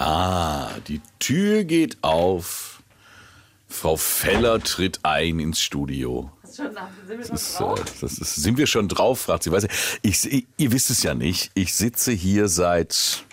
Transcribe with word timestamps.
Ah, 0.00 0.70
die 0.88 1.02
Tür 1.18 1.64
geht 1.64 1.98
auf. 2.02 2.82
Frau 3.68 3.96
Feller 3.96 4.60
tritt 4.60 5.00
ein 5.02 5.38
ins 5.38 5.60
Studio. 5.60 6.32
Schon, 6.44 6.70
sind 7.06 7.18
wir 7.18 7.26
schon 7.26 7.28
Das 7.28 7.42
ist, 7.42 7.60
äh, 7.60 8.00
das 8.00 8.18
ist, 8.18 8.34
sind 8.36 8.58
wir 8.58 8.66
schon 8.66 8.88
drauf, 8.88 9.20
fragt 9.20 9.42
sie. 9.44 9.52
Weiß 9.52 9.66
ich, 10.02 10.24
ich, 10.24 10.46
ihr 10.56 10.72
wisst 10.72 10.88
es 10.90 11.02
ja 11.02 11.14
nicht. 11.14 11.50
Ich 11.54 11.74
sitze 11.74 12.12
hier 12.12 12.48
seit 12.48 13.24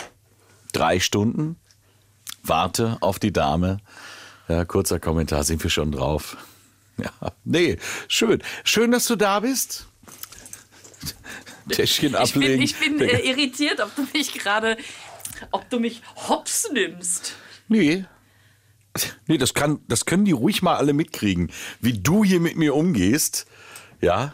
drei 0.73 0.99
Stunden, 0.99 1.55
warte 2.44 2.97
auf 2.99 3.18
die 3.18 3.31
Dame. 3.31 3.78
Ja, 4.49 4.65
kurzer 4.65 4.99
Kommentar, 4.99 5.44
sind 5.46 5.63
wir 5.63 5.70
schon 5.70 5.92
drauf. 5.92 6.38
Ja, 6.99 7.31
nee, 7.44 7.78
schön. 8.08 8.42
Schön, 8.63 8.90
dass 8.90 9.06
du 9.06 9.15
da 9.15 9.42
bist. 9.42 9.86
Täschchen 11.70 12.15
Ich 12.24 12.34
bin, 12.34 12.42
ablegen. 12.44 12.63
ich 12.63 12.76
bin 12.76 12.99
äh, 12.99 13.20
irritiert, 13.20 13.79
ob 13.81 13.96
du 13.96 14.08
mich 14.13 14.34
gerade, 14.34 14.78
ob 15.51 15.69
du 15.69 15.79
mich 15.79 16.02
hops 16.27 16.70
nimmst. 16.72 17.35
Nee. 17.67 18.05
Nee, 19.27 19.38
das, 19.38 19.53
kann, 19.53 19.80
das 19.88 20.05
können 20.05 20.25
die 20.25 20.31
ruhig 20.31 20.61
mal 20.63 20.75
alle 20.75 20.94
mitkriegen. 20.94 21.52
Wie 21.80 21.94
du 21.99 22.23
hier 22.23 22.39
mit 22.39 22.55
mir 22.55 22.73
umgehst. 22.75 23.45
Ja, 24.02 24.34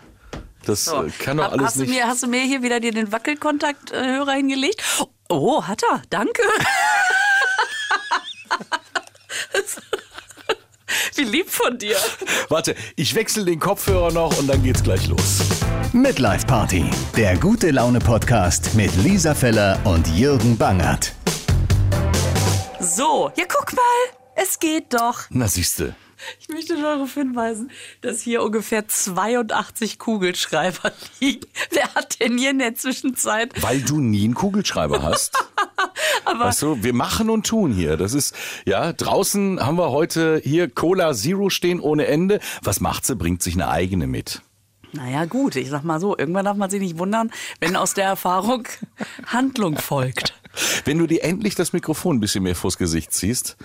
das 0.65 0.85
So. 0.85 1.03
äh, 1.03 1.09
kann 1.09 1.37
doch 1.37 1.45
Hab- 1.45 1.51
alles 1.53 1.65
hast, 1.67 1.75
nicht. 1.77 1.89
Du 1.89 1.93
mir, 1.95 2.07
hast 2.07 2.23
du 2.23 2.27
mir 2.27 2.41
hier 2.43 2.63
wieder 2.63 2.79
dir 2.79 2.91
den 2.93 3.11
Wackelkontakt-Hörer 3.11 4.31
hingelegt? 4.33 4.81
Oh, 5.29 5.63
hat 5.63 5.83
er. 5.83 6.01
Danke. 6.09 6.41
Wie 11.15 11.23
lieb 11.23 11.49
von 11.49 11.77
dir. 11.77 11.95
Warte, 12.49 12.75
ich 12.95 13.13
wechsle 13.15 13.45
den 13.45 13.59
Kopfhörer 13.59 14.11
noch 14.11 14.37
und 14.39 14.47
dann 14.47 14.63
geht's 14.63 14.81
gleich 14.81 15.07
los. 15.07 15.39
Midlife 15.91 16.45
Party, 16.45 16.85
der 17.15 17.37
gute 17.37 17.71
Laune 17.71 17.99
Podcast 17.99 18.73
mit 18.73 18.95
Lisa 18.97 19.35
Feller 19.35 19.79
und 19.83 20.07
Jürgen 20.07 20.57
Bangert. 20.57 21.13
So, 22.79 23.31
ja 23.37 23.45
guck 23.47 23.73
mal, 23.73 23.83
es 24.35 24.59
geht 24.59 24.93
doch. 24.93 25.25
Na 25.29 25.47
siehste. 25.47 25.95
Ich 26.39 26.49
möchte 26.49 26.75
darauf 26.81 27.13
hinweisen, 27.13 27.71
dass 28.01 28.21
hier 28.21 28.43
ungefähr 28.43 28.87
82 28.87 29.99
Kugelschreiber 29.99 30.91
liegen. 31.19 31.45
Wer 31.71 31.93
hat 31.95 32.19
denn 32.19 32.37
hier 32.37 32.51
in 32.51 32.59
der 32.59 32.75
Zwischenzeit? 32.75 33.51
Weil 33.61 33.81
du 33.81 33.99
nie 33.99 34.25
einen 34.25 34.35
Kugelschreiber 34.35 35.01
hast. 35.03 35.37
Aber 36.25 36.45
Weißt 36.45 36.61
du, 36.61 36.83
wir 36.83 36.93
machen 36.93 37.29
und 37.29 37.45
tun 37.45 37.71
hier. 37.73 37.97
Das 37.97 38.13
ist, 38.13 38.35
ja, 38.65 38.93
draußen 38.93 39.59
haben 39.65 39.77
wir 39.77 39.91
heute 39.91 40.41
hier 40.43 40.69
Cola 40.69 41.13
Zero 41.13 41.49
stehen 41.49 41.79
ohne 41.79 42.07
Ende. 42.07 42.39
Was 42.61 42.79
macht 42.79 43.05
sie? 43.05 43.15
Bringt 43.15 43.41
sich 43.43 43.55
eine 43.55 43.67
eigene 43.69 44.07
mit. 44.07 44.41
naja, 44.93 45.25
gut, 45.25 45.55
ich 45.55 45.69
sag 45.69 45.83
mal 45.83 45.99
so, 45.99 46.17
irgendwann 46.17 46.45
darf 46.45 46.57
man 46.57 46.69
sich 46.69 46.79
nicht 46.81 46.97
wundern, 46.97 47.31
wenn 47.59 47.75
aus 47.75 47.93
der 47.93 48.05
Erfahrung 48.05 48.67
Handlung 49.25 49.77
folgt. 49.77 50.33
Wenn 50.85 50.99
du 50.99 51.07
dir 51.07 51.23
endlich 51.23 51.55
das 51.55 51.73
Mikrofon 51.73 52.17
ein 52.17 52.19
bisschen 52.19 52.43
mehr 52.43 52.55
vors 52.55 52.77
Gesicht 52.77 53.11
ziehst. 53.11 53.57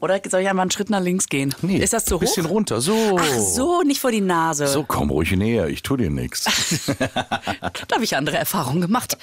Oder 0.00 0.20
soll 0.28 0.40
ich 0.42 0.48
einmal 0.48 0.62
einen 0.64 0.70
Schritt 0.70 0.90
nach 0.90 1.00
links 1.00 1.28
gehen? 1.28 1.54
Nee, 1.62 1.78
Ist 1.78 1.92
das 1.92 2.04
zu 2.04 2.16
hoch? 2.16 2.20
bisschen 2.20 2.46
runter. 2.46 2.80
So. 2.80 3.18
Ach 3.20 3.38
so, 3.38 3.82
nicht 3.82 4.00
vor 4.00 4.10
die 4.12 4.20
Nase. 4.20 4.66
So, 4.66 4.84
komm 4.84 5.10
ruhig 5.10 5.32
näher. 5.32 5.68
Ich 5.68 5.82
tu 5.82 5.96
dir 5.96 6.10
nichts. 6.10 6.44
Da 6.98 7.94
habe 7.94 8.04
ich 8.04 8.16
andere 8.16 8.36
Erfahrungen 8.36 8.80
gemacht. 8.80 9.16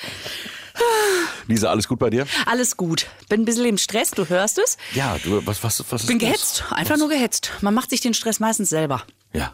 Lisa, 1.48 1.70
alles 1.70 1.88
gut 1.88 2.00
bei 2.00 2.10
dir? 2.10 2.26
Alles 2.46 2.76
gut. 2.78 3.08
Bin 3.30 3.42
ein 3.42 3.46
bisschen 3.46 3.66
im 3.66 3.78
Stress, 3.78 4.12
du 4.12 4.28
hörst 4.28 4.58
es. 4.60 4.78
Ja, 4.94 5.18
du, 5.24 5.46
was, 5.46 5.64
was, 5.64 5.84
was 5.90 6.02
ist 6.02 6.08
Bin 6.08 6.20
los? 6.20 6.28
gehetzt, 6.28 6.64
einfach 6.72 6.98
nur 6.98 7.10
gehetzt. 7.10 7.52
Man 7.62 7.74
macht 7.74 7.90
sich 7.92 8.02
den 8.02 8.14
Stress 8.14 8.40
meistens 8.40 8.70
selber. 8.70 9.04
Ja. 9.34 9.54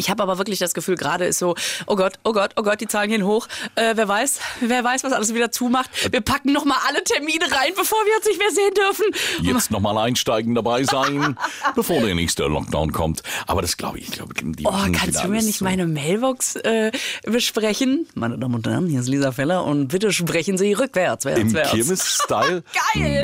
Ich 0.00 0.08
habe 0.10 0.22
aber 0.22 0.38
wirklich 0.38 0.60
das 0.60 0.74
Gefühl, 0.74 0.94
gerade 0.96 1.24
ist 1.26 1.40
so, 1.40 1.56
oh 1.88 1.96
Gott, 1.96 2.14
oh 2.22 2.32
Gott, 2.32 2.52
oh 2.56 2.62
Gott, 2.62 2.80
die 2.80 2.86
Zahlen 2.86 3.10
gehen 3.10 3.24
hoch. 3.24 3.48
Äh, 3.74 3.94
wer 3.96 4.06
weiß, 4.06 4.38
wer 4.60 4.84
weiß, 4.84 5.02
was 5.02 5.12
alles 5.12 5.34
wieder 5.34 5.50
zumacht. 5.50 5.90
Wir 6.12 6.20
packen 6.20 6.52
noch 6.52 6.64
mal 6.64 6.76
alle 6.88 7.02
Termine 7.02 7.44
rein, 7.50 7.72
bevor 7.76 7.98
wir 8.06 8.16
uns 8.16 8.26
nicht 8.26 8.38
mehr 8.38 8.50
sehen 8.52 8.74
dürfen. 8.74 9.04
Jetzt 9.42 9.72
nochmal 9.72 9.98
einsteigen 9.98 10.54
dabei 10.54 10.84
sein, 10.84 11.36
bevor 11.74 12.00
der 12.00 12.14
nächste 12.14 12.44
Lockdown 12.44 12.92
kommt. 12.92 13.22
Aber 13.48 13.60
das 13.60 13.76
glaube 13.76 13.98
ich, 13.98 14.04
ich 14.08 14.12
glaube, 14.12 14.34
die 14.34 14.64
Oh, 14.66 14.70
kannst 14.92 15.24
du 15.24 15.28
mir 15.28 15.42
nicht 15.42 15.58
zu. 15.58 15.64
meine 15.64 15.86
Mailbox 15.86 16.54
äh, 16.56 16.92
besprechen? 17.24 18.06
Meine 18.14 18.38
Damen 18.38 18.54
und 18.54 18.68
Herren, 18.68 18.86
hier 18.86 19.00
ist 19.00 19.08
Lisa 19.08 19.32
Feller 19.32 19.64
und 19.64 19.88
bitte 19.88 20.12
sprechen 20.12 20.56
Sie 20.58 20.74
rückwärts, 20.74 21.24
wärts, 21.24 21.40
Im 21.40 21.52
wärts. 21.54 21.70
Kirmes-Style. 21.72 22.62
Geil. 22.94 23.22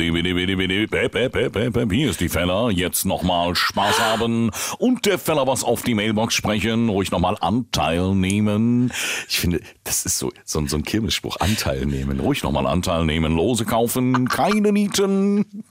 Hier 1.91 2.11
ist 2.11 2.21
die 2.21 2.29
Feller. 2.29 2.71
Jetzt 2.71 3.05
nochmal 3.05 3.55
Spaß 3.55 4.01
haben 4.01 4.51
und 4.79 5.07
der 5.07 5.21
Feller 5.21 5.47
was 5.47 5.63
auf 5.63 5.83
die 5.83 5.95
Mailbox 5.95 6.35
sprechen. 6.35 6.64
Ruhig 6.73 7.11
nochmal 7.11 7.37
Anteil 7.41 8.15
nehmen. 8.15 8.93
Ich 9.29 9.39
finde, 9.41 9.61
das 9.85 10.05
ist 10.07 10.19
so, 10.19 10.33
so, 10.45 10.59
ein- 10.59 10.69
so 10.69 10.77
ein 10.77 10.83
Kirmesspruch. 10.85 11.37
Anteil 11.41 11.87
nehmen. 11.87 12.21
Ruhig 12.21 12.43
nochmal 12.43 12.67
Anteil 12.67 13.05
nehmen. 13.05 13.35
Lose 13.37 13.65
kaufen. 13.65 14.29
Keine 14.29 14.73
Nieten. 14.73 15.65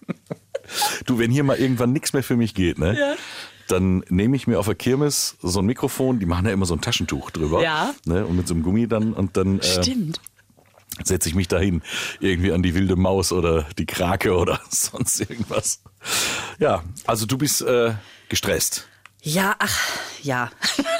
Du, 1.05 1.19
wenn 1.19 1.31
hier 1.31 1.43
mal 1.43 1.57
irgendwann 1.57 1.91
nichts 1.91 2.13
mehr 2.13 2.23
für 2.23 2.37
mich 2.37 2.53
geht, 2.53 2.77
ne? 2.79 2.97
Ja. 2.97 3.15
Dann 3.67 4.03
nehme 4.09 4.35
ich 4.35 4.45
mir 4.47 4.59
auf 4.59 4.65
der 4.65 4.75
Kirmes 4.75 5.37
so 5.41 5.59
ein 5.59 5.65
Mikrofon, 5.65 6.19
die 6.19 6.25
machen 6.25 6.45
ja 6.45 6.51
immer 6.53 6.65
so 6.65 6.73
ein 6.75 6.81
Taschentuch 6.81 7.31
drüber. 7.31 7.61
Ja. 7.63 7.93
Ne? 8.05 8.25
Und 8.25 8.35
mit 8.37 8.47
so 8.47 8.53
einem 8.53 8.63
Gummi 8.63 8.87
dann 8.87 9.13
und 9.13 9.35
dann. 9.37 9.59
Äh, 9.59 9.63
Stimmt. 9.83 10.19
setze 11.03 11.27
ich 11.29 11.35
mich 11.35 11.47
dahin, 11.47 11.81
irgendwie 12.19 12.51
an 12.51 12.61
die 12.61 12.75
wilde 12.75 12.95
Maus 12.95 13.31
oder 13.31 13.65
die 13.77 13.85
Krake 13.85 14.35
oder 14.35 14.59
sonst 14.69 15.19
irgendwas. 15.21 15.81
Ja, 16.59 16.83
also 17.05 17.25
du 17.25 17.37
bist 17.37 17.61
äh, 17.61 17.93
gestresst. 18.29 18.87
Ja, 19.23 19.55
ach, 19.57 19.79
ja. 20.21 20.51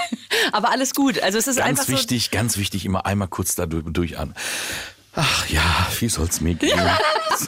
Aber 0.53 0.71
alles 0.71 0.93
gut. 0.93 1.19
Also 1.19 1.37
es 1.37 1.47
ist 1.47 1.57
Ganz 1.57 1.81
einfach 1.81 1.89
wichtig, 1.89 2.31
ganz 2.31 2.57
wichtig, 2.57 2.85
immer 2.85 3.05
einmal 3.05 3.27
kurz 3.27 3.55
da 3.55 3.65
durch, 3.65 3.83
durch 3.87 4.17
an. 4.17 4.33
Ach 5.13 5.47
ja, 5.49 5.87
wie 5.99 6.09
soll's 6.09 6.41
mir 6.41 6.55
gehen? 6.55 6.79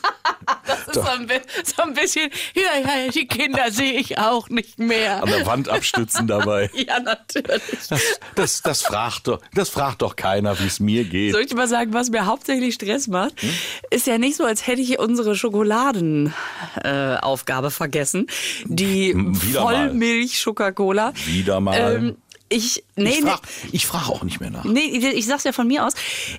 so, 0.47 0.53
das 0.67 0.88
ist 0.88 0.94
so, 0.95 1.01
ein, 1.01 1.28
so 1.63 1.81
ein 1.83 1.94
bisschen, 1.94 2.29
ja, 2.53 2.79
ja, 2.79 3.11
die 3.11 3.28
Kinder 3.28 3.72
sehe 3.72 3.94
ich 3.94 4.17
auch 4.17 4.50
nicht 4.50 4.79
mehr. 4.79 5.23
An 5.23 5.29
der 5.29 5.45
Wand 5.45 5.69
abstützen 5.69 6.28
dabei. 6.28 6.69
ja, 6.73 7.00
natürlich. 7.00 7.61
Das, 7.89 8.01
das, 8.35 8.61
das, 8.61 8.81
fragt, 8.81 9.28
doch, 9.28 9.39
das 9.53 9.69
fragt 9.69 10.01
doch 10.01 10.16
keiner, 10.16 10.57
wie 10.59 10.67
es 10.67 10.79
mir 10.79 11.03
geht. 11.05 11.34
Soll 11.34 11.41
ich 11.41 11.53
mal 11.53 11.67
sagen, 11.67 11.94
was 11.94 12.09
mir 12.09 12.25
hauptsächlich 12.25 12.73
Stress 12.75 13.07
macht? 13.07 13.41
Hm? 13.41 13.50
Ist 13.91 14.07
ja 14.07 14.17
nicht 14.17 14.38
so, 14.38 14.45
als 14.45 14.66
hätte 14.67 14.81
ich 14.81 15.00
unsere 15.00 15.35
Schokoladenaufgabe 15.35 17.67
äh, 17.67 17.72
vergessen. 17.72 18.28
Die 18.66 19.11
Hm, 19.13 19.41
wieder 19.41 19.63
mal. 19.63 19.89
Vollmilch-Coca-Cola. 19.89 21.13
Wieder 21.25 21.59
mal. 21.59 21.95
Ähm, 21.95 22.16
ich, 22.50 22.83
nee, 22.95 23.09
ich 23.09 23.22
nee, 23.22 23.29
frage 23.29 23.41
ich 23.72 23.85
frag 23.88 24.09
auch 24.09 24.23
nicht 24.23 24.39
mehr 24.39 24.51
nach. 24.51 24.63
Nee, 24.66 24.81
ich 24.81 25.25
sag's 25.25 25.44
ja 25.44 25.51
von 25.51 25.67
mir 25.67 25.85
aus. 25.85 25.94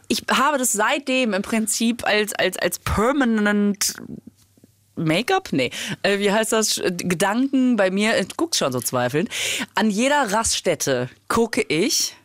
Ich 0.09 0.22
habe 0.31 0.59
das 0.59 0.72
seitdem 0.72 1.34
im 1.34 1.43
Prinzip 1.43 2.05
als, 2.06 2.33
als, 2.34 2.56
als 2.59 2.78
permanent 2.78 3.94
Make-up? 4.97 5.53
Nee. 5.53 5.71
Äh, 6.03 6.19
wie 6.19 6.33
heißt 6.33 6.53
das? 6.53 6.81
Gedanken 6.97 7.77
bei 7.77 7.91
mir, 7.91 8.16
äh, 8.16 8.25
guckt 8.37 8.56
schon 8.56 8.72
so 8.72 8.81
zweifelnd. 8.81 9.28
An 9.75 9.91
jeder 9.91 10.33
Raststätte 10.33 11.11
gucke 11.28 11.62
ich. 11.62 12.16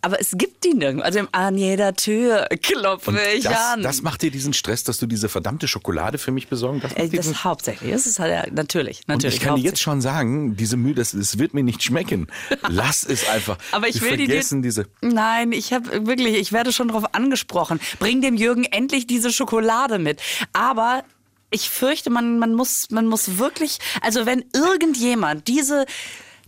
Aber 0.00 0.20
es 0.20 0.30
gibt 0.38 0.64
die 0.64 0.74
nirgendwo. 0.74 1.04
Also 1.04 1.20
an 1.32 1.58
jeder 1.58 1.94
Tür 1.94 2.46
klopfe 2.62 3.18
ich 3.36 3.42
Das, 3.44 3.56
an. 3.74 3.82
das 3.82 4.02
macht 4.02 4.22
dir 4.22 4.30
diesen 4.30 4.52
Stress, 4.52 4.84
dass 4.84 4.98
du 4.98 5.06
diese 5.06 5.28
verdammte 5.28 5.66
Schokolade 5.66 6.18
für 6.18 6.30
mich 6.30 6.48
besorgen 6.48 6.80
Das 6.80 6.92
Äh, 6.92 7.08
das 7.08 7.42
hauptsächlich. 7.44 7.90
Das 7.92 8.06
ist 8.06 8.18
halt 8.20 8.32
ja, 8.32 8.52
natürlich, 8.52 9.00
Und 9.00 9.08
natürlich. 9.08 9.36
ich 9.36 9.40
kann 9.42 9.56
dir 9.56 9.62
jetzt 9.62 9.80
schon 9.82 10.00
sagen, 10.00 10.56
diese 10.56 10.76
Mühe, 10.76 10.94
das, 10.94 11.12
das 11.12 11.38
wird 11.38 11.52
mir 11.52 11.64
nicht 11.64 11.82
schmecken. 11.82 12.28
Lass 12.68 13.04
es 13.04 13.28
einfach. 13.28 13.58
Aber 13.72 13.88
ich 13.88 14.00
Wir 14.00 14.10
will 14.10 14.16
die 14.18 14.26
dir- 14.26 14.34
vergessen 14.34 14.62
diese. 14.62 14.86
Nein, 15.00 15.50
ich 15.52 15.72
habe 15.72 16.06
wirklich, 16.06 16.36
ich 16.36 16.52
werde 16.52 16.72
schon 16.72 16.88
darauf 16.88 17.14
angesprochen. 17.14 17.80
Bring 17.98 18.20
dem 18.22 18.36
Jürgen 18.36 18.64
endlich 18.64 19.06
diese 19.08 19.32
Schokolade 19.32 19.98
mit. 19.98 20.20
Aber 20.52 21.02
ich 21.50 21.70
fürchte, 21.70 22.10
man, 22.10 22.38
man 22.38 22.54
muss, 22.54 22.90
man 22.90 23.06
muss 23.06 23.38
wirklich, 23.38 23.78
also 24.00 24.26
wenn 24.26 24.44
irgendjemand 24.54 25.48
diese 25.48 25.86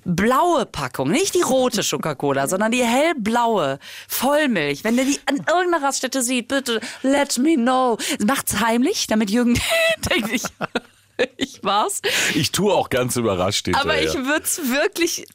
blaue 0.05 0.67
Packung, 0.67 1.11
nicht 1.11 1.35
die 1.35 1.43
rote 1.43 1.83
Coca-Cola, 1.83 2.49
sondern 2.49 2.73
die 2.73 2.85
hellblaue 2.85 3.79
Vollmilch, 4.09 4.85
wenn 4.85 4.97
der 4.97 5.05
die 5.05 5.19
an 5.27 5.37
irgendeiner 5.37 5.83
Raststätte 5.83 6.23
sieht, 6.23 6.49
bitte 6.49 6.81
let 7.03 7.39
me 7.39 7.55
know. 7.57 7.99
Macht's 8.25 8.61
heimlich, 8.61 9.07
damit 9.07 9.31
Jürgen 9.31 9.61
denkt, 10.11 10.33
ich, 10.33 10.43
ich 11.37 11.63
war's. 11.63 12.01
Ich 12.35 12.53
tue 12.53 12.73
auch 12.73 12.91
ganz 12.91 13.17
überrascht 13.17 13.69
Aber 13.75 13.93
hinterher. 13.95 14.21
ich 14.23 14.27
würde 14.27 14.45
es 14.45 14.61
wirklich. 14.71 15.27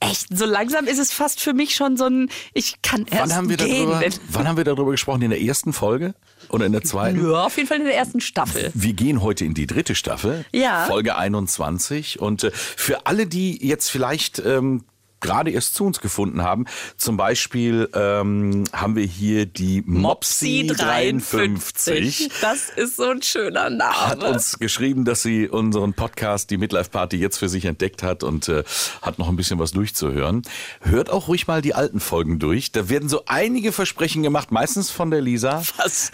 Echt, 0.00 0.26
so 0.36 0.44
langsam 0.46 0.86
ist 0.86 0.98
es 0.98 1.12
fast 1.12 1.40
für 1.40 1.54
mich 1.54 1.74
schon 1.74 1.96
so 1.96 2.06
ein, 2.06 2.30
ich 2.54 2.80
kann 2.82 3.06
erst 3.10 3.30
wann 3.30 3.34
haben, 3.34 3.48
wir 3.48 3.56
gehen. 3.56 3.88
darüber, 3.90 4.16
wann 4.30 4.46
haben 4.48 4.56
wir 4.56 4.64
darüber 4.64 4.90
gesprochen? 4.92 5.22
In 5.22 5.30
der 5.30 5.40
ersten 5.40 5.72
Folge? 5.72 6.14
Oder 6.50 6.66
in 6.66 6.72
der 6.72 6.82
zweiten? 6.82 7.28
Ja, 7.28 7.44
auf 7.46 7.56
jeden 7.56 7.68
Fall 7.68 7.78
in 7.78 7.84
der 7.84 7.96
ersten 7.96 8.20
Staffel. 8.20 8.70
Wir 8.74 8.92
gehen 8.92 9.22
heute 9.22 9.44
in 9.44 9.54
die 9.54 9.66
dritte 9.66 9.94
Staffel, 9.96 10.44
Ja. 10.52 10.86
Folge 10.86 11.16
21. 11.16 12.20
Und 12.20 12.44
äh, 12.44 12.50
für 12.52 13.06
alle, 13.06 13.26
die 13.26 13.66
jetzt 13.66 13.90
vielleicht 13.90 14.38
ähm, 14.38 14.84
gerade 15.20 15.50
erst 15.50 15.74
zu 15.74 15.84
uns 15.84 16.00
gefunden 16.00 16.42
haben, 16.42 16.66
zum 16.96 17.16
Beispiel 17.16 17.88
ähm, 17.94 18.64
haben 18.72 18.96
wir 18.96 19.04
hier 19.04 19.46
die 19.46 19.82
Mopsy 19.86 20.66
53. 20.66 22.30
Das 22.40 22.68
ist 22.70 22.96
so 22.96 23.10
ein 23.10 23.22
schöner 23.22 23.64
Hat 23.64 24.18
Name. 24.18 24.32
uns 24.34 24.58
geschrieben, 24.58 25.04
dass 25.04 25.22
sie 25.22 25.48
unseren 25.48 25.94
Podcast, 25.94 26.50
die 26.50 26.58
Midlife 26.58 26.90
Party, 26.90 27.16
jetzt 27.16 27.38
für 27.38 27.48
sich 27.48 27.64
entdeckt 27.64 28.02
hat 28.02 28.22
und 28.22 28.48
äh, 28.48 28.64
hat 29.02 29.18
noch 29.18 29.28
ein 29.28 29.36
bisschen 29.36 29.58
was 29.58 29.72
durchzuhören. 29.72 30.42
Hört 30.80 31.10
auch 31.10 31.28
ruhig 31.28 31.46
mal 31.46 31.62
die 31.62 31.74
alten 31.74 32.00
Folgen 32.00 32.38
durch. 32.38 32.72
Da 32.72 32.88
werden 32.88 33.08
so 33.08 33.22
einige 33.26 33.72
Versprechen 33.72 34.22
gemacht, 34.22 34.50
meistens 34.52 34.90
von 34.90 35.10
der 35.10 35.20
Lisa. 35.20 35.62
Was? 35.76 36.10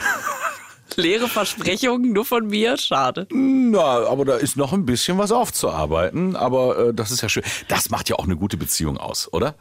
Leere 0.96 1.28
Versprechungen 1.28 2.12
nur 2.12 2.24
von 2.24 2.46
mir, 2.46 2.76
schade. 2.76 3.26
Na, 3.30 4.06
aber 4.06 4.24
da 4.24 4.36
ist 4.36 4.56
noch 4.56 4.72
ein 4.72 4.86
bisschen 4.86 5.18
was 5.18 5.32
aufzuarbeiten. 5.32 6.36
Aber 6.36 6.88
äh, 6.88 6.94
das 6.94 7.10
ist 7.10 7.22
ja 7.22 7.28
schön. 7.28 7.42
Das 7.68 7.90
macht 7.90 8.08
ja 8.08 8.16
auch 8.16 8.24
eine 8.24 8.36
gute 8.36 8.56
Beziehung 8.56 8.98
aus, 8.98 9.32
oder? 9.32 9.54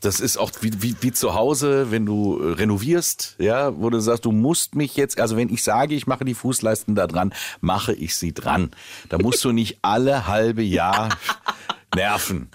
Das 0.00 0.18
ist 0.18 0.38
auch 0.38 0.50
wie, 0.62 0.82
wie, 0.82 0.96
wie 1.00 1.12
zu 1.12 1.34
Hause, 1.34 1.90
wenn 1.90 2.06
du 2.06 2.40
äh, 2.40 2.52
renovierst, 2.54 3.36
ja, 3.38 3.76
wo 3.78 3.90
du 3.90 4.00
sagst, 4.00 4.24
du 4.24 4.32
musst 4.32 4.74
mich 4.74 4.96
jetzt, 4.96 5.20
also 5.20 5.36
wenn 5.36 5.50
ich 5.52 5.62
sage, 5.62 5.94
ich 5.94 6.06
mache 6.06 6.24
die 6.24 6.34
Fußleisten 6.34 6.94
da 6.94 7.06
dran, 7.06 7.34
mache 7.60 7.92
ich 7.92 8.16
sie 8.16 8.32
dran. 8.32 8.70
Da 9.10 9.18
musst 9.18 9.44
du 9.44 9.52
nicht 9.52 9.78
alle 9.82 10.26
halbe 10.26 10.62
Jahr 10.62 11.10
nerven. 11.94 12.50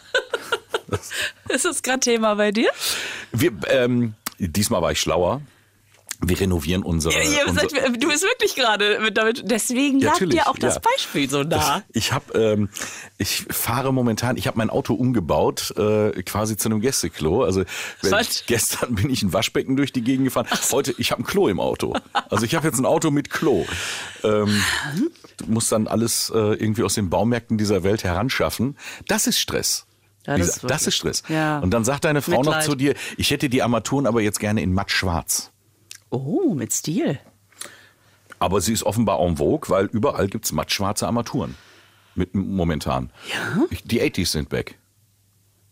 Ist 1.49 1.65
das 1.65 1.83
gerade 1.83 1.99
Thema 1.99 2.35
bei 2.35 2.51
dir? 2.51 2.69
Wir, 3.31 3.51
ähm, 3.69 4.15
diesmal 4.39 4.81
war 4.81 4.91
ich 4.91 4.99
schlauer. 5.01 5.41
Wir 6.27 6.39
renovieren 6.39 6.83
unsere. 6.83 7.13
Ihr 7.15 7.47
unsere 7.47 7.69
seid, 7.69 8.01
du 8.01 8.07
bist 8.07 8.23
wirklich 8.23 8.55
gerade 8.55 9.11
damit. 9.11 9.43
Deswegen 9.45 9.99
Ja, 9.99 10.13
lag 10.13 10.19
dir 10.29 10.47
auch 10.49 10.57
das 10.57 10.75
ja. 10.75 10.81
Beispiel 10.81 11.29
so 11.29 11.43
nah. 11.43 11.83
Ich 11.93 12.11
habe, 12.11 12.33
ähm, 12.39 12.69
ich 13.17 13.45
fahre 13.49 13.93
momentan, 13.93 14.37
ich 14.37 14.47
habe 14.47 14.57
mein 14.57 14.69
Auto 14.69 14.93
umgebaut, 14.93 15.73
äh, 15.77 16.23
quasi 16.23 16.57
zu 16.57 16.69
einem 16.69 16.81
Gästeklo. 16.81 17.43
Also 17.43 17.63
ich, 18.01 18.45
gestern 18.47 18.95
bin 18.95 19.09
ich 19.09 19.23
ein 19.23 19.33
Waschbecken 19.33 19.75
durch 19.75 19.91
die 19.91 20.01
Gegend 20.01 20.25
gefahren. 20.25 20.47
Heute, 20.71 20.93
ich 20.97 21.11
habe 21.11 21.21
ein 21.21 21.25
Klo 21.25 21.47
im 21.47 21.59
Auto. 21.59 21.95
Also 22.29 22.45
ich 22.45 22.55
habe 22.55 22.67
jetzt 22.67 22.79
ein 22.79 22.85
Auto 22.85 23.11
mit 23.11 23.29
Klo. 23.29 23.65
Ähm, 24.23 24.61
du 25.37 25.45
musst 25.47 25.71
dann 25.71 25.87
alles 25.87 26.31
äh, 26.33 26.37
irgendwie 26.37 26.83
aus 26.83 26.95
den 26.95 27.09
Baumärkten 27.09 27.57
dieser 27.57 27.83
Welt 27.83 28.03
heranschaffen. 28.03 28.77
Das 29.07 29.27
ist 29.27 29.39
Stress. 29.39 29.85
Ja, 30.27 30.37
das 30.37 30.47
Dieser- 30.47 30.55
ist 30.65 30.71
das 30.71 30.87
ist 30.87 30.95
Stress. 30.95 31.23
Ja. 31.29 31.59
Und 31.59 31.71
dann 31.71 31.83
sagt 31.85 32.05
deine 32.05 32.21
Frau 32.23 32.39
Mitleid. 32.39 32.61
noch 32.61 32.63
zu 32.63 32.75
dir, 32.75 32.95
ich 33.17 33.29
hätte 33.29 33.47
die 33.49 33.61
Armaturen 33.61 34.07
aber 34.07 34.21
jetzt 34.21 34.39
gerne 34.39 34.61
in 34.61 34.73
matt 34.73 34.89
schwarz. 34.89 35.51
Oh, 36.09 36.53
mit 36.53 36.71
Stil. 36.73 37.19
Aber 38.39 38.61
sie 38.61 38.73
ist 38.73 38.83
offenbar 38.83 39.19
en 39.21 39.37
vogue, 39.37 39.69
weil 39.69 39.85
überall 39.87 40.27
gibt's 40.27 40.51
mattschwarze 40.51 41.07
Armaturen. 41.07 41.55
Mit, 42.15 42.33
momentan. 42.35 43.11
Ja? 43.31 43.65
Die 43.85 44.01
80s 44.01 44.27
sind 44.27 44.49
back. 44.49 44.77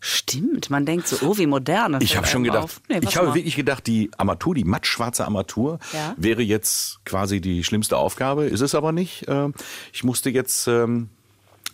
Stimmt, 0.05 0.69
man 0.69 0.85
denkt 0.85 1.07
so, 1.07 1.25
oh, 1.25 1.37
wie 1.37 1.45
modern. 1.47 1.97
Ich 2.01 2.17
habe 2.17 2.27
schon 2.27 2.43
gedacht, 2.43 2.81
Nee, 2.89 2.99
ich 3.01 3.15
habe 3.15 3.33
wirklich 3.35 3.55
gedacht, 3.55 3.87
die 3.87 4.11
Armatur, 4.17 4.53
die 4.53 4.65
mattschwarze 4.65 5.23
Armatur, 5.23 5.79
Ja. 5.93 6.13
wäre 6.17 6.41
jetzt 6.41 6.99
quasi 7.05 7.39
die 7.39 7.63
schlimmste 7.63 7.95
Aufgabe. 7.95 8.45
Ist 8.45 8.59
es 8.59 8.75
aber 8.75 8.91
nicht. 8.91 9.23
Ähm, 9.29 9.53
Ich 9.93 10.03
musste 10.03 10.29
jetzt 10.29 10.67
ähm, 10.67 11.09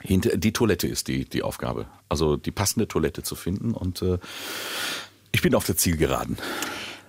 hinter 0.01 0.37
die 0.37 0.53
Toilette 0.53 0.87
ist 0.87 1.07
die 1.07 1.25
die 1.25 1.41
Aufgabe, 1.41 1.87
also 2.07 2.37
die 2.37 2.51
passende 2.51 2.87
Toilette 2.87 3.23
zu 3.23 3.35
finden 3.35 3.73
und 3.73 4.01
äh, 4.03 4.19
ich 5.31 5.41
bin 5.41 5.55
auf 5.55 5.65
der 5.65 5.75
Zielgeraden. 5.77 6.37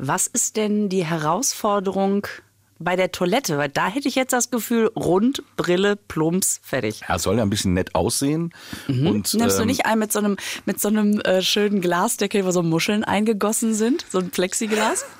Was 0.02 0.26
ist 0.26 0.56
denn 0.56 0.88
die 0.88 1.04
Herausforderung 1.04 2.26
bei 2.78 2.96
der 2.96 3.12
Toilette? 3.12 3.58
Weil 3.58 3.68
da 3.68 3.88
hätte 3.88 4.08
ich 4.08 4.14
jetzt 4.14 4.32
das 4.32 4.50
Gefühl, 4.50 4.86
rund, 4.96 5.42
Brille, 5.56 5.96
Plumps, 5.96 6.58
fertig. 6.62 7.02
Er 7.06 7.18
soll 7.18 7.36
ja 7.36 7.42
ein 7.42 7.50
bisschen 7.50 7.74
nett 7.74 7.94
aussehen 7.94 8.54
und 8.88 9.02
Nimmst 9.02 9.34
du 9.34 9.60
ähm, 9.62 9.66
nicht 9.66 9.84
einen 9.84 9.98
mit 9.98 10.10
so 10.12 10.18
einem, 10.20 10.36
mit 10.64 10.80
so 10.80 10.88
einem 10.88 11.20
äh, 11.20 11.42
schönen 11.42 11.82
Glasdeckel, 11.82 12.46
wo 12.46 12.50
so 12.50 12.62
Muscheln 12.62 13.04
eingegossen 13.04 13.74
sind? 13.74 14.06
So 14.10 14.18
ein 14.18 14.30
Plexiglas? 14.30 15.04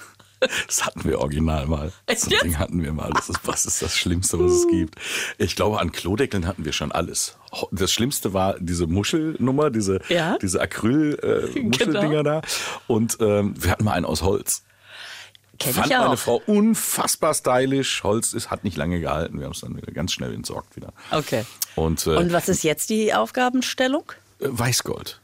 Das 0.67 0.87
hatten 0.87 1.05
wir 1.05 1.21
original 1.21 1.67
mal. 1.67 1.93
Echt 2.07 2.23
So 2.23 2.31
ein? 2.31 2.39
Ding 2.43 2.59
hatten 2.59 2.83
wir 2.83 2.95
mal. 2.95 3.11
Das 3.15 3.29
ist, 3.29 3.41
was 3.45 3.67
ist 3.67 3.83
das 3.83 3.95
Schlimmste, 3.95 4.39
was 4.43 4.53
es 4.53 4.69
gibt? 4.69 4.95
Ich 5.37 5.55
glaube, 5.55 5.79
an 5.81 5.93
Klodeckeln 5.93 6.47
hatten 6.47 6.65
wir 6.65 6.73
schon 6.73 6.93
alles. 6.93 7.37
Das 7.73 7.93
Schlimmste 7.93 8.33
war 8.33 8.57
diese 8.59 8.87
Muschelnummer, 8.87 9.69
diese, 9.69 10.01
Ja. 10.09 10.39
diese 10.41 10.59
Acryl-Muscheldinger 10.63 12.09
Genau. 12.09 12.23
da. 12.23 12.41
Und 12.87 13.19
ähm, 13.21 13.53
wir 13.63 13.71
hatten 13.71 13.85
mal 13.85 13.93
einen 13.93 14.07
aus 14.07 14.23
Holz. 14.23 14.63
Kenn 15.61 15.75
Fand 15.75 15.87
ich 15.87 15.93
meine 15.93 16.11
auch. 16.11 16.19
Frau 16.19 16.43
unfassbar 16.47 17.35
stylisch. 17.35 18.03
Holz 18.03 18.33
ist, 18.33 18.51
hat 18.51 18.65
nicht 18.65 18.77
lange 18.77 18.99
gehalten. 18.99 19.39
Wir 19.39 19.45
haben 19.45 19.53
es 19.53 19.61
dann 19.61 19.77
wieder 19.77 19.93
ganz 19.93 20.13
schnell 20.13 20.33
entsorgt 20.35 20.75
wieder. 20.75 20.93
Okay. 21.13 21.45
Und, 21.77 22.07
äh, 22.07 22.17
Und 22.17 22.33
was 22.33 22.49
ist 22.49 22.65
jetzt 22.65 22.91
die 22.91 23.15
Aufgabenstellung? 23.15 24.11
äh, 24.41 24.47
Weißgold. 24.49 25.21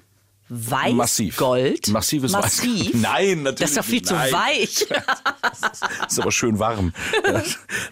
Weiß 0.49 0.93
Massiv. 0.93 1.39
Gold? 1.39 1.89
Massives 1.89 2.31
Massiv? 2.33 2.71
Weißgold. 2.77 2.95
Nein, 3.03 3.43
natürlich 3.43 3.59
Das 3.59 3.71
ist 3.71 3.77
doch 3.79 3.85
viel 3.85 3.95
nicht. 3.95 4.07
zu 4.07 4.15
Nein. 4.15 4.33
weich. 4.33 4.87
ist 6.09 6.21
aber 6.21 6.31
schön 6.31 6.59
warm. 6.61 6.93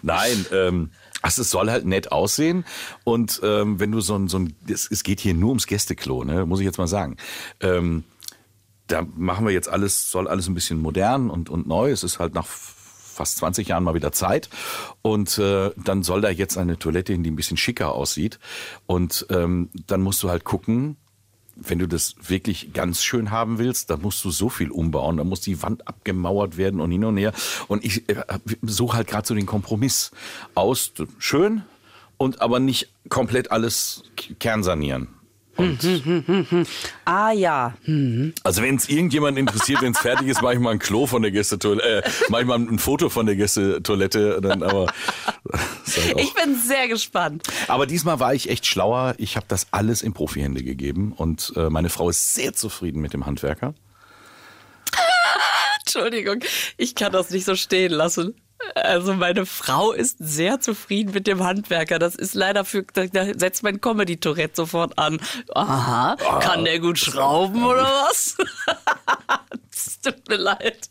Nein, 0.01 0.45
ähm, 0.53 0.91
also 1.21 1.41
es 1.41 1.49
soll 1.49 1.69
halt 1.69 1.85
nett 1.85 2.11
aussehen. 2.11 2.63
Und 3.03 3.41
ähm, 3.43 3.79
wenn 3.79 3.91
du 3.91 3.99
so 3.99 4.15
ein, 4.15 4.27
so 4.27 4.37
ein 4.39 4.55
es, 4.69 4.89
es 4.89 5.03
geht 5.03 5.19
hier 5.19 5.33
nur 5.33 5.49
ums 5.49 5.67
Gästeklo, 5.67 6.23
ne, 6.23 6.45
muss 6.45 6.59
ich 6.59 6.65
jetzt 6.65 6.77
mal 6.77 6.87
sagen. 6.87 7.17
Ähm, 7.59 8.03
da 8.87 9.05
machen 9.15 9.45
wir 9.45 9.53
jetzt 9.53 9.69
alles, 9.69 10.11
soll 10.11 10.27
alles 10.27 10.47
ein 10.47 10.53
bisschen 10.53 10.81
modern 10.81 11.29
und, 11.29 11.49
und 11.49 11.67
neu. 11.67 11.91
Es 11.91 12.03
ist 12.03 12.19
halt 12.19 12.33
nach 12.33 12.47
fast 12.47 13.37
20 13.37 13.67
Jahren 13.67 13.83
mal 13.83 13.95
wieder 13.95 14.11
Zeit. 14.11 14.49
Und 15.01 15.37
äh, 15.37 15.71
dann 15.77 16.03
soll 16.03 16.21
da 16.21 16.29
jetzt 16.29 16.57
eine 16.57 16.77
Toilette 16.77 17.13
hin, 17.13 17.23
die 17.23 17.31
ein 17.31 17.35
bisschen 17.35 17.57
schicker 17.57 17.93
aussieht. 17.93 18.39
Und 18.85 19.25
ähm, 19.29 19.69
dann 19.87 20.01
musst 20.01 20.21
du 20.21 20.29
halt 20.29 20.43
gucken, 20.43 20.97
wenn 21.55 21.79
du 21.79 21.87
das 21.87 22.15
wirklich 22.21 22.73
ganz 22.73 23.01
schön 23.01 23.31
haben 23.31 23.57
willst, 23.59 23.89
dann 23.89 24.01
musst 24.01 24.23
du 24.25 24.29
so 24.29 24.49
viel 24.49 24.69
umbauen, 24.71 25.15
dann 25.15 25.27
muss 25.27 25.39
die 25.39 25.61
Wand 25.63 25.87
abgemauert 25.87 26.57
werden 26.57 26.81
und 26.81 26.91
hin 26.91 27.05
und 27.05 27.15
her. 27.15 27.33
Und 27.67 27.85
ich 27.85 28.09
äh, 28.09 28.23
suche 28.61 28.97
halt 28.97 29.07
gerade 29.07 29.25
so 29.25 29.33
den 29.33 29.45
Kompromiss 29.45 30.11
aus, 30.53 30.91
schön 31.17 31.63
und 32.17 32.41
aber 32.41 32.59
nicht 32.59 32.91
komplett 33.09 33.51
alles 33.51 34.03
k- 35.55 35.75
kernsanieren. 35.77 36.45
Und 36.49 36.67
ah 37.05 37.31
ja. 37.31 37.73
also 38.43 38.61
wenn 38.61 38.75
es 38.75 38.89
irgendjemand 38.89 39.37
interessiert, 39.37 39.81
wenn 39.81 39.91
es 39.93 39.99
fertig 39.99 40.27
ist, 40.27 40.41
mache 40.41 40.53
ich 40.55 40.59
mal 40.59 40.71
ein 40.71 40.79
Klo 40.79 41.05
von 41.07 41.21
der 41.21 41.31
Gästetoilette, 41.31 42.03
äh, 42.05 42.09
mache 42.29 42.41
ich 42.41 42.47
mal 42.47 42.57
ein 42.59 42.79
Foto 42.79 43.09
von 43.09 43.25
der 43.25 43.35
Gästetoilette, 43.35 44.39
dann 44.41 44.63
aber 44.63 44.87
halt 45.51 46.19
Ich 46.19 46.33
bin 46.33 46.55
sehr 46.55 46.87
gespannt. 46.87 47.43
Aber 47.67 47.85
diesmal 47.85 48.19
war 48.19 48.33
ich 48.33 48.49
echt 48.49 48.65
schlauer. 48.65 49.15
Ich 49.17 49.35
habe 49.35 49.45
das 49.47 49.67
alles 49.71 50.01
in 50.01 50.13
Profihände 50.13 50.63
gegeben 50.63 51.13
und 51.15 51.53
äh, 51.55 51.69
meine 51.69 51.89
Frau 51.89 52.09
ist 52.09 52.33
sehr 52.33 52.53
zufrieden 52.53 53.01
mit 53.01 53.13
dem 53.13 53.25
Handwerker. 53.25 53.73
Entschuldigung, 55.85 56.39
ich 56.77 56.95
kann 56.95 57.11
das 57.11 57.29
nicht 57.29 57.45
so 57.45 57.55
stehen 57.55 57.91
lassen. 57.91 58.35
Also 58.75 59.13
meine 59.13 59.45
Frau 59.45 59.93
ist 59.93 60.17
sehr 60.19 60.59
zufrieden 60.59 61.13
mit 61.13 61.27
dem 61.27 61.41
Handwerker. 61.43 61.97
Das 61.97 62.13
ist 62.13 62.33
leider 62.35 62.65
für, 62.65 62.83
da, 62.93 63.05
da 63.07 63.25
setzt 63.37 63.63
mein 63.63 63.79
Comedy-Tourette 63.79 64.53
sofort 64.55 64.97
an. 64.99 65.19
Aha, 65.53 66.17
kann 66.41 66.65
der 66.65 66.79
gut 66.79 66.99
schrauben 66.99 67.63
oder 67.65 67.83
was? 67.83 68.35
Es 69.77 69.99
tut 70.01 70.29
mir 70.29 70.37
leid. 70.37 70.89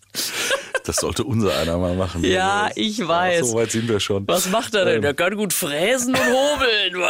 Das 0.85 0.97
sollte 0.97 1.25
unser 1.25 1.57
einer 1.57 1.79
mal 1.79 1.95
machen. 1.95 2.23
Ja, 2.23 2.69
Das- 2.69 2.77
ich 2.77 3.07
weiß. 3.07 3.49
So 3.49 3.55
weit 3.57 3.71
sind 3.71 3.89
wir 3.89 3.99
schon. 3.99 4.27
Was 4.29 4.49
macht 4.51 4.75
er 4.75 4.85
denn? 4.85 4.97
Ähm. 4.97 5.03
Der 5.03 5.15
kann 5.15 5.37
gut 5.37 5.53
fräsen 5.55 6.15
und 6.15 6.21
hobeln. 6.21 7.03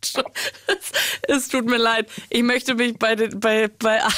es 1.28 1.48
tut 1.48 1.66
mir 1.66 1.76
leid. 1.76 2.08
Ich 2.30 2.42
möchte 2.42 2.74
mich 2.74 2.98
bei, 2.98 3.14
den, 3.14 3.38
bei, 3.40 3.68
bei 3.68 4.00
allen, 4.02 4.12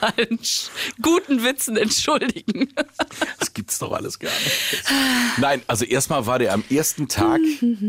allen 0.00 0.38
sch- 0.38 0.68
guten 1.02 1.42
Witzen 1.44 1.76
entschuldigen. 1.76 2.68
Das 3.38 3.52
gibt's 3.54 3.78
doch 3.78 3.92
alles 3.92 4.18
gar 4.18 4.30
nicht. 4.30 4.84
Nein, 5.38 5.62
also 5.66 5.84
erstmal 5.84 6.26
war 6.26 6.38
der 6.38 6.52
am 6.52 6.64
ersten 6.70 7.08
Tag, 7.08 7.40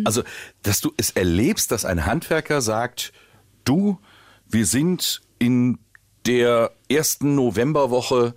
also 0.05 0.24
dass 0.63 0.82
du 0.82 0.94
es 0.98 1.12
erlebst, 1.12 1.72
dass 1.72 1.86
ein 1.86 2.05
Handwerker 2.05 2.62
sagt, 2.62 3.12
du, 3.63 4.00
wir 4.48 4.65
sind 4.65 5.22
in 5.39 5.77
der 6.25 6.72
ersten 6.89 7.36
Novemberwoche 7.36 8.34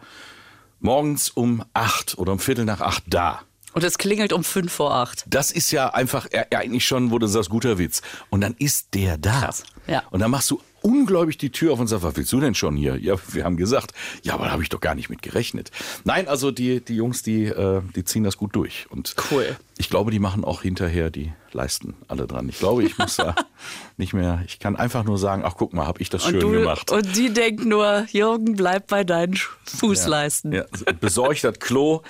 morgens 0.81 1.31
um 1.31 1.65
acht 1.75 2.19
oder 2.19 2.33
um 2.33 2.39
Viertel 2.39 2.65
nach 2.65 2.81
acht 2.81 3.05
da. 3.07 3.43
Und 3.75 3.85
es 3.85 3.99
klingelt 3.99 4.33
um 4.33 4.43
fünf 4.45 4.73
vor 4.73 4.95
acht. 4.95 5.25
Das 5.29 5.51
ist 5.51 5.71
ja 5.71 5.91
einfach 5.91 6.27
äh, 6.31 6.47
eigentlich 6.57 6.87
schon, 6.87 7.11
wo 7.11 7.19
du 7.19 7.27
sagst, 7.27 7.51
guter 7.51 7.79
Witz. 7.79 8.01
Und 8.31 8.41
dann 8.41 8.55
ist 8.59 8.95
der 8.95 9.19
da. 9.19 9.41
Krass, 9.41 9.63
ja. 9.87 10.03
Und 10.11 10.21
dann 10.21 10.31
machst 10.31 10.51
du 10.51 10.61
ungläubig 10.83 11.39
die 11.39 11.51
Tür 11.51 11.73
auf 11.73 11.81
und 11.81 11.87
sagst, 11.87 12.05
was 12.05 12.17
willst 12.17 12.33
du 12.33 12.41
denn 12.41 12.55
schon 12.55 12.77
hier? 12.77 12.97
Ja, 12.97 13.17
wir 13.33 13.45
haben 13.45 13.57
gesagt, 13.57 13.93
ja, 14.23 14.35
aber 14.35 14.47
da 14.47 14.53
habe 14.53 14.63
ich 14.63 14.69
doch 14.69 14.81
gar 14.81 14.95
nicht 14.95 15.09
mit 15.11 15.23
gerechnet. 15.23 15.71
Nein, 16.05 16.29
also 16.29 16.51
die, 16.51 16.81
die 16.85 16.97
Jungs, 16.97 17.23
die, 17.23 17.45
äh, 17.45 17.83
die 17.95 18.05
ziehen 18.05 18.25
das 18.25 18.37
gut 18.37 18.55
durch. 18.55 18.87
Und 18.91 19.15
Cool. 19.31 19.57
Ich 19.79 19.91
glaube, 19.91 20.11
die 20.11 20.19
machen 20.19 20.45
auch 20.45 20.63
hinterher 20.63 21.11
die 21.11 21.33
Leisten 21.53 21.95
alle 22.09 22.27
dran. 22.27 22.49
Ich 22.49 22.59
glaube, 22.59 22.83
ich 22.85 22.99
muss 22.99 23.17
da 23.17 23.35
nicht 23.97 24.13
mehr, 24.13 24.43
ich 24.47 24.59
kann 24.59 24.77
einfach 24.77 25.05
nur 25.05 25.19
sagen, 25.19 25.43
ach 25.47 25.55
guck 25.57 25.73
mal, 25.73 25.87
habe 25.87 26.03
ich 26.03 26.11
das 26.11 26.25
Und, 26.27 26.33
schön 26.33 26.41
du, 26.41 26.51
gemacht. 26.51 26.91
und 26.91 27.17
die 27.17 27.31
denkt 27.33 27.65
nur, 27.65 28.07
Jürgen, 28.11 28.55
bleib 28.57 28.89
bei 28.89 29.05
deinen 29.05 29.39
Fußleisten. 29.65 30.53
ja, 30.53 30.65
besorg 31.01 31.41
das 31.41 31.59
Klo, 31.59 32.03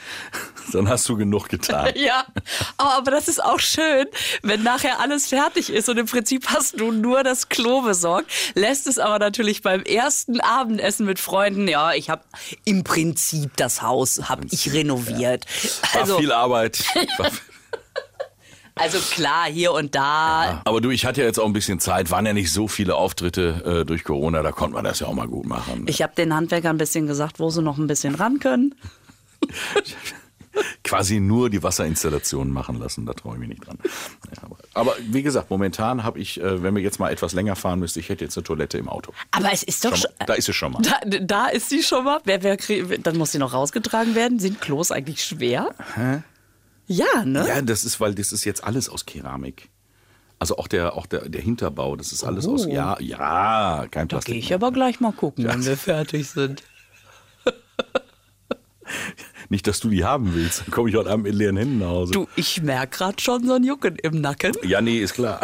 dann 0.73 0.89
hast 0.89 1.09
du 1.09 1.17
genug 1.17 1.49
getan. 1.49 1.93
Ja, 1.95 2.25
oh, 2.79 2.85
aber 2.85 3.11
das 3.11 3.29
ist 3.29 3.43
auch 3.43 3.61
schön, 3.61 4.07
wenn 4.43 4.63
nachher 4.63 5.01
alles 5.01 5.29
fertig 5.29 5.71
ist 5.71 5.89
und 5.89 5.99
im 5.99 6.07
Prinzip 6.07 6.47
hast 6.49 6.81
du 6.81 6.91
nur 6.91 7.23
das 7.23 7.49
Klo 7.49 7.83
besorgt, 7.83 8.31
lässt 8.55 8.87
es 8.87 8.99
aber 8.99 9.19
natürlich 9.19 9.63
beim 9.63 9.83
ersten 9.83 10.41
Abendessen 10.41 11.07
mit 11.07 11.19
Freunden, 11.19 11.69
ja, 11.69 11.93
ich 11.93 12.09
habe 12.11 12.23
im 12.65 12.83
Prinzip 12.83 13.57
das 13.57 13.83
Haus, 13.83 14.29
habe 14.29 14.47
ich 14.51 14.73
renoviert. 14.73 15.45
War 15.93 16.01
Also, 16.01 16.19
viel 16.19 16.33
Arbeit. 16.33 16.83
War 17.19 17.31
also 18.79 18.99
klar, 18.99 19.47
hier 19.47 19.73
und 19.73 19.95
da. 19.95 20.63
Aber 20.65 20.81
du, 20.81 20.91
ich 20.91 21.05
hatte 21.05 21.21
ja 21.21 21.27
jetzt 21.27 21.39
auch 21.39 21.47
ein 21.47 21.53
bisschen 21.53 21.81
Zeit, 21.81 22.11
waren 22.11 22.27
ja 22.27 22.33
nicht 22.33 22.53
so 22.53 22.69
viele 22.69 22.95
Auftritte 22.95 23.81
äh, 23.83 23.85
durch 23.85 24.05
Corona, 24.05 24.43
da 24.43 24.53
konnte 24.53 24.75
man 24.75 24.85
das 24.85 25.01
ja 25.01 25.07
auch 25.07 25.15
mal 25.15 25.29
gut 25.29 25.47
machen. 25.47 25.85
Ich 25.87 26.03
habe 26.03 26.15
den 26.17 26.35
Handwerkern 26.35 26.77
ein 26.77 26.79
bisschen 26.79 27.07
gesagt, 27.07 27.39
wo 27.41 27.51
sie 27.51 27.63
noch 27.63 27.79
ein 27.79 27.87
bisschen 27.87 28.15
ran 28.15 28.39
können. 28.39 28.75
quasi 30.85 31.21
nur 31.21 31.51
die 31.51 31.63
Wasserinstallation 31.63 32.51
machen 32.51 32.79
lassen. 32.79 33.07
Da 33.07 33.15
traue 33.15 33.35
ich 33.35 33.41
mich 33.41 33.49
nicht 33.49 33.67
dran. 33.67 33.79
Ja, 33.85 34.43
aber, 34.43 34.57
aber, 34.75 34.97
wie 35.01 35.23
gesagt, 35.23 35.51
momentan 35.51 36.05
habe 36.05 36.19
ich, 36.19 36.41
äh, 36.41 36.63
wenn 36.63 36.75
wir 36.75 36.83
jetzt 36.83 36.99
mal 36.99 37.11
etwas 37.11 37.33
länger 37.33 37.57
fahren 37.57 37.79
müssten, 37.79 38.01
ich 38.01 38.09
hätte 38.09 38.25
jetzt 38.25 38.37
eine 38.37 38.45
Toilette 38.45 38.79
im 38.79 38.89
Auto. 38.89 39.13
Aber 39.31 39.53
es 39.53 39.63
ist 39.63 39.85
doch 39.85 39.97
schon. 39.97 40.11
Mal, 40.19 40.27
da 40.27 40.35
ist 40.35 40.47
sie 40.47 40.53
schon 40.53 40.73
mal. 40.73 40.83
Da, 40.83 41.19
da 41.21 41.47
ist 41.49 41.69
sie 41.69 41.83
schon 41.83 42.05
mal. 42.05 42.21
Wer, 42.25 42.43
wer, 42.43 42.57
dann 42.99 43.17
muss 43.17 43.33
sie 43.33 43.39
noch 43.39 43.53
rausgetragen 43.53 44.15
werden. 44.15 44.39
Sind 44.39 44.61
Klos 44.61 44.91
eigentlich 44.91 45.23
schwer? 45.25 45.75
Hä? 45.95 46.23
Ja, 46.89 47.25
ne? 47.25 47.47
Ja, 47.47 47.63
das 47.63 47.85
ist, 47.85 48.01
weil 48.01 48.15
das 48.15 48.33
ist 48.33 48.45
jetzt 48.45 48.65
alles 48.65 48.89
aus 48.89 49.07
Keramik. 49.07 49.69
Also 50.39 50.57
auch 50.57 50.69
der, 50.69 50.95
auch 50.95 51.07
der, 51.07 51.29
der 51.29 51.43
Hinterbau, 51.43 51.97
das 51.97 52.13
ist 52.13 52.25
alles 52.25 52.47
oh. 52.47 52.55
aus. 52.55 52.67
Ja, 52.67 52.99
ja, 53.01 53.87
kein 53.91 54.09
Plastik. 54.09 54.33
Da 54.33 54.33
gehe 54.33 54.43
ich 54.43 54.55
aber 54.55 54.73
gleich 54.73 54.99
mal 55.01 55.13
gucken, 55.13 55.45
ja. 55.45 55.53
wenn 55.53 55.65
wir 55.65 55.77
fertig 55.77 56.31
sind. 56.31 56.63
Nicht, 59.51 59.67
dass 59.67 59.81
du 59.81 59.89
die 59.89 60.05
haben 60.05 60.35
willst. 60.35 60.61
Dann 60.61 60.71
komme 60.71 60.91
ich 60.91 60.97
heute 60.97 61.11
Abend 61.11 61.25
mit 61.25 61.35
leeren 61.35 61.57
Händen 61.57 61.79
nach 61.79 61.89
Hause. 61.89 62.13
Du, 62.13 62.29
ich 62.37 62.63
merke 62.63 62.99
gerade 62.99 63.23
schon 63.23 63.47
so 63.47 63.55
ein 63.55 63.65
Jucken 63.65 63.97
im 63.97 64.21
Nacken. 64.21 64.53
Ja, 64.63 64.83
nee, 64.83 64.99
ist 64.99 65.15
klar. 65.15 65.41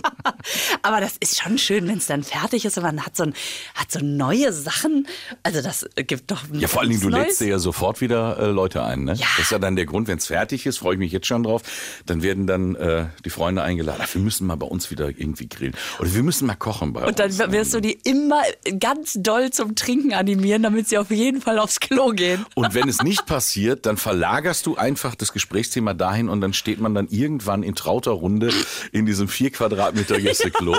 Aber 0.82 1.00
das 1.00 1.16
ist 1.20 1.38
schon 1.42 1.58
schön, 1.58 1.86
wenn 1.88 1.98
es 1.98 2.06
dann 2.06 2.22
fertig 2.22 2.64
ist 2.64 2.78
und 2.78 2.84
man 2.84 3.04
hat 3.04 3.16
so, 3.16 3.24
ein, 3.24 3.34
hat 3.74 3.92
so 3.92 4.00
neue 4.00 4.52
Sachen. 4.52 5.06
Also 5.42 5.60
das 5.60 5.86
gibt 5.94 6.30
doch. 6.30 6.42
Ja, 6.52 6.68
vor 6.68 6.80
allen 6.80 6.90
Dingen, 6.90 7.02
du 7.02 7.10
Neues. 7.10 7.26
lädst 7.26 7.40
dir 7.42 7.48
ja 7.48 7.58
sofort 7.58 8.00
wieder 8.00 8.38
äh, 8.38 8.46
Leute 8.46 8.82
ein. 8.82 9.04
Ne? 9.04 9.12
Ja. 9.12 9.26
Das 9.36 9.46
ist 9.46 9.52
ja 9.52 9.58
dann 9.58 9.76
der 9.76 9.84
Grund, 9.84 10.08
wenn 10.08 10.18
es 10.18 10.26
fertig 10.26 10.64
ist, 10.64 10.78
freue 10.78 10.94
ich 10.94 10.98
mich 10.98 11.12
jetzt 11.12 11.26
schon 11.26 11.42
drauf. 11.42 11.62
Dann 12.06 12.22
werden 12.22 12.46
dann 12.46 12.76
äh, 12.76 13.06
die 13.26 13.30
Freunde 13.30 13.62
eingeladen. 13.62 14.00
Ach, 14.02 14.14
wir 14.14 14.22
müssen 14.22 14.46
mal 14.46 14.56
bei 14.56 14.66
uns 14.66 14.90
wieder 14.90 15.08
irgendwie 15.08 15.48
grillen. 15.48 15.74
Oder 15.98 16.14
wir 16.14 16.22
müssen 16.22 16.46
mal 16.46 16.54
kochen 16.54 16.94
bei 16.94 17.00
und 17.02 17.20
uns. 17.20 17.20
Und 17.20 17.40
dann 17.40 17.52
wirst 17.52 17.74
du 17.74 17.80
die 17.80 17.98
immer 18.04 18.40
ganz 18.78 19.18
doll 19.20 19.50
zum 19.50 19.74
Trinken 19.74 20.14
animieren, 20.14 20.62
damit 20.62 20.88
sie 20.88 20.96
auf 20.96 21.10
jeden 21.10 21.42
Fall 21.42 21.58
aufs 21.58 21.80
Klo 21.80 22.10
gehen. 22.10 22.46
Und 22.54 22.72
wenn 22.72 22.88
es 22.88 23.02
nicht 23.02 23.17
passiert, 23.26 23.86
dann 23.86 23.96
verlagerst 23.96 24.66
du 24.66 24.76
einfach 24.76 25.14
das 25.14 25.32
Gesprächsthema 25.32 25.94
dahin 25.94 26.28
und 26.28 26.40
dann 26.40 26.52
steht 26.52 26.80
man 26.80 26.94
dann 26.94 27.08
irgendwann 27.08 27.62
in 27.62 27.74
trauter 27.74 28.12
Runde 28.12 28.50
in 28.92 29.06
diesem 29.06 29.28
vier 29.28 29.50
Quadratmeter 29.50 30.20
Gästeklo. 30.20 30.76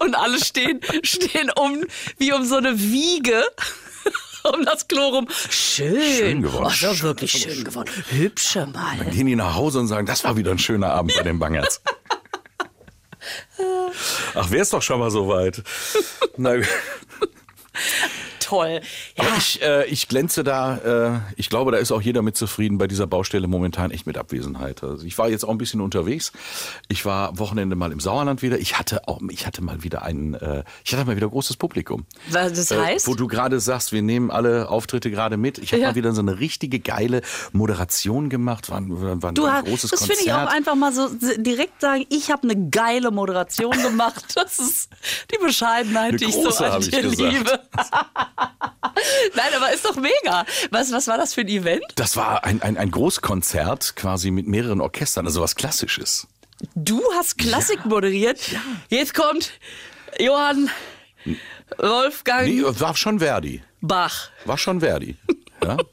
und 0.00 0.14
alle 0.14 0.42
stehen, 0.42 0.80
stehen 1.02 1.50
um, 1.56 1.84
wie 2.18 2.32
um 2.32 2.44
so 2.44 2.56
eine 2.56 2.78
Wiege 2.80 3.42
um 4.54 4.64
das 4.64 4.88
Klo 4.88 5.08
rum. 5.08 5.28
Schön. 5.50 6.00
Schön 6.00 6.42
geworden. 6.42 6.66
Oh, 6.66 6.92
so 6.94 7.02
wirklich 7.02 7.32
schön 7.32 7.64
geworden. 7.64 7.90
Hübsche 8.10 8.66
Mal. 8.66 8.98
Dann 8.98 9.10
gehen 9.10 9.26
die 9.26 9.36
nach 9.36 9.54
Hause 9.54 9.80
und 9.80 9.88
sagen, 9.88 10.06
das 10.06 10.24
war 10.24 10.36
wieder 10.36 10.50
ein 10.50 10.58
schöner 10.58 10.92
Abend 10.92 11.14
bei 11.16 11.22
den 11.22 11.38
Bangers. 11.38 11.80
Ach, 14.34 14.50
wär's 14.50 14.70
doch 14.70 14.82
schon 14.82 15.00
mal 15.00 15.10
so 15.10 15.28
weit. 15.28 15.62
Na, 16.36 16.54
toll. 18.46 18.80
Ja. 19.16 19.24
Aber 19.24 19.36
ich, 19.36 19.62
äh, 19.62 19.86
ich 19.86 20.08
glänze 20.08 20.44
da, 20.44 21.16
äh, 21.16 21.20
ich 21.36 21.50
glaube, 21.50 21.72
da 21.72 21.78
ist 21.78 21.90
auch 21.92 22.00
jeder 22.00 22.22
mit 22.22 22.36
zufrieden 22.36 22.78
bei 22.78 22.86
dieser 22.86 23.06
Baustelle 23.06 23.48
momentan 23.48 23.90
echt 23.90 24.06
mit 24.06 24.16
Abwesenheit. 24.16 24.82
Also 24.82 25.04
ich 25.04 25.18
war 25.18 25.28
jetzt 25.28 25.44
auch 25.44 25.50
ein 25.50 25.58
bisschen 25.58 25.80
unterwegs. 25.80 26.32
Ich 26.88 27.04
war 27.04 27.38
Wochenende 27.38 27.76
mal 27.76 27.92
im 27.92 28.00
Sauerland 28.00 28.42
wieder. 28.42 28.58
Ich 28.58 28.78
hatte 28.78 29.08
auch, 29.08 29.20
ich 29.30 29.46
hatte 29.46 29.62
mal 29.62 29.82
wieder 29.82 30.02
ein, 30.02 30.34
äh, 30.34 30.62
ich 30.84 30.92
hatte 30.94 31.04
mal 31.04 31.16
wieder 31.16 31.28
großes 31.28 31.56
Publikum. 31.56 32.06
Was 32.30 32.52
das 32.52 32.70
äh, 32.70 32.78
heißt? 32.78 33.06
wo 33.08 33.14
du 33.14 33.26
gerade 33.26 33.58
sagst, 33.58 33.92
wir 33.92 34.02
nehmen 34.02 34.30
alle 34.30 34.68
Auftritte 34.68 35.10
gerade 35.10 35.36
mit. 35.36 35.58
Ich 35.58 35.72
habe 35.72 35.82
ja. 35.82 35.88
mal 35.88 35.94
wieder 35.94 36.12
so 36.12 36.20
eine 36.20 36.38
richtige 36.38 36.78
geile 36.78 37.22
Moderation 37.52 38.28
gemacht. 38.28 38.70
War, 38.70 38.82
war 38.86 39.32
du 39.32 39.44
ein 39.44 39.64
großes 39.64 39.90
das 39.90 40.06
finde 40.06 40.22
ich 40.24 40.32
auch 40.32 40.46
einfach 40.46 40.74
mal 40.74 40.92
so 40.92 41.08
direkt 41.36 41.80
sagen, 41.80 42.06
ich 42.10 42.30
habe 42.30 42.44
eine 42.44 42.68
geile 42.70 43.10
Moderation 43.10 43.76
gemacht. 43.82 44.24
Das 44.36 44.58
ist 44.58 44.90
die 45.32 45.38
Bescheidenheit, 45.38 46.08
eine 46.08 46.16
die 46.18 46.26
ich 46.26 46.34
so 46.34 46.50
an 46.62 46.80
dir 46.80 47.02
liebe. 47.02 47.60
Nein, 49.34 49.50
aber 49.56 49.72
ist 49.72 49.84
doch 49.84 49.96
mega. 49.96 50.44
Was, 50.70 50.92
was 50.92 51.06
war 51.06 51.18
das 51.18 51.34
für 51.34 51.42
ein 51.42 51.48
Event? 51.48 51.84
Das 51.96 52.16
war 52.16 52.44
ein, 52.44 52.62
ein, 52.62 52.76
ein 52.76 52.90
Großkonzert 52.90 53.96
quasi 53.96 54.30
mit 54.30 54.46
mehreren 54.46 54.80
Orchestern, 54.80 55.26
also 55.26 55.42
was 55.42 55.54
Klassisches. 55.54 56.26
Du 56.74 57.02
hast 57.14 57.38
Klassik 57.38 57.80
ja. 57.80 57.88
moderiert? 57.88 58.50
Ja. 58.50 58.60
Jetzt 58.88 59.14
kommt 59.14 59.52
Johann 60.18 60.70
Wolfgang. 61.78 62.46
Nee, 62.46 62.62
war 62.64 62.96
schon 62.96 63.18
Verdi. 63.18 63.62
Bach. 63.80 64.30
War 64.44 64.58
schon 64.58 64.80
Verdi. 64.80 65.16
Ja. 65.62 65.76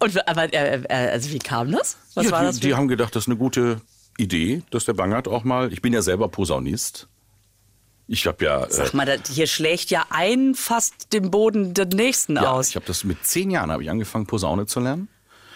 Und, 0.00 0.28
aber 0.28 0.52
äh, 0.52 0.82
äh, 0.88 1.10
also 1.10 1.30
wie 1.30 1.38
kam 1.38 1.72
das? 1.72 1.98
Was 2.14 2.26
ja, 2.26 2.32
war 2.32 2.40
die, 2.40 2.46
das? 2.46 2.60
Die 2.60 2.74
haben 2.74 2.88
gedacht, 2.88 3.14
das 3.14 3.24
ist 3.24 3.28
eine 3.28 3.36
gute 3.36 3.80
Idee, 4.16 4.62
dass 4.70 4.86
der 4.86 4.94
Bangert 4.94 5.28
auch 5.28 5.44
mal. 5.44 5.72
Ich 5.72 5.82
bin 5.82 5.92
ja 5.92 6.02
selber 6.02 6.28
Posaunist. 6.28 7.06
Ich 8.12 8.26
habe 8.26 8.44
ja. 8.44 8.66
Sag 8.68 8.92
äh, 8.92 8.96
mal, 8.96 9.06
das 9.06 9.30
hier 9.30 9.46
schlägt 9.46 9.90
ja 9.90 10.04
ein 10.10 10.56
fast 10.56 11.12
den 11.12 11.30
Boden 11.30 11.74
der 11.74 11.86
nächsten 11.86 12.34
ja, 12.34 12.50
aus. 12.50 12.68
Ich 12.68 12.74
habe 12.74 12.84
das 12.84 13.04
mit 13.04 13.24
zehn 13.24 13.52
Jahren 13.52 13.70
habe 13.70 13.84
ich 13.84 13.90
angefangen 13.90 14.26
Posaune 14.26 14.66
zu 14.66 14.80
lernen. 14.80 15.08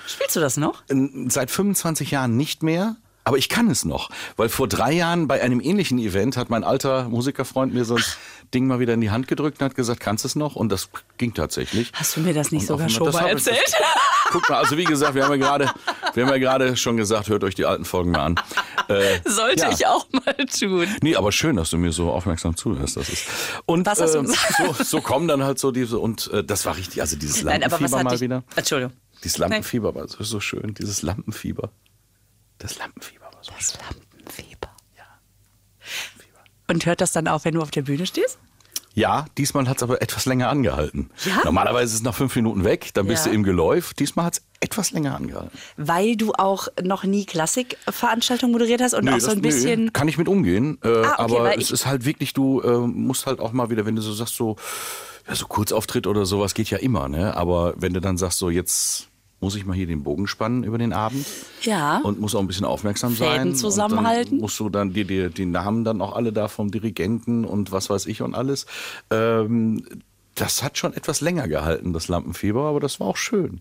Spielst 0.07 0.37
du 0.37 0.41
das 0.41 0.57
noch? 0.57 0.85
Seit 1.27 1.51
25 1.51 2.13
Jahren 2.13 2.37
nicht 2.37 2.63
mehr. 2.63 2.95
Aber 3.25 3.39
ich 3.39 3.49
kann 3.49 3.71
es 3.71 3.87
noch, 3.87 4.11
weil 4.37 4.51
vor 4.51 4.69
drei 4.69 4.93
Jahren 4.93 5.27
bei 5.27 5.41
einem 5.41 5.61
ähnlichen 5.61 5.99
Event 5.99 6.37
hat 6.37 6.51
mein 6.51 6.63
alter 6.63 7.09
Musikerfreund 7.09 7.73
mir 7.73 7.87
so 7.87 7.97
ein 7.97 8.05
Ding 8.53 8.67
mal 8.67 8.81
wieder 8.81 8.93
in 8.93 9.01
die 9.01 9.11
Hand 9.11 9.29
gedrückt 9.29 9.61
und 9.61 9.65
hat 9.65 9.75
gesagt, 9.75 10.01
kannst 10.01 10.25
du 10.25 10.29
es 10.29 10.37
noch? 10.37 10.57
Und 10.57 10.71
das 10.71 10.91
ging 11.17 11.33
tatsächlich. 11.33 11.91
Hast 11.95 12.17
du 12.17 12.21
mir 12.21 12.35
das 12.35 12.53
nicht 12.53 12.63
und 12.63 12.67
sogar 12.67 12.89
schon 12.91 13.11
mal 13.11 13.27
erzählt? 13.27 13.59
Das, 13.65 13.75
guck 14.31 14.49
mal, 14.51 14.59
also 14.59 14.77
wie 14.77 14.85
gesagt, 14.85 15.15
wir 15.15 15.25
haben 15.25 15.33
ja 15.33 15.39
gerade, 15.39 15.71
wir 16.13 16.25
haben 16.25 16.33
ja 16.33 16.39
gerade 16.39 16.77
schon 16.77 16.99
gesagt, 16.99 17.29
hört 17.29 17.45
euch 17.45 17.55
die 17.55 17.65
alten 17.65 17.87
Folgen 17.87 18.11
mal 18.11 18.21
an. 18.21 18.35
Äh, 18.89 19.21
Sollte 19.25 19.63
ja. 19.63 19.71
ich 19.71 19.87
auch 19.87 20.07
mal 20.13 20.35
tun. 20.47 20.87
Nee, 21.03 21.17
aber 21.17 21.33
schön, 21.33 21.57
dass 21.57 21.71
du 21.71 21.79
mir 21.79 21.93
so 21.93 22.11
aufmerksam 22.11 22.55
zuhörst. 22.55 22.99
Das 22.99 23.09
ist. 23.09 23.27
Und 23.65 23.87
was 23.87 24.03
hast 24.03 24.15
du 24.15 24.21
äh, 24.21 24.27
so, 24.27 24.85
so 24.85 25.01
kommen 25.01 25.29
dann 25.29 25.43
halt 25.43 25.59
so 25.59 25.71
diese 25.71 25.99
und 25.99 26.31
äh, 26.31 26.45
das 26.45 26.67
war 26.67 26.77
richtig, 26.77 27.01
also 27.01 27.17
dieses 27.17 27.41
Lampenfieber 27.43 27.89
Nein, 27.89 28.05
mal 28.05 28.21
wieder. 28.21 28.45
Entschuldigung. 28.55 28.93
Dieses 29.23 29.39
Lampenfieber 29.39 29.93
Nein. 29.93 30.03
war 30.03 30.09
so, 30.09 30.23
so 30.23 30.41
schön, 30.41 30.75
dieses 30.75 31.01
Lampenfieber. 31.01 31.71
Das 32.59 32.79
Lampenfieber 32.79 33.25
war 33.25 33.43
so 33.43 33.53
Das. 33.53 33.79
Lampenfieber. 33.79 34.71
Ja. 34.97 35.05
Lampenfieber. 35.81 36.45
Und 36.69 36.87
hört 36.87 37.01
das 37.01 37.13
dann 37.13 37.29
auf, 37.29 37.45
wenn 37.45 37.55
du 37.55 37.63
auf 37.63 37.71
der 37.71 37.83
Bühne 37.83 38.07
stehst? 38.07 38.39
Ja, 38.97 39.27
diesmal 39.37 39.69
hat 39.69 39.79
es 39.79 39.83
aber 39.83 40.01
etwas 40.03 40.25
länger 40.25 40.49
angehalten. 40.49 41.11
Ja? 41.25 41.41
Normalerweise 41.45 41.87
ist 41.87 41.95
es 41.95 42.03
nach 42.03 42.15
fünf 42.15 42.35
Minuten 42.37 42.63
weg, 42.63 42.91
dann 42.95 43.09
bist 43.09 43.27
ja. 43.27 43.31
du 43.31 43.37
im 43.37 43.43
Geläuf. 43.43 43.93
Diesmal 43.93 44.27
hat 44.27 44.35
es 44.35 44.43
etwas 44.61 44.93
länger 44.93 45.17
angehalten. 45.17 45.51
Weil 45.77 46.17
du 46.17 46.33
auch 46.33 46.69
noch 46.81 47.03
nie 47.03 47.27
Klassikveranstaltungen 47.27 48.53
moderiert 48.53 48.81
hast 48.81 48.95
und 48.95 49.05
nö, 49.05 49.15
auch 49.15 49.21
so 49.21 49.33
ein 49.33 49.43
das, 49.43 49.55
bisschen. 49.55 49.87
Nö, 49.87 49.91
kann 49.91 50.07
ich 50.07 50.17
mit 50.17 50.29
umgehen. 50.29 50.79
Äh, 50.85 50.89
ah, 50.89 51.15
okay, 51.19 51.37
aber 51.37 51.59
es 51.59 51.73
ist 51.73 51.87
halt 51.87 52.05
wirklich, 52.05 52.35
du 52.35 52.61
äh, 52.61 52.79
musst 52.87 53.27
halt 53.27 53.41
auch 53.41 53.53
mal 53.53 53.69
wieder, 53.69 53.85
wenn 53.85 53.97
du 53.97 54.03
so 54.03 54.13
sagst, 54.13 54.37
so, 54.37 54.57
ja, 55.27 55.35
so 55.35 55.47
Kurzauftritt 55.47 56.07
oder 56.07 56.25
sowas 56.25 56.55
geht 56.55 56.71
ja 56.71 56.79
immer, 56.79 57.09
ne? 57.09 57.37
Aber 57.37 57.75
wenn 57.77 57.95
du 57.95 58.01
dann 58.01 58.17
sagst, 58.17 58.39
so 58.39 58.49
jetzt 58.49 59.09
muss 59.45 59.57
ich 59.57 59.67
mal 59.67 59.75
hier 59.75 59.87
den 59.87 60.03
Bogen 60.03 60.27
spannen 60.27 60.65
über 60.65 60.79
den 60.79 60.95
Abend. 60.95 61.27
Ja. 61.61 61.99
Und 61.99 62.19
muss 62.19 62.35
auch 62.35 62.41
ein 62.41 62.47
bisschen 62.47 62.65
aufmerksam 62.65 63.13
Fäden 63.13 63.51
sein. 63.51 63.55
zusammenhalten. 63.55 64.39
musst 64.39 64.59
du 64.59 64.71
dann 64.71 64.95
die, 64.95 65.05
die, 65.05 65.29
die 65.29 65.45
Namen 65.45 65.85
dann 65.85 66.01
auch 66.01 66.17
alle 66.17 66.33
da 66.33 66.49
vom 66.49 66.71
Dirigenten 66.71 67.45
und 67.45 67.71
was 67.71 67.91
weiß 67.91 68.07
ich 68.07 68.23
und 68.23 68.35
alles. 68.35 68.65
Ähm, 69.11 69.85
das 70.35 70.63
hat 70.63 70.79
schon 70.79 70.95
etwas 70.95 71.21
länger 71.21 71.47
gehalten, 71.47 71.93
das 71.93 72.09
Lampenfieber, 72.09 72.63
aber 72.63 72.81
das 72.81 73.01
war 73.01 73.07
auch 73.07 73.19
schön. 73.19 73.61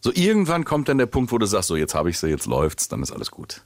So 0.00 0.12
irgendwann 0.14 0.66
kommt 0.66 0.90
dann 0.90 0.98
der 0.98 1.06
Punkt, 1.06 1.32
wo 1.32 1.38
du 1.38 1.46
sagst, 1.46 1.68
so 1.68 1.76
jetzt 1.76 1.94
habe 1.94 2.10
ich 2.10 2.18
sie, 2.18 2.28
jetzt 2.28 2.46
läuft's, 2.46 2.88
dann 2.88 3.02
ist 3.02 3.10
alles 3.10 3.30
gut. 3.30 3.62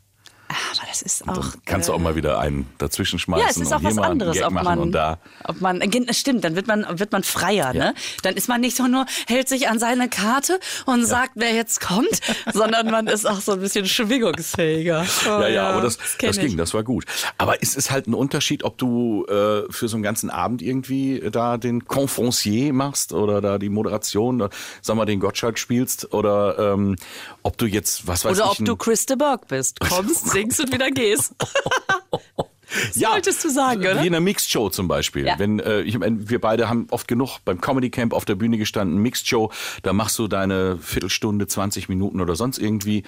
Aber 0.50 0.87
das 0.88 1.02
ist 1.02 1.28
auch. 1.28 1.35
Dann 1.35 1.62
kannst 1.64 1.88
du 1.88 1.92
auch 1.92 1.99
mal 1.99 2.16
wieder 2.16 2.40
einen 2.40 2.69
dazwischen 2.78 3.19
schmeißen. 3.19 3.45
Ja, 3.45 3.50
es 3.50 3.57
ist 3.57 3.73
auch 3.73 3.83
was 3.83 3.99
anderes, 3.99 4.42
ob 4.42 4.52
man, 4.52 4.78
und 4.78 4.92
da. 4.92 5.19
ob 5.45 5.61
man, 5.61 5.80
stimmt, 6.12 6.45
dann 6.45 6.57
wird 6.57 6.66
man, 6.66 6.87
wird 6.99 7.12
man 7.12 7.23
freier, 7.23 7.73
ja. 7.75 7.85
ne? 7.85 7.95
Dann 8.23 8.35
ist 8.35 8.49
man 8.49 8.61
nicht 8.61 8.76
so 8.76 8.87
nur, 8.87 9.07
hält 9.26 9.49
sich 9.49 9.69
an 9.69 9.78
seine 9.78 10.09
Karte 10.09 10.59
und 10.87 11.00
ja. 11.00 11.07
sagt, 11.07 11.33
wer 11.37 11.54
jetzt 11.54 11.80
kommt, 11.80 12.21
sondern 12.52 12.90
man 12.90 13.07
ist 13.07 13.28
auch 13.28 13.40
so 13.40 13.52
ein 13.52 13.61
bisschen 13.61 13.87
schwingungsfähiger. 13.87 15.07
Oh, 15.26 15.28
ja, 15.28 15.49
ja, 15.49 15.71
aber 15.71 15.83
das, 15.83 15.99
das, 15.99 16.16
das 16.19 16.38
ging, 16.38 16.57
das 16.57 16.75
war 16.75 16.83
gut. 16.83 17.04
Aber 17.38 17.62
es 17.62 17.76
ist 17.76 17.90
halt 17.90 18.09
ein 18.09 18.14
Unterschied, 18.14 18.64
ob 18.64 18.78
du 18.78 19.25
äh, 19.26 19.71
für 19.71 19.88
so 19.88 19.97
einen 19.97 20.02
ganzen 20.02 20.30
Abend 20.30 20.62
irgendwie 20.62 21.23
da 21.30 21.59
den 21.59 21.87
Confoncier 21.87 22.73
machst 22.73 23.12
oder 23.12 23.40
da 23.40 23.59
die 23.59 23.69
Moderation, 23.69 24.42
oder, 24.42 24.50
sag 24.83 24.97
mal, 24.97 25.07
den 25.07 25.21
Gottschalk 25.21 25.59
spielst 25.59 26.12
oder 26.12 26.59
ähm, 26.59 26.97
ob 27.42 27.57
du 27.59 27.66
jetzt, 27.66 28.07
was 28.07 28.25
weiß 28.25 28.33
oder 28.33 28.52
ich. 28.52 28.61
Oder 28.61 28.61
ob 28.61 28.66
du 28.66 28.76
Chris 28.76 29.07
de 29.07 29.16
Burgh 29.16 29.47
bist, 29.49 29.80
kommst, 29.88 30.33
singst 30.40 30.61
und 30.61 30.73
wieder 30.73 30.90
gehst. 30.90 31.35
ja, 32.94 33.11
solltest 33.11 33.44
du 33.44 33.50
sagen, 33.50 33.80
oder? 33.80 34.02
Wie 34.02 34.06
in 34.06 34.14
einer 34.14 34.20
Mixed 34.20 34.50
Show 34.50 34.70
zum 34.70 34.88
Beispiel. 34.88 35.26
Ja. 35.26 35.38
Wenn 35.38 35.61
äh, 35.61 35.82
ich 35.82 35.99
meine, 35.99 36.28
wir 36.28 36.40
beide 36.40 36.68
haben 36.68 36.87
oft 36.90 37.09
genug 37.09 37.38
beim 37.44 37.61
Comedy 37.61 37.90
Camp 37.90 38.12
auf 38.12 38.25
der 38.25 38.35
Bühne 38.35 38.59
gestanden, 38.59 38.99
Mixed 38.99 39.26
Show, 39.28 39.50
da 39.82 39.92
machst 39.92 40.18
du 40.18 40.28
deine 40.28 40.78
Viertelstunde, 40.78 41.47
20 41.47 41.88
Minuten 41.88 42.20
oder 42.20 42.37
sonst 42.37 42.59
irgendwie. 42.59 43.04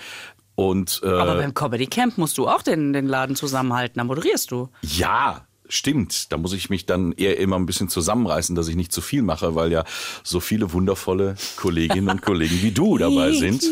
Und, 0.55 1.01
äh, 1.03 1.09
Aber 1.09 1.37
beim 1.37 1.55
Comedy 1.55 1.87
Camp 1.87 2.19
musst 2.19 2.37
du 2.39 2.47
auch 2.47 2.63
den, 2.63 2.93
den 2.93 3.07
Laden 3.07 3.37
zusammenhalten, 3.37 3.99
da 3.99 4.05
moderierst 4.05 4.51
du. 4.51 4.69
Ja, 4.83 5.47
stimmt. 5.69 6.31
Da 6.31 6.37
muss 6.37 6.53
ich 6.53 6.69
mich 6.69 6.85
dann 6.85 7.13
eher 7.13 7.39
immer 7.39 7.57
ein 7.57 7.65
bisschen 7.65 7.89
zusammenreißen, 7.89 8.55
dass 8.55 8.69
ich 8.69 8.77
nicht 8.77 8.93
zu 8.93 9.01
viel 9.01 9.23
mache, 9.23 9.55
weil 9.55 9.73
ja 9.73 9.85
so 10.23 10.41
viele 10.41 10.73
wundervolle 10.73 11.37
Kolleginnen 11.57 12.11
und 12.11 12.23
Kollegen 12.23 12.63
wie 12.63 12.73
du 12.73 12.99
dabei 12.99 13.33
sind. 13.33 13.65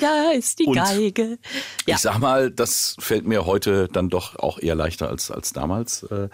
Da 0.00 0.32
ist 0.32 0.58
die 0.58 0.64
und 0.64 0.74
Geige. 0.74 1.38
Ja. 1.86 1.96
Ich 1.96 1.98
sag 1.98 2.18
mal, 2.18 2.50
das 2.50 2.96
fällt 2.98 3.26
mir 3.26 3.46
heute 3.46 3.88
dann 3.92 4.08
doch 4.08 4.36
auch 4.36 4.58
eher 4.58 4.74
leichter 4.74 5.08
als, 5.08 5.30
als 5.30 5.52
damals. 5.52 6.02
Äh, 6.04 6.28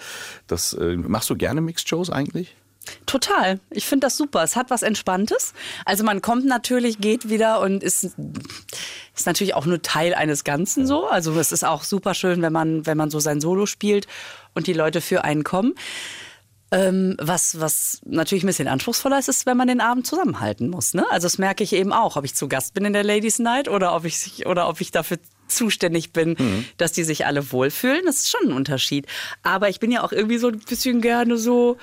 das, 0.46 0.72
äh, 0.74 0.96
machst 0.96 1.30
du 1.30 1.36
gerne 1.36 1.60
Mixed 1.60 1.88
Shows 1.88 2.10
eigentlich? 2.10 2.54
Total. 3.06 3.60
Ich 3.70 3.86
finde 3.86 4.06
das 4.06 4.16
super. 4.16 4.42
Es 4.42 4.56
hat 4.56 4.70
was 4.70 4.82
Entspanntes. 4.82 5.52
Also 5.84 6.04
man 6.04 6.22
kommt 6.22 6.46
natürlich, 6.46 6.98
geht 6.98 7.28
wieder 7.28 7.60
und 7.60 7.82
ist, 7.82 8.04
ist 9.14 9.26
natürlich 9.26 9.54
auch 9.54 9.66
nur 9.66 9.82
Teil 9.82 10.14
eines 10.14 10.44
Ganzen 10.44 10.86
so. 10.86 11.06
Also 11.06 11.38
es 11.38 11.52
ist 11.52 11.64
auch 11.64 11.84
super 11.84 12.14
schön, 12.14 12.42
wenn 12.42 12.52
man, 12.52 12.86
wenn 12.86 12.96
man 12.96 13.10
so 13.10 13.20
sein 13.20 13.40
Solo 13.40 13.66
spielt 13.66 14.06
und 14.54 14.66
die 14.66 14.72
Leute 14.72 15.00
für 15.00 15.24
einen 15.24 15.44
kommen. 15.44 15.74
Ähm, 16.70 17.16
was, 17.18 17.60
was 17.60 18.00
natürlich 18.04 18.44
ein 18.44 18.48
bisschen 18.48 18.68
anspruchsvoller 18.68 19.18
ist, 19.18 19.28
ist, 19.28 19.46
wenn 19.46 19.56
man 19.56 19.68
den 19.68 19.80
Abend 19.80 20.06
zusammenhalten 20.06 20.68
muss. 20.68 20.92
Ne? 20.92 21.04
Also 21.10 21.24
das 21.24 21.38
merke 21.38 21.64
ich 21.64 21.72
eben 21.72 21.92
auch, 21.92 22.16
ob 22.16 22.24
ich 22.24 22.34
zu 22.34 22.46
Gast 22.46 22.74
bin 22.74 22.84
in 22.84 22.92
der 22.92 23.04
Ladies 23.04 23.38
Night 23.38 23.68
oder 23.68 23.94
ob 23.94 24.04
ich, 24.04 24.44
oder 24.46 24.68
ob 24.68 24.80
ich 24.80 24.90
dafür 24.90 25.18
zuständig 25.46 26.12
bin, 26.12 26.36
mhm. 26.38 26.66
dass 26.76 26.92
die 26.92 27.04
sich 27.04 27.24
alle 27.24 27.52
wohlfühlen. 27.52 28.02
Das 28.04 28.16
ist 28.16 28.30
schon 28.30 28.50
ein 28.50 28.52
Unterschied. 28.52 29.06
Aber 29.42 29.70
ich 29.70 29.80
bin 29.80 29.90
ja 29.90 30.02
auch 30.02 30.12
irgendwie 30.12 30.36
so 30.36 30.48
ein 30.48 30.58
bisschen 30.58 31.00
gerne 31.00 31.38
so 31.38 31.78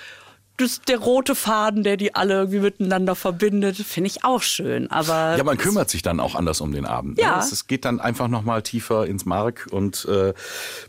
das, 0.58 0.82
der 0.82 1.00
rote 1.00 1.36
Faden, 1.36 1.84
der 1.84 1.98
die 1.98 2.16
alle 2.16 2.36
irgendwie 2.36 2.60
miteinander 2.60 3.16
verbindet, 3.16 3.76
finde 3.78 4.10
ich 4.10 4.24
auch 4.24 4.42
schön. 4.42 4.90
Aber 4.90 5.36
ja, 5.36 5.44
man 5.44 5.58
kümmert 5.58 5.90
sich 5.90 6.02
dann 6.02 6.20
auch 6.20 6.36
anders 6.36 6.62
um 6.62 6.72
den 6.72 6.86
Abend. 6.86 7.18
Ne? 7.18 7.24
Ja. 7.24 7.38
Ne? 7.38 7.44
Es, 7.44 7.68
geht 7.68 7.86
dann 7.86 8.00
einfach 8.00 8.28
noch 8.28 8.44
mal 8.44 8.62
tiefer 8.62 9.06
ins 9.06 9.26
Mark 9.26 9.68
und 9.72 10.06
äh, 10.06 10.34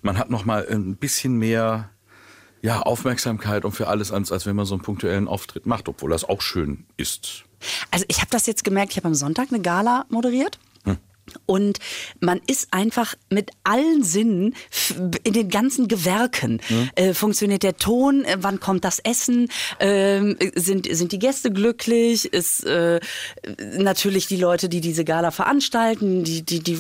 man 0.03 0.19
hat 0.19 0.31
noch 0.31 0.45
mal 0.45 0.67
ein 0.69 0.97
bisschen 0.97 1.37
mehr 1.37 1.91
ja, 2.67 2.83
Aufmerksamkeit 2.83 3.65
und 3.65 3.71
für 3.71 3.87
alles, 3.87 4.11
als, 4.11 4.33
als 4.33 4.45
wenn 4.45 4.57
man 4.57 4.67
so 4.67 4.75
einen 4.75 4.83
punktuellen 4.83 5.29
Auftritt 5.29 5.67
macht, 5.67 5.89
obwohl 5.89 6.11
das 6.11 6.25
auch 6.25 6.43
schön 6.43 6.85
ist. 6.97 7.45
Also 7.93 8.05
ich 8.09 8.19
habe 8.19 8.31
das 8.31 8.47
jetzt 8.47 8.65
gemerkt, 8.65 8.91
ich 8.91 8.97
habe 8.97 9.07
am 9.07 9.15
Sonntag 9.15 9.51
eine 9.53 9.63
Gala 9.63 10.05
moderiert 10.09 10.59
und 11.47 11.79
man 12.21 12.41
ist 12.47 12.69
einfach 12.73 13.15
mit 13.31 13.51
allen 13.65 14.03
Sinnen 14.03 14.55
in 15.25 15.33
den 15.33 15.49
ganzen 15.49 15.89
Gewerken. 15.89 16.61
Mhm. 16.69 16.91
Äh, 16.95 17.15
funktioniert 17.15 17.63
der 17.63 17.77
Ton? 17.77 18.25
Äh, 18.25 18.37
wann 18.41 18.61
kommt 18.61 18.85
das 18.85 18.99
Essen? 18.99 19.49
Ähm, 19.81 20.37
sind, 20.55 20.89
sind 20.91 21.13
die 21.13 21.19
Gäste 21.19 21.51
glücklich? 21.51 22.33
Ist 22.33 22.65
äh, 22.65 23.01
natürlich 23.77 24.27
die 24.27 24.37
Leute, 24.37 24.69
die 24.69 24.81
diese 24.81 25.05
Gala 25.05 25.31
veranstalten, 25.31 26.25
die, 26.25 26.43
die, 26.43 26.61
die 26.61 26.79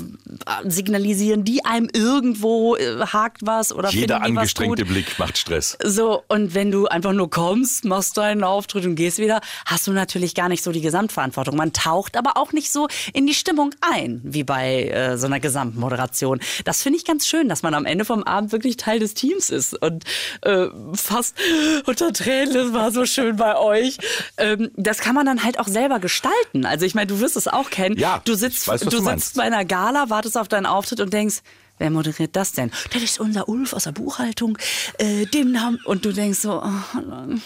signalisieren 0.64 1.44
die 1.44 1.64
einem 1.64 1.88
irgendwo 1.92 2.76
äh, 2.76 2.98
hakt 3.00 3.40
was 3.44 3.72
oder 3.72 3.90
Jeder 3.90 4.22
angestrengte 4.22 4.84
Blick 4.84 5.18
macht 5.18 5.38
Stress. 5.38 5.78
So, 5.82 6.22
und 6.28 6.54
wenn 6.54 6.70
du 6.70 6.86
einfach 6.86 7.12
nur 7.12 7.30
kommst, 7.30 7.84
machst 7.84 8.16
deinen 8.16 8.44
Auftritt 8.44 8.84
und 8.84 8.96
gehst 8.96 9.18
wieder, 9.18 9.40
hast 9.64 9.86
du 9.86 9.92
natürlich 9.92 10.34
gar 10.34 10.48
nicht 10.48 10.62
so 10.62 10.72
die 10.72 10.80
Gesamtverantwortung. 10.80 11.56
Man 11.56 11.72
taucht 11.72 12.16
aber 12.16 12.36
auch 12.36 12.52
nicht 12.52 12.70
so 12.72 12.88
in 13.12 13.26
die 13.26 13.34
Stimmung 13.34 13.74
ein 13.80 14.20
wie 14.24 14.45
bei 14.46 14.84
äh, 14.84 15.18
so 15.18 15.26
einer 15.26 15.40
Gesamtmoderation. 15.40 16.40
Das 16.64 16.82
finde 16.82 16.98
ich 16.98 17.04
ganz 17.04 17.26
schön, 17.26 17.48
dass 17.48 17.62
man 17.62 17.74
am 17.74 17.84
Ende 17.84 18.04
vom 18.04 18.22
Abend 18.22 18.52
wirklich 18.52 18.76
Teil 18.76 18.98
des 18.98 19.14
Teams 19.14 19.50
ist 19.50 19.80
und 19.82 20.04
äh, 20.42 20.66
fast 20.94 21.36
unter 21.86 22.12
Tränen, 22.12 22.54
das 22.54 22.72
war 22.72 22.92
so 22.92 23.04
schön 23.04 23.36
bei 23.36 23.58
euch. 23.58 23.98
Ähm, 24.36 24.70
das 24.76 24.98
kann 24.98 25.14
man 25.14 25.26
dann 25.26 25.42
halt 25.44 25.58
auch 25.58 25.68
selber 25.68 25.98
gestalten. 25.98 26.64
Also 26.64 26.86
ich 26.86 26.94
meine, 26.94 27.08
du 27.08 27.20
wirst 27.20 27.36
es 27.36 27.48
auch 27.48 27.70
kennen. 27.70 27.98
Ja, 27.98 28.22
du 28.24 28.34
sitzt, 28.34 28.68
weiß, 28.68 28.82
du, 28.82 28.90
du 28.90 29.02
sitzt 29.02 29.36
bei 29.36 29.42
einer 29.42 29.64
Gala, 29.64 30.10
wartest 30.10 30.38
auf 30.38 30.48
deinen 30.48 30.66
Auftritt 30.66 31.00
und 31.00 31.12
denkst, 31.12 31.42
Wer 31.78 31.90
moderiert 31.90 32.36
das 32.36 32.52
denn? 32.52 32.70
Das 32.92 33.02
ist 33.02 33.20
unser 33.20 33.48
Ulf 33.48 33.72
aus 33.72 33.84
der 33.84 33.92
Buchhaltung. 33.92 34.58
Äh, 34.98 35.26
dem 35.26 35.52
Namen. 35.52 35.78
Und 35.84 36.04
du 36.04 36.12
denkst 36.12 36.40
so, 36.40 36.62
oh, 36.62 37.36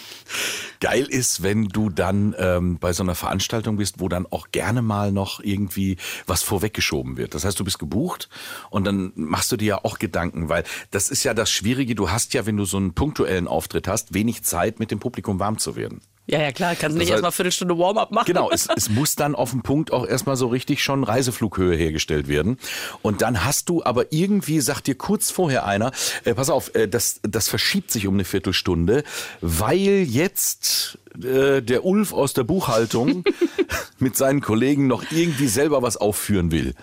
Geil 0.79 1.05
ist, 1.07 1.43
wenn 1.43 1.65
du 1.65 1.89
dann 1.89 2.33
ähm, 2.37 2.79
bei 2.79 2.93
so 2.93 3.03
einer 3.03 3.15
Veranstaltung 3.15 3.77
bist, 3.77 3.99
wo 3.99 4.09
dann 4.09 4.25
auch 4.25 4.47
gerne 4.51 4.81
mal 4.81 5.11
noch 5.11 5.39
irgendwie 5.41 5.97
was 6.25 6.43
vorweggeschoben 6.43 7.17
wird. 7.17 7.35
Das 7.35 7.45
heißt, 7.45 7.59
du 7.59 7.63
bist 7.63 7.77
gebucht 7.77 8.29
und 8.69 8.85
dann 8.85 9.11
machst 9.15 9.51
du 9.51 9.57
dir 9.57 9.65
ja 9.65 9.83
auch 9.83 9.99
Gedanken, 9.99 10.49
weil 10.49 10.63
das 10.89 11.09
ist 11.09 11.23
ja 11.23 11.33
das 11.33 11.51
Schwierige. 11.51 11.93
Du 11.95 12.09
hast 12.09 12.33
ja, 12.33 12.45
wenn 12.45 12.57
du 12.57 12.65
so 12.65 12.77
einen 12.77 12.93
punktuellen 12.93 13.47
Auftritt 13.47 13.87
hast, 13.87 14.13
wenig 14.13 14.43
Zeit, 14.43 14.79
mit 14.79 14.91
dem 14.91 14.99
Publikum 14.99 15.39
warm 15.39 15.57
zu 15.57 15.75
werden. 15.75 16.01
Ja, 16.31 16.39
ja, 16.39 16.53
klar, 16.53 16.75
kannst 16.75 16.95
du 16.95 16.99
nicht 16.99 17.09
erstmal 17.09 17.27
eine 17.27 17.33
Viertelstunde 17.33 17.77
Warm-up 17.77 18.11
machen. 18.11 18.25
Genau, 18.25 18.49
es, 18.49 18.69
es 18.77 18.89
muss 18.89 19.15
dann 19.17 19.35
auf 19.35 19.51
dem 19.51 19.63
Punkt 19.63 19.91
auch 19.91 20.07
erstmal 20.07 20.37
so 20.37 20.47
richtig 20.47 20.81
schon 20.81 21.03
Reiseflughöhe 21.03 21.75
hergestellt 21.75 22.29
werden. 22.29 22.57
Und 23.01 23.21
dann 23.21 23.43
hast 23.43 23.67
du 23.67 23.83
aber 23.83 24.13
irgendwie, 24.13 24.61
sagt 24.61 24.87
dir 24.87 24.95
kurz 24.95 25.29
vorher 25.29 25.65
einer, 25.65 25.91
äh, 26.23 26.33
pass 26.33 26.49
auf, 26.49 26.73
äh, 26.73 26.87
das, 26.87 27.19
das 27.23 27.49
verschiebt 27.49 27.91
sich 27.91 28.07
um 28.07 28.13
eine 28.13 28.23
Viertelstunde, 28.23 29.03
weil 29.41 30.05
jetzt 30.07 30.99
äh, 31.21 31.61
der 31.61 31.83
Ulf 31.83 32.13
aus 32.13 32.31
der 32.31 32.45
Buchhaltung 32.45 33.25
mit 33.99 34.15
seinen 34.15 34.39
Kollegen 34.39 34.87
noch 34.87 35.03
irgendwie 35.11 35.47
selber 35.47 35.81
was 35.81 35.97
aufführen 35.97 36.51
will. 36.51 36.75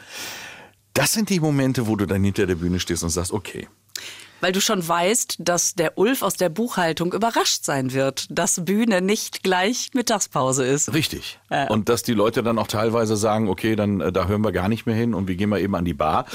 Das 0.93 1.15
sind 1.15 1.31
die 1.31 1.41
Momente, 1.41 1.87
wo 1.87 1.97
du 1.97 2.05
dann 2.05 2.23
hinter 2.23 2.47
der 2.47 2.57
Bühne 2.57 2.81
stehst 2.81 3.03
und 3.03 3.09
sagst, 3.09 3.33
okay, 3.33 3.67
weil 4.41 4.53
du 4.53 4.61
schon 4.61 4.87
weißt, 4.87 5.37
dass 5.39 5.75
der 5.75 5.99
Ulf 5.99 6.23
aus 6.23 6.35
der 6.35 6.49
Buchhaltung 6.49 7.13
überrascht 7.13 7.65
sein 7.65 7.93
wird, 7.93 8.27
dass 8.31 8.65
Bühne 8.65 9.01
nicht 9.01 9.43
gleich 9.43 9.91
Mittagspause 9.95 10.65
ist. 10.65 10.93
Richtig. 10.93 11.39
Äh. 11.51 11.69
Und 11.69 11.89
dass 11.89 12.03
die 12.03 12.15
Leute 12.15 12.43
dann 12.43 12.59
auch 12.59 12.69
teilweise 12.69 13.17
sagen, 13.17 13.49
okay, 13.49 13.77
dann 13.77 14.01
äh, 14.01 14.13
da 14.13 14.27
hören 14.27 14.43
wir 14.43 14.53
gar 14.53 14.69
nicht 14.69 14.87
mehr 14.87 14.95
hin 14.95 15.15
und 15.15 15.29
wir 15.29 15.37
gehen 15.37 15.51
mal 15.51 15.61
eben 15.61 15.75
an 15.75 15.85
die 15.85 15.95
Bar. 15.95 16.27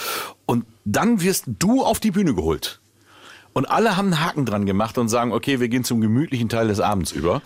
Und 0.45 0.65
dann 0.85 1.21
wirst 1.21 1.45
du 1.47 1.83
auf 1.83 1.99
die 1.99 2.11
Bühne 2.11 2.33
geholt. 2.33 2.79
Und 3.53 3.67
alle 3.67 3.95
haben 3.95 4.07
einen 4.11 4.25
Haken 4.25 4.45
dran 4.45 4.65
gemacht 4.65 4.97
und 4.97 5.09
sagen, 5.09 5.31
okay, 5.31 5.59
wir 5.59 5.69
gehen 5.69 5.83
zum 5.83 6.01
gemütlichen 6.01 6.49
Teil 6.49 6.67
des 6.67 6.79
Abends 6.79 7.11
über. 7.11 7.41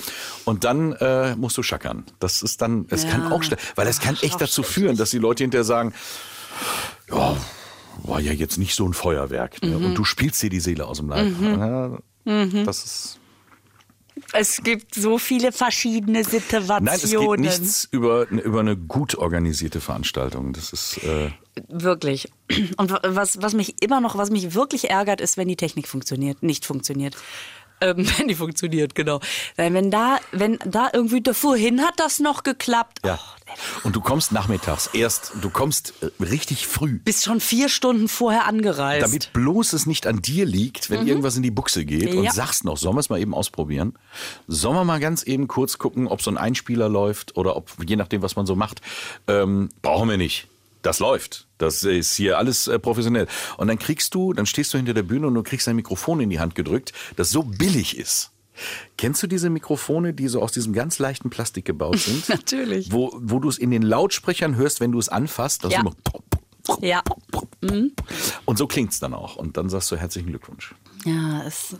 Und 0.45 0.63
dann 0.63 0.93
äh, 0.93 1.35
musst 1.35 1.57
du 1.57 1.63
schackern. 1.63 2.05
Das 2.19 2.41
ist 2.41 2.61
dann, 2.61 2.85
es 2.89 3.03
ja. 3.03 3.09
kann 3.09 3.31
auch, 3.31 3.43
weil 3.75 3.87
es 3.87 3.99
kann 3.99 4.17
echt 4.21 4.39
dazu 4.39 4.63
führen, 4.63 4.95
dass 4.95 5.09
die 5.09 5.19
Leute 5.19 5.43
hinterher 5.43 5.65
sagen, 5.65 5.93
ja, 7.09 7.35
war 8.03 8.19
ja 8.19 8.31
jetzt 8.31 8.57
nicht 8.57 8.75
so 8.75 8.87
ein 8.87 8.93
Feuerwerk. 8.93 9.61
Ne? 9.61 9.77
Mhm. 9.77 9.85
Und 9.85 9.95
du 9.95 10.03
spielst 10.03 10.41
dir 10.41 10.49
die 10.49 10.59
Seele 10.59 10.85
aus 10.85 10.97
dem 10.97 11.09
Leib. 11.09 11.27
Mhm. 11.39 11.59
Ja, 11.59 11.97
mhm. 12.25 12.65
das 12.65 12.83
ist. 12.83 13.19
Es 14.33 14.63
gibt 14.63 14.95
so 14.95 15.19
viele 15.19 15.51
verschiedene 15.51 16.23
Situationen. 16.23 16.85
Nein, 16.85 16.99
es 17.01 17.11
geht 17.11 17.39
nichts 17.39 17.87
über, 17.91 18.27
über 18.29 18.59
eine 18.59 18.75
gut 18.75 19.15
organisierte 19.15 19.79
Veranstaltung. 19.79 20.53
Das 20.53 20.73
ist 20.73 20.97
äh 21.03 21.29
wirklich. 21.67 22.29
Und 22.77 22.91
was, 23.03 23.41
was 23.41 23.53
mich 23.53 23.81
immer 23.81 24.01
noch, 24.01 24.17
was 24.17 24.29
mich 24.29 24.53
wirklich 24.53 24.89
ärgert, 24.89 25.21
ist, 25.21 25.37
wenn 25.37 25.47
die 25.47 25.55
Technik 25.55 25.87
funktioniert, 25.87 26.43
nicht 26.43 26.65
funktioniert. 26.65 27.15
Ähm, 27.81 28.07
wenn 28.17 28.27
die 28.27 28.35
funktioniert, 28.35 28.95
genau. 28.95 29.19
Wenn 29.55 29.91
da, 29.91 30.19
wenn 30.31 30.57
da 30.65 30.89
irgendwie 30.93 31.21
vorhin 31.33 31.81
hat 31.81 31.95
das 31.97 32.19
noch 32.19 32.43
geklappt. 32.43 32.99
Ja. 33.05 33.19
Und 33.83 33.95
du 33.95 34.01
kommst 34.01 34.31
nachmittags 34.31 34.87
erst, 34.93 35.33
du 35.41 35.49
kommst 35.49 35.93
äh, 36.01 36.23
richtig 36.23 36.67
früh. 36.67 36.99
Bist 36.99 37.23
schon 37.23 37.39
vier 37.39 37.69
Stunden 37.69 38.07
vorher 38.07 38.45
angereist. 38.45 39.03
Damit 39.03 39.33
bloß 39.33 39.73
es 39.73 39.85
nicht 39.85 40.05
an 40.07 40.21
dir 40.21 40.45
liegt, 40.45 40.89
wenn 40.89 41.01
mhm. 41.01 41.07
irgendwas 41.07 41.37
in 41.37 41.43
die 41.43 41.51
Buchse 41.51 41.85
geht 41.85 42.13
ja. 42.13 42.19
und 42.19 42.31
sagst 42.31 42.65
noch, 42.65 42.77
sollen 42.77 42.95
wir 42.95 42.99
es 42.99 43.09
mal 43.09 43.19
eben 43.19 43.33
ausprobieren? 43.33 43.93
Sollen 44.47 44.75
wir 44.75 44.83
mal 44.83 44.99
ganz 44.99 45.23
eben 45.23 45.47
kurz 45.47 45.77
gucken, 45.77 46.07
ob 46.07 46.21
so 46.21 46.31
ein 46.31 46.37
Einspieler 46.37 46.89
läuft 46.89 47.37
oder 47.37 47.55
ob, 47.55 47.71
je 47.87 47.95
nachdem, 47.95 48.21
was 48.21 48.35
man 48.35 48.45
so 48.45 48.55
macht, 48.55 48.81
ähm, 49.27 49.69
brauchen 49.81 50.09
wir 50.09 50.17
nicht. 50.17 50.47
Das 50.87 50.99
läuft. 50.99 51.47
Das 51.57 51.83
ist 51.83 52.15
hier 52.15 52.37
alles 52.37 52.67
äh, 52.67 52.79
professionell. 52.79 53.27
Und 53.57 53.67
dann 53.67 53.77
kriegst 53.77 54.13
du, 54.15 54.33
dann 54.33 54.45
stehst 54.45 54.73
du 54.73 54.77
hinter 54.77 54.93
der 54.93 55.03
Bühne 55.03 55.27
und 55.27 55.33
du 55.33 55.43
kriegst 55.43 55.67
ein 55.67 55.75
Mikrofon 55.75 56.19
in 56.21 56.29
die 56.29 56.39
Hand 56.39 56.55
gedrückt, 56.55 56.93
das 57.15 57.29
so 57.29 57.43
billig 57.43 57.97
ist 57.97 58.31
Kennst 58.97 59.21
du 59.23 59.27
diese 59.27 59.49
Mikrofone, 59.49 60.13
die 60.13 60.27
so 60.27 60.41
aus 60.41 60.51
diesem 60.51 60.73
ganz 60.73 60.99
leichten 60.99 61.29
Plastik 61.29 61.65
gebaut 61.65 61.99
sind? 61.99 62.27
Natürlich. 62.29 62.91
Wo, 62.91 63.15
wo 63.19 63.39
du 63.39 63.49
es 63.49 63.57
in 63.57 63.71
den 63.71 63.81
Lautsprechern 63.81 64.55
hörst, 64.55 64.79
wenn 64.79 64.91
du 64.91 64.99
es 64.99 65.09
anfasst. 65.09 65.63
Das 65.63 65.73
ja. 65.73 65.81
Immer 65.81 65.93
ja. 66.81 67.01
Mhm. 67.61 67.93
Und 68.45 68.57
so 68.57 68.67
klingt 68.67 68.91
es 68.91 68.99
dann 68.99 69.13
auch. 69.13 69.35
Und 69.35 69.57
dann 69.57 69.69
sagst 69.69 69.91
du 69.91 69.95
herzlichen 69.95 70.29
Glückwunsch. 70.29 70.75
Ja, 71.05 71.43
es, 71.45 71.75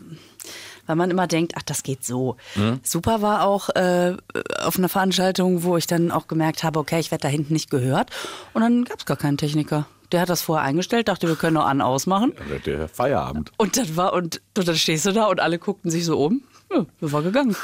weil 0.88 0.96
man 0.96 1.10
immer 1.10 1.28
denkt, 1.28 1.52
ach, 1.56 1.62
das 1.62 1.84
geht 1.84 2.04
so. 2.04 2.36
Mhm. 2.56 2.80
Super 2.82 3.22
war 3.22 3.46
auch 3.46 3.68
äh, 3.70 4.16
auf 4.60 4.78
einer 4.78 4.88
Veranstaltung, 4.88 5.62
wo 5.62 5.76
ich 5.76 5.86
dann 5.86 6.10
auch 6.10 6.26
gemerkt 6.26 6.64
habe, 6.64 6.80
okay, 6.80 6.98
ich 6.98 7.10
werde 7.10 7.22
da 7.22 7.28
hinten 7.28 7.52
nicht 7.52 7.70
gehört. 7.70 8.10
Und 8.54 8.62
dann 8.62 8.84
gab 8.84 8.98
es 8.98 9.06
gar 9.06 9.16
keinen 9.16 9.36
Techniker. 9.36 9.86
Der 10.10 10.22
hat 10.22 10.30
das 10.30 10.40
vorher 10.40 10.64
eingestellt, 10.64 11.08
dachte, 11.08 11.28
wir 11.28 11.36
können 11.36 11.54
noch 11.54 11.66
an 11.66 11.82
ausmachen. 11.82 12.32
Ja, 12.50 12.58
der 12.58 12.88
Feierabend. 12.88 13.52
Und 13.58 13.76
dann 13.76 13.96
war 13.96 14.14
und, 14.14 14.40
und 14.56 14.66
dann 14.66 14.76
stehst 14.76 15.04
du 15.04 15.12
da 15.12 15.26
und 15.26 15.40
alle 15.40 15.58
guckten 15.58 15.90
sich 15.90 16.06
so 16.06 16.18
um. 16.18 16.42
Ja, 16.72 16.86
wir 16.98 17.12
waren 17.12 17.24
gegangen. 17.24 17.56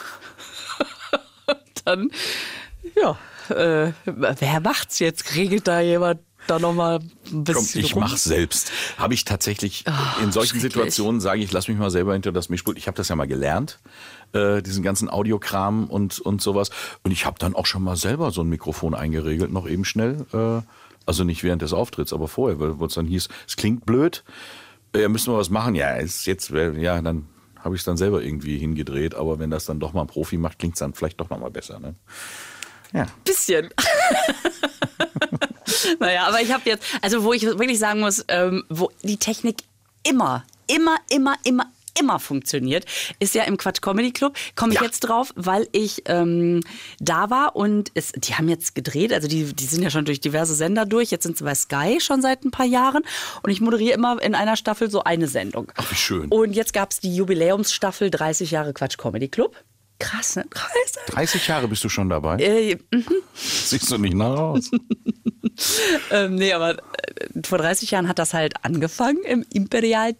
dann, 1.85 2.11
ja, 2.95 3.19
äh, 3.49 3.93
wer 4.05 4.61
macht's 4.61 4.99
jetzt? 4.99 5.35
Regelt 5.35 5.67
da 5.67 5.81
jemand 5.81 6.21
da 6.47 6.59
nochmal 6.59 7.01
ein 7.33 7.45
bisschen. 7.45 7.73
Komm, 7.73 7.81
ich 7.81 7.95
rum? 7.95 8.03
mach's 8.03 8.25
selbst. 8.25 8.71
Habe 8.99 9.15
ich 9.15 9.25
tatsächlich 9.25 9.85
oh, 9.89 10.23
in 10.23 10.33
solchen 10.33 10.61
Situationen 10.61 11.21
sage 11.21 11.43
ich, 11.43 11.53
lass 11.53 11.69
mich 11.69 11.79
mal 11.79 11.91
selber 11.91 12.13
hinter 12.13 12.33
das 12.33 12.49
Mischpult. 12.49 12.79
Ich 12.79 12.87
habe 12.87 12.97
das 12.97 13.09
ja 13.09 13.17
mal 13.17 13.27
gelernt, 13.27 13.81
äh, 14.33 14.63
diesen 14.63 14.83
ganzen 14.83 15.09
Audiokram 15.09 15.85
und 15.85 16.21
und 16.21 16.43
sowas. 16.43 16.71
Und 17.03 17.11
ich 17.11 17.27
habe 17.27 17.39
dann 17.39 17.55
auch 17.55 17.67
schon 17.67 17.83
mal 17.83 17.97
selber 17.97 18.31
so 18.31 18.43
ein 18.43 18.49
Mikrofon 18.49 18.95
eingeregelt, 18.95 19.53
noch 19.53 19.69
eben 19.69 19.85
schnell. 19.85 20.27
Äh, 20.33 20.63
also 21.07 21.25
nicht 21.25 21.45
während 21.45 21.63
des 21.63 21.73
Auftritts, 21.73 22.13
aber 22.13 22.29
vorher, 22.29 22.59
weil 22.59 22.87
es 22.87 22.95
dann 22.95 23.07
hieß, 23.07 23.29
es 23.47 23.57
klingt 23.57 23.85
blöd, 23.85 24.25
ja, 24.97 25.09
müssen 25.09 25.33
wir 25.33 25.39
was 25.39 25.51
machen. 25.51 25.75
Ja, 25.75 25.97
ist 25.97 26.27
jetzt, 26.27 26.51
ja, 26.51 27.01
dann 27.03 27.27
habe 27.65 27.75
ich 27.75 27.81
es 27.81 27.85
dann 27.85 27.97
selber 27.97 28.23
irgendwie 28.23 28.59
hingedreht. 28.59 29.15
Aber 29.15 29.39
wenn 29.39 29.51
das 29.51 29.65
dann 29.65 29.81
doch 29.81 29.93
mal 29.93 30.03
ein 30.03 30.07
Profi 30.07 30.37
macht, 30.37 30.59
klingt 30.59 30.75
es 30.75 30.81
dann 30.81 30.95
vielleicht 30.95 31.21
doch 31.21 31.31
noch 31.31 31.39
mal 31.39 31.51
besser. 31.51 31.81
Ne? 31.81 31.95
Ja. 32.93 33.07
Bisschen. 33.25 33.71
naja, 36.01 36.27
aber 36.27 36.41
ich 36.41 36.53
habe 36.53 36.63
jetzt, 36.69 36.85
also 37.03 37.25
wo 37.25 37.33
ich 37.33 37.43
wirklich 37.43 37.79
sagen 37.79 38.01
muss, 38.01 38.25
ähm, 38.29 38.65
wo 38.69 38.91
die 39.03 39.17
Technik 39.17 39.59
immer, 40.07 40.45
immer, 40.67 40.97
immer, 41.11 41.35
immer 41.45 41.67
immer 41.97 42.19
funktioniert, 42.19 42.87
ist 43.21 43.37
ja 43.37 43.45
im 43.45 43.57
Quatsch 43.57 43.81
Comedy 43.81 44.11
Club. 44.11 44.35
Komme 44.57 44.73
ich 44.73 44.81
Ja. 44.81 44.85
jetzt 44.85 44.99
drauf, 44.99 45.33
weil 45.37 45.69
ich 45.71 46.03
ähm, 46.07 46.61
da 46.99 47.31
war 47.31 47.55
und 47.55 47.93
es, 47.95 48.11
die 48.17 48.35
haben 48.35 48.49
jetzt 48.49 48.75
gedreht, 48.75 49.13
also 49.13 49.29
die, 49.29 49.45
die 49.55 49.65
sind 49.65 49.81
ja 49.81 49.91
schon 49.91 50.05
durch 50.05 50.19
diverse 50.21 50.57
Sender 50.57 50.87
durch. 50.87 51.13
Jetzt 51.13 51.23
sind 51.23 51.39
sie 51.39 51.45
bei 51.45 51.55
Sky 51.55 52.01
schon 52.01 52.21
seit 52.21 52.45
ein 52.45 52.51
paar 52.51 52.67
Jahren 52.67 53.05
und 53.45 53.51
ich 53.53 53.61
moderiere 53.61 53.95
immer 53.95 54.21
in 54.21 54.35
einer 54.35 54.57
Staffel 54.57 54.91
so 54.91 55.05
eine 55.05 55.29
Sendung. 55.29 55.71
Ach, 55.77 55.89
wie 55.89 55.95
schön. 55.95 56.31
Und 56.31 56.55
jetzt 56.55 56.73
gab 56.73 56.91
es 56.91 56.99
die 56.99 57.15
Jubiläumsstaffel 57.15 58.11
30 58.11 58.51
Jahre 58.51 58.73
Quatsch 58.75 58.99
Comedy 58.99 59.29
Club. 59.29 59.55
Krass, 60.01 60.35
ne? 60.35 60.47
30. 60.51 61.15
30 61.15 61.47
Jahre 61.47 61.69
bist 61.69 61.85
du 61.85 61.89
schon 61.89 62.09
dabei. 62.11 62.39
Äh, 62.43 62.77
Siehst 63.37 63.89
du 63.93 63.99
nicht 63.99 64.15
nach 64.15 64.37
aus. 64.37 64.69
ähm, 66.11 66.35
nee, 66.37 66.53
aber 66.53 66.79
äh, 66.79 67.43
vor 67.45 67.59
30 67.59 67.91
Jahren 67.91 68.09
hat 68.09 68.19
das 68.19 68.35
halt 68.35 68.55
angefangen 68.63 69.23
im 69.25 69.45
Imperial 69.53 70.15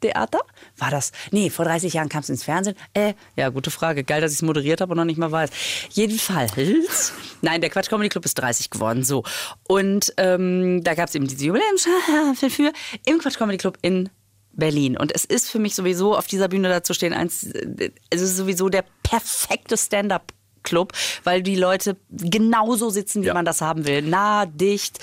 Theater? 0.00 0.40
War 0.76 0.90
das? 0.90 1.12
Nee, 1.30 1.50
vor 1.50 1.64
30 1.64 1.94
Jahren 1.94 2.08
kam 2.08 2.20
es 2.20 2.28
ins 2.28 2.44
Fernsehen. 2.44 2.76
Äh, 2.94 3.14
ja, 3.34 3.48
gute 3.48 3.70
Frage. 3.70 4.04
Geil, 4.04 4.20
dass 4.20 4.32
ich 4.32 4.38
es 4.38 4.42
moderiert 4.42 4.80
habe 4.80 4.92
und 4.92 4.98
noch 4.98 5.04
nicht 5.04 5.18
mal 5.18 5.32
weiß. 5.32 5.50
Jedenfalls, 5.90 6.52
nein, 7.42 7.60
der 7.60 7.70
Quatsch 7.70 7.88
Comedy 7.88 8.08
Club 8.08 8.24
ist 8.24 8.34
30 8.34 8.70
geworden, 8.70 9.04
so. 9.04 9.24
Und 9.66 10.12
ähm, 10.18 10.82
da 10.84 10.94
gab 10.94 11.08
es 11.08 11.14
eben 11.14 11.26
diese 11.26 11.46
Jubiläumsstaffel 11.46 12.50
für 12.50 12.72
im 13.04 13.18
Quatsch 13.18 13.38
Comedy 13.38 13.58
Club 13.58 13.78
in 13.82 14.10
Berlin. 14.52 14.96
Und 14.96 15.14
es 15.14 15.24
ist 15.24 15.50
für 15.50 15.58
mich 15.58 15.74
sowieso, 15.74 16.16
auf 16.16 16.26
dieser 16.26 16.48
Bühne 16.48 16.68
da 16.68 16.82
zu 16.82 16.94
stehen, 16.94 17.12
eins, 17.12 17.44
äh, 17.44 17.90
es 18.10 18.20
ist 18.20 18.36
sowieso 18.36 18.68
der 18.68 18.84
perfekte 19.02 19.76
Stand-up. 19.76 20.32
Club, 20.66 20.92
weil 21.24 21.42
die 21.42 21.56
Leute 21.56 21.96
genauso 22.10 22.90
sitzen, 22.90 23.22
wie 23.22 23.28
Ja. 23.28 23.34
man 23.34 23.46
das 23.46 23.62
haben 23.62 23.86
will. 23.86 24.02
Nah, 24.02 24.44
dicht. 24.44 24.98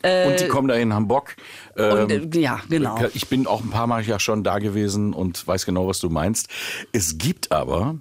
Äh, 0.00 0.26
Und 0.28 0.40
die 0.40 0.48
kommen 0.48 0.68
da 0.68 0.74
in 0.76 0.94
Hamburg. 0.94 1.36
und, 1.76 2.10
Ähm, 2.10 2.30
äh, 2.32 2.38
ja, 2.40 2.60
genau. 2.70 2.98
Ich 3.12 3.28
bin 3.28 3.46
auch 3.46 3.60
ein 3.62 3.68
paar 3.70 3.86
Mal 3.86 4.02
ja 4.06 4.18
schon 4.18 4.42
da 4.44 4.58
gewesen 4.58 5.12
und 5.12 5.46
weiß 5.46 5.66
genau, 5.66 5.86
was 5.86 6.00
du 6.00 6.08
meinst. 6.08 6.48
Es 6.92 7.18
gibt 7.18 7.52
aber 7.52 7.96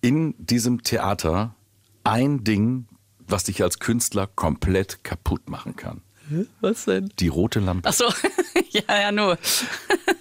in 0.00 0.34
diesem 0.38 0.82
Theater 0.82 1.54
ein 2.04 2.44
Ding, 2.44 2.86
was 3.28 3.44
dich 3.44 3.62
als 3.62 3.80
Künstler 3.80 4.26
komplett 4.28 5.02
kaputt 5.04 5.50
machen 5.50 5.74
kann. 5.76 6.00
Was 6.60 6.84
denn? 6.86 7.12
Die 7.18 7.28
rote 7.28 7.60
Lampe. 7.60 7.88
Ach 7.88 7.92
so, 7.94 8.04
ja, 8.70 8.82
ja, 9.00 9.12
nur. 9.12 9.38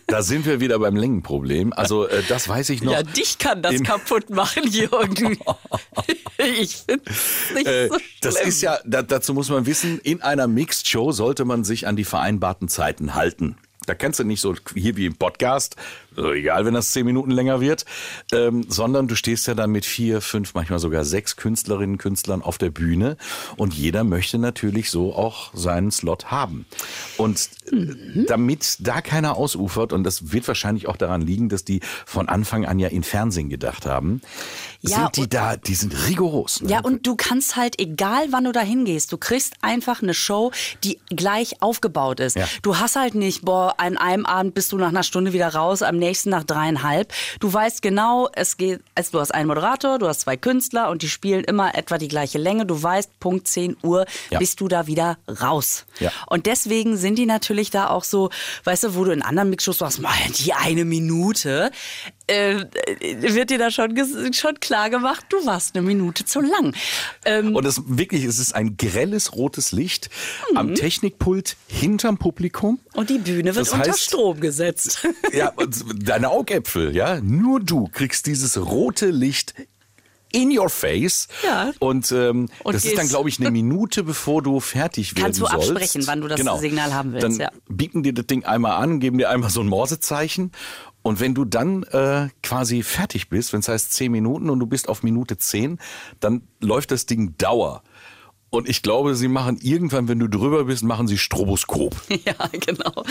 Da 0.07 0.21
sind 0.21 0.45
wir 0.45 0.59
wieder 0.59 0.77
beim 0.77 0.95
Längenproblem. 0.95 1.73
Also 1.73 2.07
äh, 2.07 2.21
das 2.29 2.47
weiß 2.47 2.69
ich 2.69 2.83
noch. 2.83 2.91
Ja, 2.93 3.01
dich 3.01 3.39
kann 3.39 3.63
das 3.63 3.73
Im- 3.73 3.83
kaputt 3.83 4.29
machen, 4.29 4.63
Jürgen. 4.71 5.39
ich 6.37 6.75
finde 6.75 7.11
nicht 7.55 7.65
Äh, 7.67 7.87
so 7.89 7.97
das 8.21 8.39
ist 8.39 8.61
ja, 8.61 8.77
da, 8.85 9.01
dazu 9.01 9.33
muss 9.33 9.49
man 9.49 9.65
wissen, 9.65 9.97
in 9.99 10.21
einer 10.21 10.45
Mixed 10.47 10.87
Show 10.87 11.11
sollte 11.11 11.43
man 11.43 11.63
sich 11.63 11.87
an 11.87 11.95
die 11.95 12.03
vereinbarten 12.03 12.67
Zeiten 12.69 13.15
halten. 13.15 13.57
Da 13.86 13.95
kannst 13.95 14.19
du 14.19 14.24
nicht 14.24 14.41
so 14.41 14.56
hier 14.74 14.98
wie 14.98 15.06
im 15.06 15.15
Podcast, 15.15 15.76
also 16.15 16.32
egal 16.32 16.65
wenn 16.65 16.74
das 16.74 16.91
zehn 16.91 17.06
Minuten 17.06 17.32
länger 17.32 17.62
wird, 17.62 17.86
ähm, 18.32 18.65
sondern 18.69 19.08
du 19.08 19.15
stehst 19.15 19.48
ja 19.48 19.54
dann 19.54 19.71
mit 19.71 19.86
vier, 19.86 20.21
fünf, 20.21 20.54
manchmal 20.54 20.80
sogar 20.80 21.04
sechs 21.04 21.36
Künstlerinnen 21.36 21.95
und 21.95 21.98
Künstlern 21.98 22.41
auf 22.41 22.58
der 22.58 22.69
Bühne 22.69 23.17
und 23.58 23.74
jeder 23.74 24.04
möchte 24.04 24.38
natürlich 24.38 24.89
so 24.91 25.13
auch 25.13 25.54
seinen 25.54 25.91
Slot 25.91 26.32
haben. 26.32 26.65
Und 27.17 27.50
äh, 27.71 28.26
damit 28.28 28.78
da 28.80 29.02
keiner 29.02 29.36
ausufert, 29.36 29.93
und 29.93 30.04
das 30.04 30.32
wird 30.32 30.48
wahrscheinlich 30.48 30.88
auch 30.88 30.98
daran 30.98 31.21
liegen, 31.21 31.50
dass 31.50 31.63
die 31.63 31.82
von 32.06 32.30
Anfang 32.30 32.65
an 32.65 32.80
ja 32.80 32.88
in 32.88 33.04
Fernsehen 33.04 33.50
gedacht 33.50 33.86
haben, 33.86 34.21
Ja, 34.82 34.98
sind 34.98 35.17
die 35.17 35.30
da, 35.30 35.58
die 35.58 35.76
sind 35.76 36.08
rigoros. 36.08 36.62
Ne? 36.62 36.71
Ja, 36.71 36.80
und 36.82 37.06
du 37.06 37.15
kannst 37.15 37.56
halt, 37.56 37.80
egal 37.80 38.28
wann 38.32 38.45
du 38.45 38.52
da 38.52 38.62
hingehst, 38.62 39.12
du 39.12 39.17
kriegst 39.17 39.54
einfach 39.62 40.02
eine 40.02 40.13
Show, 40.13 40.52
die 40.84 41.00
gleich 41.10 41.62
aufgebaut 41.62 42.19
ist. 42.19 42.36
Ja. 42.36 42.48
Du 42.62 42.78
hast 42.78 42.95
halt 42.95 43.15
nicht, 43.15 43.43
boah, 43.43 43.74
an 43.77 43.97
einem 43.97 44.25
Abend 44.25 44.53
bist 44.53 44.71
du 44.71 44.77
nach 44.77 44.89
einer 44.89 45.03
Stunde 45.03 45.33
wieder 45.33 45.49
raus, 45.53 45.81
am 45.81 45.97
nächsten 45.97 46.29
nach 46.29 46.43
dreieinhalb. 46.43 47.13
Du 47.39 47.51
weißt 47.51 47.81
genau, 47.81 48.29
es 48.33 48.57
geht, 48.57 48.81
also 48.95 49.11
du 49.13 49.19
hast 49.19 49.33
einen 49.33 49.47
Moderator, 49.47 49.99
du 49.99 50.07
hast 50.07 50.21
zwei 50.21 50.38
Künstler 50.38 50.89
und 50.89 51.01
die 51.01 51.09
spielen 51.09 51.43
immer 51.43 51.75
etwa 51.75 51.97
die 51.97 52.07
gleiche 52.07 52.38
Länge. 52.38 52.65
Du 52.65 52.81
weißt, 52.81 53.19
Punkt 53.19 53.47
10 53.47 53.77
Uhr 53.83 54.05
Ja. 54.29 54.39
bist 54.39 54.59
du 54.61 54.67
da 54.67 54.88
wieder 54.88 55.17
raus. 55.41 55.85
Ja. 55.99 56.11
Und 56.27 56.45
deswegen 56.45 56.97
sind 56.97 57.17
die 57.17 57.25
natürlich 57.25 57.69
da 57.71 57.89
auch 57.89 58.03
so, 58.03 58.29
weißt 58.63 58.85
du, 58.85 58.95
wo 58.95 59.03
du 59.03 59.11
in 59.11 59.21
anderen 59.21 59.49
Mixshows 59.49 59.77
sagst, 59.79 59.99
mal 60.01 60.13
die 60.39 60.53
eine 60.53 60.85
Minute, 60.85 61.71
äh, 62.27 62.65
wird 63.19 63.49
dir 63.49 63.57
da 63.57 63.69
schon, 63.71 63.95
schon 64.33 64.59
klar 64.59 64.89
gemacht, 64.89 65.25
du 65.29 65.45
warst 65.45 65.75
eine 65.75 65.85
Minute 65.85 66.25
zu 66.25 66.41
lang. 66.41 66.73
Ähm, 67.25 67.55
Und 67.55 67.65
es 67.65 67.81
wirklich, 67.85 68.23
es 68.23 68.39
ist 68.39 68.55
ein 68.55 68.77
grelles 68.77 69.35
rotes 69.35 69.71
Licht 69.71 70.09
Mhm. 70.51 70.57
am 70.57 70.75
Technikpult 70.75 71.55
hinterm 71.67 72.17
Publikum. 72.17 72.79
und 72.93 73.09
die 73.09 73.17
Bühne 73.19 73.55
wird 73.55 73.57
Das 73.67 73.73
unter 73.73 73.91
heißt- 73.91 74.03
Strom 74.03 74.39
gesetzt. 74.39 75.07
Ja, 75.33 75.49
und 75.55 75.83
deine 76.07 76.29
Augäpfel, 76.29 76.95
ja. 76.95 77.19
Nur 77.21 77.59
du 77.59 77.88
kriegst 77.91 78.25
dieses 78.27 78.57
rote 78.57 79.07
Licht 79.07 79.53
in 80.36 80.58
your 80.58 80.69
face. 80.69 81.28
Ja. 81.43 81.71
Und, 81.80 82.12
ähm, 82.12 82.50
Und 82.63 82.74
das 82.76 82.86
ist 82.86 82.98
dann, 82.98 83.08
glaube 83.08 83.30
ich, 83.30 83.39
eine 83.39 83.52
Minute, 83.52 84.04
bevor 84.04 84.41
du 84.41 84.60
fertig 84.60 85.15
werden 85.15 85.24
Kannst 85.24 85.39
du 85.39 85.45
sollst. 85.45 85.69
absprechen, 85.69 86.06
wann 86.08 86.21
du 86.21 86.28
das 86.28 86.39
genau. 86.39 86.58
Signal 86.58 86.93
haben 86.93 87.13
willst, 87.13 87.24
Dann 87.24 87.36
ja. 87.36 87.50
bieten 87.67 88.04
dir 88.04 88.13
das 88.13 88.28
Ding 88.28 88.43
einmal 88.43 88.82
an, 88.82 89.00
geben 89.00 89.17
dir 89.17 89.30
einmal 89.30 89.50
so 89.50 89.62
ein 89.62 89.67
Morsezeichen. 89.67 90.52
Und 91.02 91.19
wenn 91.19 91.36
du 91.36 91.45
dann 91.45 91.84
äh, 91.84 92.30
quasi 92.41 92.82
fertig 92.82 93.30
bist, 93.30 93.54
wenn 93.54 93.60
es 93.60 93.67
heißt 93.67 93.93
10 93.93 94.12
Minuten 94.12 94.50
und 94.50 94.60
du 94.60 94.65
bist 94.65 94.89
auf 94.89 95.04
Minute 95.04 95.38
10, 95.38 95.78
dann 96.19 96.48
läuft 96.62 96.89
das 96.91 97.06
Ding 97.06 97.36
Dauer. 97.38 97.84
Und 98.51 98.69
ich 98.69 98.81
glaube, 98.84 99.15
sie 99.15 99.27
machen 99.27 99.58
irgendwann, 99.62 100.08
wenn 100.08 100.19
du 100.19 100.29
drüber 100.29 100.63
bist, 100.63 100.81
machen 100.84 101.08
sie 101.10 101.17
Stroboskop. 101.17 101.93
ja, 102.10 102.34
genau. 102.53 103.03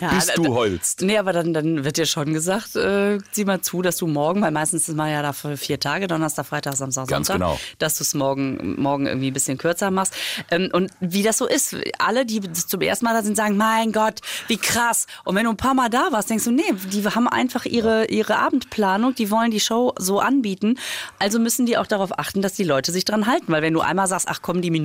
Ja, 0.00 0.10
Bis 0.14 0.26
da- 0.26 0.34
du 0.34 0.54
heulst. 0.54 1.00
Nee, 1.02 1.18
aber 1.18 1.32
dann, 1.32 1.52
dann 1.52 1.84
wird 1.84 1.96
dir 1.96 2.06
schon 2.06 2.32
gesagt, 2.32 2.76
äh, 2.76 3.18
sieh 3.32 3.44
mal 3.44 3.60
zu, 3.60 3.82
dass 3.82 3.96
du 3.96 4.06
morgen, 4.06 4.40
weil 4.40 4.52
meistens 4.52 4.88
ist 4.88 4.94
man 4.94 5.10
ja 5.10 5.20
da 5.22 5.32
für 5.32 5.56
vier 5.56 5.80
Tage, 5.80 6.06
Donnerstag, 6.06 6.46
Freitag, 6.46 6.76
Samstag, 6.76 7.08
Ganz 7.08 7.26
Sonntag, 7.26 7.44
genau. 7.48 7.60
dass 7.80 7.98
du 7.98 8.02
es 8.04 8.14
morgen, 8.14 8.80
morgen 8.80 9.06
irgendwie 9.06 9.28
ein 9.30 9.32
bisschen 9.32 9.58
kürzer 9.58 9.90
machst. 9.90 10.14
Ähm, 10.52 10.68
und 10.72 10.92
wie 11.00 11.24
das 11.24 11.38
so 11.38 11.48
ist, 11.48 11.74
alle, 11.98 12.24
die 12.24 12.40
zum 12.52 12.80
ersten 12.80 13.04
Mal 13.06 13.14
da 13.14 13.22
sind, 13.24 13.36
sagen, 13.36 13.56
mein 13.56 13.90
Gott, 13.90 14.20
wie 14.46 14.58
krass. 14.58 15.06
Und 15.24 15.34
wenn 15.34 15.44
du 15.44 15.50
ein 15.50 15.56
paar 15.56 15.74
Mal 15.74 15.90
da 15.90 16.08
warst, 16.12 16.30
denkst 16.30 16.44
du, 16.44 16.52
nee, 16.52 16.62
die 16.92 17.04
haben 17.04 17.26
einfach 17.26 17.64
ihre, 17.64 18.04
ihre 18.06 18.36
Abendplanung, 18.38 19.12
die 19.16 19.28
wollen 19.32 19.50
die 19.50 19.60
Show 19.60 19.92
so 19.98 20.20
anbieten. 20.20 20.78
Also 21.18 21.40
müssen 21.40 21.66
die 21.66 21.76
auch 21.78 21.86
darauf 21.88 22.16
achten, 22.16 22.42
dass 22.42 22.52
die 22.52 22.64
Leute 22.64 22.92
sich 22.92 23.04
dran 23.04 23.26
halten. 23.26 23.50
Weil 23.50 23.62
wenn 23.62 23.74
du 23.74 23.80
einmal 23.80 24.06
sagst, 24.06 24.28
ach 24.28 24.38
komm, 24.40 24.62
die 24.62 24.70
Minute, 24.70 24.83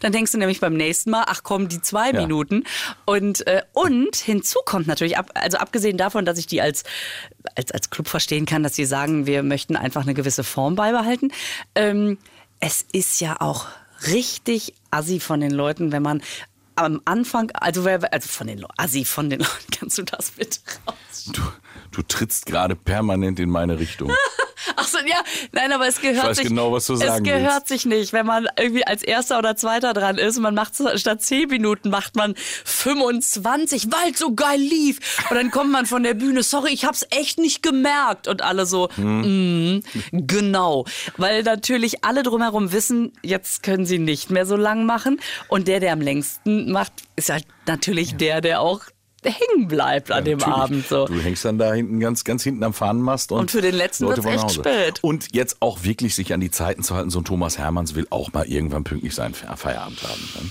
dann 0.00 0.12
denkst 0.12 0.32
du 0.32 0.38
nämlich 0.38 0.60
beim 0.60 0.74
nächsten 0.74 1.10
Mal, 1.10 1.24
ach 1.26 1.42
komm, 1.42 1.68
die 1.68 1.80
zwei 1.80 2.10
Ja. 2.10 2.20
Minuten. 2.20 2.64
Und, 3.04 3.46
äh, 3.46 3.62
und 3.72 4.16
hinzu 4.16 4.58
kommt 4.64 4.86
natürlich, 4.86 5.18
ab, 5.18 5.30
also 5.34 5.58
abgesehen 5.58 5.96
davon, 5.96 6.24
dass 6.24 6.38
ich 6.38 6.46
die 6.46 6.60
als, 6.60 6.84
als, 7.54 7.72
als 7.72 7.90
Club 7.90 8.08
verstehen 8.08 8.46
kann, 8.46 8.62
dass 8.62 8.74
sie 8.74 8.84
sagen, 8.84 9.26
wir 9.26 9.42
möchten 9.42 9.76
einfach 9.76 10.02
eine 10.02 10.14
gewisse 10.14 10.44
Form 10.44 10.74
beibehalten. 10.74 11.32
Ähm, 11.74 12.18
es 12.60 12.84
ist 12.92 13.20
ja 13.20 13.40
auch 13.40 13.66
richtig 14.08 14.74
assi 14.90 15.20
von 15.20 15.40
den 15.40 15.52
Leuten, 15.52 15.92
wenn 15.92 16.02
man 16.02 16.22
am 16.74 17.00
Anfang, 17.04 17.50
also, 17.52 17.84
also 17.86 18.28
von 18.28 18.46
den 18.46 18.58
Leuten, 18.58 18.74
assi 18.76 19.04
von 19.04 19.30
den 19.30 19.40
Leuten, 19.40 19.70
kannst 19.78 19.98
du 19.98 20.02
das 20.02 20.32
bitte 20.32 20.60
raus? 20.86 21.30
Du, 21.32 21.42
du 21.92 22.02
trittst 22.02 22.46
gerade 22.46 22.74
permanent 22.76 23.38
in 23.40 23.50
meine 23.50 23.78
Richtung. 23.78 24.12
Ach 24.76 24.86
so, 24.86 24.98
ja, 24.98 25.16
nein, 25.50 25.72
aber 25.72 25.88
es 25.88 26.00
gehört 26.00 26.24
weiß 26.24 26.36
sich. 26.36 26.46
genau, 26.46 26.70
was 26.70 26.86
du 26.86 26.92
Es 26.94 27.00
sagen 27.00 27.24
gehört 27.24 27.52
willst. 27.54 27.68
sich 27.68 27.84
nicht, 27.84 28.12
wenn 28.12 28.26
man 28.26 28.46
irgendwie 28.56 28.86
als 28.86 29.02
Erster 29.02 29.38
oder 29.38 29.56
Zweiter 29.56 29.92
dran 29.92 30.18
ist 30.18 30.38
man 30.38 30.54
macht 30.54 30.74
statt 30.94 31.20
10 31.20 31.48
Minuten 31.48 31.90
macht 31.90 32.14
man 32.14 32.34
25, 32.64 33.88
weil 33.90 34.12
es 34.12 34.18
so 34.20 34.34
geil 34.34 34.60
lief. 34.60 34.98
Und 35.30 35.36
dann 35.36 35.50
kommt 35.50 35.72
man 35.72 35.86
von 35.86 36.02
der 36.04 36.14
Bühne, 36.14 36.42
sorry, 36.42 36.70
ich 36.72 36.84
hab's 36.84 37.04
echt 37.10 37.38
nicht 37.38 37.62
gemerkt. 37.62 38.28
Und 38.28 38.42
alle 38.42 38.64
so, 38.66 38.88
Hm. 38.94 39.76
mm, 39.78 39.82
genau. 40.12 40.84
Weil 41.16 41.42
natürlich 41.42 42.04
alle 42.04 42.22
drumherum 42.22 42.72
wissen, 42.72 43.12
jetzt 43.22 43.62
können 43.62 43.84
sie 43.84 43.98
nicht 43.98 44.30
mehr 44.30 44.46
so 44.46 44.56
lang 44.56 44.86
machen. 44.86 45.20
Und 45.48 45.66
der, 45.68 45.80
der 45.80 45.92
am 45.92 46.00
längsten 46.00 46.70
macht, 46.70 46.92
ist 47.16 47.30
halt 47.30 47.46
natürlich 47.66 48.16
der, 48.16 48.40
der 48.40 48.60
auch 48.60 48.82
hängen 49.30 49.68
bleibt 49.68 50.10
an 50.10 50.24
dem 50.24 50.38
Natürlich. 50.38 50.58
Abend. 50.58 50.86
So. 50.88 51.06
Du 51.06 51.20
hängst 51.20 51.44
dann 51.44 51.58
da 51.58 51.72
hinten 51.72 52.00
ganz, 52.00 52.24
ganz 52.24 52.42
hinten 52.42 52.64
am 52.64 52.72
Fahnenmast. 52.74 53.32
Und, 53.32 53.38
Und 53.40 53.50
für 53.50 53.60
den 53.60 53.74
letzten 53.74 54.06
wird's 54.06 54.24
wollen 54.24 54.34
echt 54.38 54.52
spät. 54.52 54.98
Und 55.02 55.28
jetzt 55.34 55.56
auch 55.60 55.84
wirklich 55.84 56.14
sich 56.14 56.32
an 56.34 56.40
die 56.40 56.50
Zeiten 56.50 56.82
zu 56.82 56.94
halten. 56.94 57.10
So 57.10 57.20
ein 57.20 57.24
Thomas 57.24 57.58
Hermanns 57.58 57.94
will 57.94 58.06
auch 58.10 58.32
mal 58.32 58.46
irgendwann 58.46 58.84
pünktlich 58.84 59.14
seinen 59.14 59.34
Fe- 59.34 59.46
Feierabend 59.56 60.02
haben. 60.02 60.20
Ne? 60.42 60.50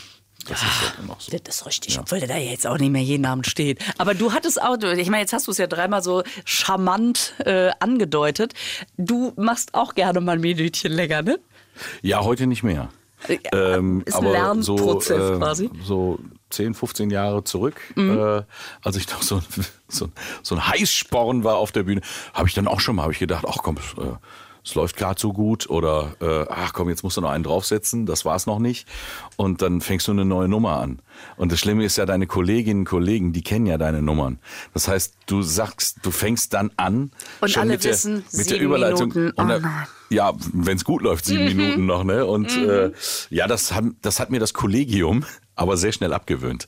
Das 0.49 0.59
ist 0.59 0.67
ja 0.99 1.05
noch 1.05 1.21
so. 1.21 1.37
Das 1.43 1.55
ist 1.57 1.65
richtig, 1.67 1.99
obwohl 1.99 2.17
der 2.19 2.27
da 2.27 2.37
jetzt 2.37 2.65
auch 2.65 2.79
nicht 2.79 2.89
mehr 2.89 3.03
jeden 3.03 3.25
Abend 3.25 3.45
steht. 3.45 3.77
Aber 3.99 4.15
du 4.15 4.33
hattest 4.33 4.59
auch, 4.59 4.75
ich 4.81 5.09
meine, 5.09 5.21
jetzt 5.21 5.33
hast 5.33 5.45
du 5.47 5.51
es 5.51 5.59
ja 5.59 5.67
dreimal 5.67 6.01
so 6.01 6.23
charmant 6.45 7.35
äh, 7.45 7.69
angedeutet. 7.79 8.53
Du 8.97 9.33
machst 9.35 9.75
auch 9.75 9.93
gerne 9.93 10.19
mal 10.19 10.33
ein 10.33 10.41
Minütchen 10.41 10.91
länger, 10.93 11.21
ne? 11.21 11.39
Ja, 12.01 12.23
heute 12.23 12.47
nicht 12.47 12.63
mehr. 12.63 12.89
Ja, 13.27 13.37
Ähm, 13.53 14.01
ist 14.05 14.15
ein 14.15 14.23
Lernprozess 14.25 15.17
so, 15.17 15.33
äh, 15.33 15.37
quasi. 15.37 15.69
So 15.85 16.19
10, 16.51 16.73
15 16.73 17.09
Jahre 17.09 17.43
zurück, 17.43 17.79
Mhm. 17.95 18.17
äh, 18.17 18.41
als 18.83 18.95
ich 18.97 19.09
noch 19.09 19.21
so, 19.21 19.37
ein- 19.37 19.43
so, 19.87 20.09
so 20.43 20.55
ein 20.55 20.67
Heißsporn 20.67 21.43
war 21.43 21.55
auf 21.55 21.71
der 21.71 21.83
Bühne, 21.83 22.01
habe 22.33 22.47
ich 22.47 22.53
dann 22.53 22.67
auch 22.67 22.79
schon 22.79 22.95
mal 22.95 23.09
ich 23.11 23.19
gedacht, 23.19 23.45
ach 23.47 23.57
komm, 23.63 23.77
äh, 23.77 24.01
es 24.63 24.75
läuft 24.75 24.95
gerade 24.95 25.19
so 25.19 25.33
gut 25.33 25.67
oder 25.71 26.13
äh, 26.21 26.45
ach 26.47 26.73
komm, 26.73 26.87
jetzt 26.89 27.01
musst 27.01 27.17
du 27.17 27.21
noch 27.21 27.31
einen 27.31 27.43
draufsetzen, 27.43 28.05
das 28.05 28.25
war's 28.25 28.45
noch 28.45 28.59
nicht. 28.59 28.87
Und 29.35 29.63
dann 29.63 29.81
fängst 29.81 30.07
du 30.07 30.11
eine 30.11 30.23
neue 30.23 30.47
Nummer 30.47 30.77
an. 30.79 31.01
Und 31.35 31.51
das 31.51 31.59
Schlimme 31.59 31.83
ist 31.83 31.97
ja, 31.97 32.05
deine 32.05 32.27
Kolleginnen 32.27 32.81
und 32.81 32.85
Kollegen, 32.85 33.33
die 33.33 33.41
kennen 33.41 33.65
ja 33.65 33.79
deine 33.79 34.03
Nummern. 34.03 34.37
Das 34.75 34.87
heißt, 34.87 35.15
du 35.25 35.41
sagst, 35.41 35.97
du 36.03 36.11
fängst 36.11 36.53
dann 36.53 36.69
an 36.77 37.09
Und 37.39 37.57
alle 37.57 37.71
mit 37.71 37.83
der, 37.83 37.91
wissen, 37.93 38.17
mit 38.17 38.33
der 38.33 38.43
sieben 38.43 38.65
Überleitung. 38.65 39.09
Minuten. 39.09 39.31
Und 39.41 39.43
Oh 39.43 39.47
nein. 39.59 39.87
ja, 40.11 40.31
wenn 40.53 40.77
es 40.77 40.85
gut 40.85 41.01
läuft, 41.01 41.25
sieben 41.25 41.43
Minuten 41.57 41.87
noch, 41.87 42.03
ne? 42.03 42.27
Und 42.27 42.55
äh, 42.55 42.91
ja, 43.31 43.47
das 43.47 43.71
hat, 43.73 43.85
das 44.03 44.19
hat 44.19 44.29
mir 44.29 44.39
das 44.39 44.53
Kollegium 44.53 45.25
aber 45.61 45.77
sehr 45.77 45.91
schnell 45.91 46.13
abgewöhnt. 46.13 46.67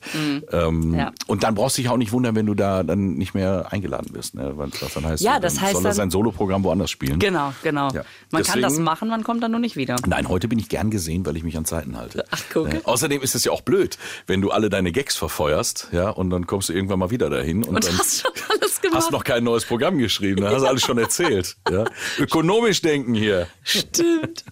Ähm, 0.52 0.94
Ja. 0.94 1.12
Und 1.26 1.42
dann 1.42 1.54
brauchst 1.54 1.76
du 1.78 1.82
dich 1.82 1.90
auch 1.90 1.96
nicht 1.96 2.12
wundern, 2.12 2.34
wenn 2.34 2.46
du 2.46 2.54
da 2.54 2.82
dann 2.82 3.14
nicht 3.14 3.34
mehr 3.34 3.66
eingeladen 3.70 4.14
wirst. 4.14 4.34
Ne? 4.34 4.52
Was 4.56 4.70
was 4.80 4.94
dann 4.94 5.04
heißt, 5.06 5.22
Ja, 5.22 5.32
dann 5.34 5.42
das 5.42 5.60
heißt 5.60 5.72
soll 5.74 5.82
er 5.82 5.88
dann- 5.88 5.94
sein 5.94 6.10
Soloprogramm 6.10 6.64
woanders 6.64 6.90
spielen. 6.90 7.18
Genau, 7.18 7.52
genau. 7.62 7.90
Ja. 7.90 8.04
Man 8.30 8.42
kann 8.42 8.60
das 8.62 8.72
Deswegen- 8.72 8.84
machen, 8.84 9.08
man 9.08 9.22
kommt 9.24 9.42
dann 9.42 9.50
nur 9.50 9.60
nicht 9.60 9.76
wieder. 9.76 9.96
Nein, 10.06 10.28
heute 10.28 10.48
bin 10.48 10.58
ich 10.58 10.68
gern 10.68 10.90
gesehen, 10.90 11.24
weil 11.26 11.36
ich 11.36 11.42
mich 11.44 11.56
an 11.56 11.64
Zeiten 11.64 11.96
halte. 11.96 12.24
Ach, 12.30 12.42
gucke. 12.52 12.76
Äh, 12.76 12.80
außerdem 12.84 13.20
ist 13.22 13.34
es 13.34 13.44
ja 13.44 13.52
auch 13.52 13.60
blöd, 13.62 13.98
wenn 14.26 14.40
du 14.40 14.50
alle 14.50 14.70
deine 14.70 14.92
Gags 14.92 15.16
verfeuerst, 15.16 15.88
ja, 15.92 16.10
und 16.10 16.30
dann 16.30 16.46
kommst 16.46 16.68
du 16.68 16.72
irgendwann 16.72 16.98
mal 16.98 17.10
wieder 17.10 17.30
dahin 17.30 17.64
und, 17.64 17.74
Und 17.76 17.86
dann 17.86 17.98
hast 17.98 18.20
schon 18.22 18.32
alles 18.50 18.80
gemacht. 18.80 18.96
hast 18.98 19.10
noch 19.12 19.24
kein 19.24 19.44
neues 19.44 19.64
Programm 19.64 19.98
geschrieben, 19.98 20.42
dann 20.42 20.54
hast 20.54 20.62
du 20.62 20.66
alles 20.68 20.82
schon 20.82 20.98
erzählt. 20.98 21.56
Ja. 21.70 21.84
Ökonomisch 22.18 22.80
denken 22.82 23.14
hier. 23.14 23.46
Stimmt. 23.62 24.44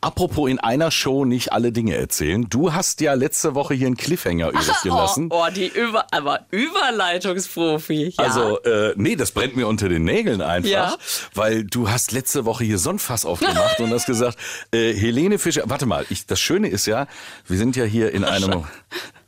Apropos 0.00 0.48
in 0.50 0.58
einer 0.58 0.90
Show 0.90 1.24
nicht 1.24 1.52
alle 1.52 1.72
Dinge 1.72 1.96
erzählen. 1.96 2.46
Du 2.48 2.72
hast 2.72 3.00
ja 3.00 3.14
letzte 3.14 3.54
Woche 3.54 3.74
hier 3.74 3.86
einen 3.86 3.96
Cliffhanger 3.96 4.48
übrig 4.50 4.82
gelassen. 4.82 5.28
Oh, 5.30 5.44
oh, 5.46 5.50
die 5.54 5.66
Über 5.68 6.06
aber 6.12 6.46
Überleitungsprofi. 6.50 8.14
Ja. 8.18 8.24
Also, 8.24 8.60
äh, 8.62 8.94
nee, 8.96 9.16
das 9.16 9.32
brennt 9.32 9.56
mir 9.56 9.66
unter 9.66 9.88
den 9.88 10.04
Nägeln 10.04 10.40
einfach, 10.42 10.68
Ja. 10.70 10.96
weil 11.34 11.64
du 11.64 11.90
hast 11.90 12.12
letzte 12.12 12.44
Woche 12.44 12.64
hier 12.64 12.78
so 12.78 12.90
ein 12.90 12.98
Fass 12.98 13.24
aufgemacht 13.24 13.80
und 13.80 13.90
hast 13.92 14.06
gesagt, 14.06 14.38
äh, 14.72 14.92
Helene 14.94 15.38
Fischer, 15.38 15.62
warte 15.66 15.86
mal, 15.86 16.04
ich, 16.10 16.26
das 16.26 16.40
Schöne 16.40 16.68
ist 16.68 16.86
ja, 16.86 17.06
wir 17.46 17.58
sind 17.58 17.76
ja 17.76 17.84
hier 17.84 18.12
in 18.12 18.24
einem 18.24 18.64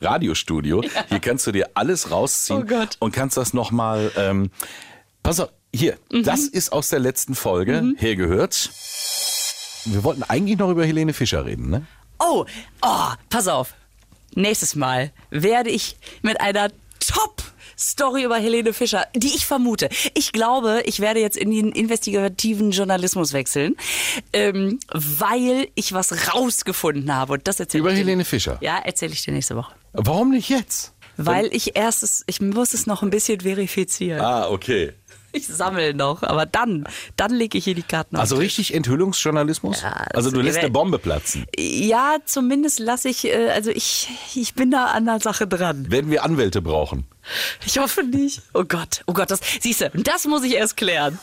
Radiostudio, 0.01 0.83
hier 1.09 1.21
kannst 1.21 1.47
du 1.47 1.53
dir 1.53 1.71
alles 1.75 2.11
rausziehen 2.11 2.63
Oh 2.63 2.67
Gott. 2.67 2.97
und 2.99 3.13
kannst 3.13 3.37
das 3.37 3.55
nochmal, 3.55 4.11
ähm, 4.17 4.51
pass 5.23 5.41
auf, 5.41 5.49
hier, 5.75 5.97
Mhm. 6.11 6.25
das 6.25 6.41
ist 6.41 6.71
aus 6.73 6.91
der 6.91 6.99
letzten 6.99 7.35
Folge, 7.35 7.95
hergehört. 7.97 8.71
Wir 9.85 10.05
wollten 10.05 10.23
eigentlich 10.25 10.59
noch 10.59 10.71
über 10.71 10.85
Helene 10.85 11.13
Fischer 11.13 11.45
reden, 11.45 11.71
ne? 11.71 11.87
Oh, 12.19 12.45
oh, 12.83 13.09
pass 13.31 13.49
auf. 13.49 13.75
Nächstes 14.35 14.75
Mal 14.75 15.11
werde 15.31 15.71
ich 15.71 15.97
mit 16.23 16.41
einer 16.41 16.71
Top 17.01 17.43
Story 17.79 18.25
über 18.25 18.37
Helene 18.37 18.73
Fischer, 18.73 19.07
die 19.15 19.35
ich 19.35 19.45
vermute. 19.45 19.89
Ich 20.15 20.33
glaube, 20.33 20.83
ich 20.87 21.01
werde 21.01 21.21
jetzt 21.21 21.37
in 21.37 21.51
den 21.51 21.73
investigativen 21.73 22.71
Journalismus 22.71 23.33
wechseln, 23.33 23.77
ähm, 24.33 24.79
weil 24.93 25.69
ich 25.75 25.93
was 25.93 26.33
rausgefunden 26.35 27.13
habe. 27.15 27.35
Und 27.35 27.49
das 27.49 27.59
erzähle 27.59 27.81
Über 27.81 27.91
ich 27.91 27.97
dir. 27.97 28.05
Helene 28.05 28.25
Fischer. 28.25 28.59
Ja, 28.61 28.79
erzähle 28.79 29.13
ich 29.13 29.23
dir 29.23 29.33
nächste 29.33 29.57
Woche. 29.57 29.75
Warum 29.93 30.31
nicht 30.31 30.49
jetzt? 30.49 30.95
Weil 31.17 31.55
ich 31.55 31.77
erstes, 31.77 32.25
ich 32.27 32.41
muss 32.41 32.73
es 32.73 32.87
noch 32.87 33.03
ein 33.03 33.11
bisschen 33.11 33.41
verifizieren. 33.41 34.21
Ah, 34.21 34.49
okay. 34.49 34.93
Ich 35.33 35.47
sammle 35.47 35.95
noch, 35.95 36.23
aber 36.23 36.45
dann, 36.47 36.85
dann 37.17 37.33
lege 37.33 37.57
ich 37.59 37.65
hier 37.65 37.75
die 37.75 37.83
Karten 37.83 38.17
auf. 38.17 38.21
Also 38.21 38.37
richtig 38.37 38.75
Enthüllungsjournalismus? 38.75 39.81
Ja, 39.83 39.93
also 40.15 40.31
du 40.31 40.37
das- 40.37 40.45
lässt 40.47 40.59
eine 40.59 40.71
Bombe 40.71 40.99
platzen. 40.99 41.47
Ja, 41.59 42.17
zumindest 42.25 42.79
lasse 42.79 43.09
ich, 43.09 43.25
äh, 43.27 43.49
also 43.51 43.71
ich, 43.71 44.09
ich 44.35 44.55
bin 44.55 44.71
da 44.71 44.87
an 44.87 45.07
der 45.07 45.21
Sache 45.21 45.47
dran. 45.47 45.91
Werden 45.91 46.11
wir 46.11 46.23
Anwälte 46.25 46.61
brauchen? 46.61 47.07
Ich 47.65 47.79
hoffe 47.79 48.03
nicht. 48.03 48.43
Oh 48.53 48.65
Gott, 48.65 49.03
oh 49.07 49.13
Gott, 49.13 49.31
das 49.31 49.41
siehst 49.61 49.81
du, 49.81 49.91
das 49.95 50.27
muss 50.27 50.43
ich 50.45 50.55
erst 50.55 50.77
klären. 50.77 51.19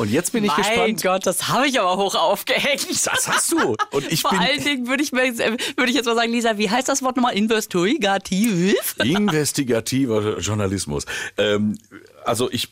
Und 0.00 0.10
jetzt 0.10 0.32
bin 0.32 0.44
ich 0.44 0.50
mein 0.50 0.62
gespannt. 0.62 1.02
Gott, 1.02 1.26
das 1.26 1.48
habe 1.48 1.68
ich 1.68 1.78
aber 1.78 2.02
hoch 2.02 2.14
aufgehängt. 2.14 2.86
Das 2.88 3.28
hast 3.28 3.52
du. 3.52 3.76
Und 3.90 4.10
ich 4.10 4.22
Vor 4.22 4.30
bin 4.30 4.40
allen 4.40 4.64
Dingen 4.64 4.86
würde 4.86 5.02
ich, 5.02 5.12
mir 5.12 5.26
jetzt, 5.26 5.40
würde 5.40 5.90
ich 5.90 5.94
jetzt 5.94 6.06
mal 6.06 6.14
sagen, 6.14 6.32
Lisa, 6.32 6.56
wie 6.56 6.70
heißt 6.70 6.88
das 6.88 7.02
Wort 7.02 7.16
nochmal? 7.16 7.34
Investigativ? 7.34 8.96
investigativer 9.04 10.38
Journalismus. 10.38 11.04
Ähm, 11.36 11.78
also 12.24 12.50
ich 12.50 12.68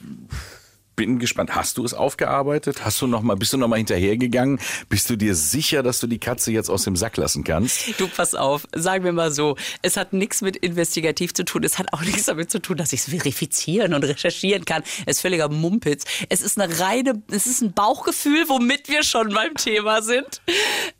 bin 0.98 1.20
gespannt. 1.20 1.54
Hast 1.54 1.78
du 1.78 1.84
es 1.84 1.94
aufgearbeitet? 1.94 2.84
Hast 2.84 3.00
du 3.00 3.06
noch 3.06 3.22
mal, 3.22 3.36
bist 3.36 3.52
du 3.52 3.56
noch 3.56 3.68
mal 3.68 3.76
hinterhergegangen? 3.76 4.58
Bist 4.88 5.08
du 5.08 5.14
dir 5.14 5.36
sicher, 5.36 5.84
dass 5.84 6.00
du 6.00 6.08
die 6.08 6.18
Katze 6.18 6.50
jetzt 6.50 6.68
aus 6.68 6.82
dem 6.82 6.96
Sack 6.96 7.16
lassen 7.16 7.44
kannst? 7.44 8.00
Du, 8.00 8.08
pass 8.08 8.34
auf, 8.34 8.66
sagen 8.74 9.04
wir 9.04 9.12
mal 9.12 9.30
so, 9.30 9.56
es 9.82 9.96
hat 9.96 10.12
nichts 10.12 10.42
mit 10.42 10.56
investigativ 10.56 11.34
zu 11.34 11.44
tun, 11.44 11.62
es 11.62 11.78
hat 11.78 11.92
auch 11.92 12.00
nichts 12.04 12.24
damit 12.24 12.50
zu 12.50 12.60
tun, 12.60 12.76
dass 12.76 12.92
ich 12.92 13.00
es 13.00 13.10
verifizieren 13.10 13.94
und 13.94 14.02
recherchieren 14.02 14.64
kann. 14.64 14.82
Es 15.06 15.18
ist 15.18 15.20
völliger 15.20 15.48
Mumpitz. 15.48 16.04
Es 16.30 16.42
ist 16.42 16.60
eine 16.60 16.80
reine, 16.80 17.22
es 17.30 17.46
ist 17.46 17.62
ein 17.62 17.72
Bauchgefühl, 17.72 18.48
womit 18.48 18.88
wir 18.88 19.04
schon 19.04 19.32
beim 19.32 19.54
Thema 19.54 20.02
sind. 20.02 20.42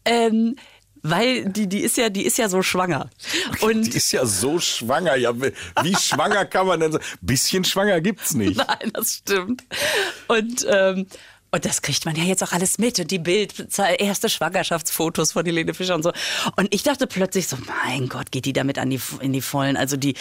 Ähm, 0.04 0.54
weil 1.10 1.44
die, 1.46 1.68
die 1.68 1.80
ist 1.80 1.96
ja, 1.96 2.08
die 2.10 2.24
ist 2.24 2.38
ja 2.38 2.48
so 2.48 2.62
schwanger. 2.62 3.10
Und 3.60 3.86
Die 3.86 3.96
ist 3.96 4.12
ja 4.12 4.24
so 4.26 4.58
schwanger. 4.60 5.16
Ja, 5.16 5.32
wie 5.40 5.94
schwanger 6.00 6.44
kann 6.44 6.66
man 6.66 6.80
denn 6.80 6.92
sein? 6.92 7.02
Bisschen 7.20 7.64
schwanger 7.64 8.00
gibt's 8.00 8.34
nicht. 8.34 8.56
Nein, 8.56 8.90
das 8.92 9.14
stimmt. 9.14 9.64
Und, 10.28 10.66
ähm, 10.68 11.06
und 11.50 11.64
das 11.64 11.80
kriegt 11.80 12.04
man 12.04 12.14
ja 12.14 12.24
jetzt 12.24 12.42
auch 12.42 12.52
alles 12.52 12.76
mit. 12.76 12.98
Und 13.00 13.10
die 13.10 13.18
Bild, 13.18 13.54
erste 13.98 14.28
Schwangerschaftsfotos 14.28 15.32
von 15.32 15.46
Helene 15.46 15.72
Fischer 15.72 15.94
und 15.94 16.02
so. 16.02 16.12
Und 16.56 16.74
ich 16.74 16.82
dachte 16.82 17.06
plötzlich 17.06 17.48
so, 17.48 17.56
mein 17.86 18.08
Gott, 18.10 18.30
geht 18.30 18.44
die 18.44 18.52
damit 18.52 18.78
an 18.78 18.90
die, 18.90 19.00
in 19.20 19.32
die 19.32 19.40
Vollen? 19.40 19.76
Also 19.78 19.96
die, 19.96 20.14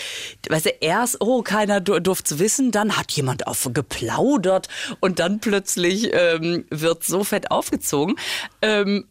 weißt 0.47 0.67
du, 0.67 0.69
erst, 0.80 1.17
oh, 1.19 1.41
keiner 1.41 1.82
dur- 1.82 2.00
durft's 2.00 2.39
wissen, 2.39 2.71
dann 2.71 2.95
hat 2.95 3.12
jemand 3.12 3.45
auf 3.45 3.67
geplaudert 3.73 4.69
und 5.02 5.19
dann 5.19 5.39
plötzlich 5.41 6.12
ähm, 6.13 6.63
wird 6.69 7.04
so 7.04 7.26
fett 7.26 7.52
aufgezogen. 7.52 8.15
Ähm, 8.62 9.06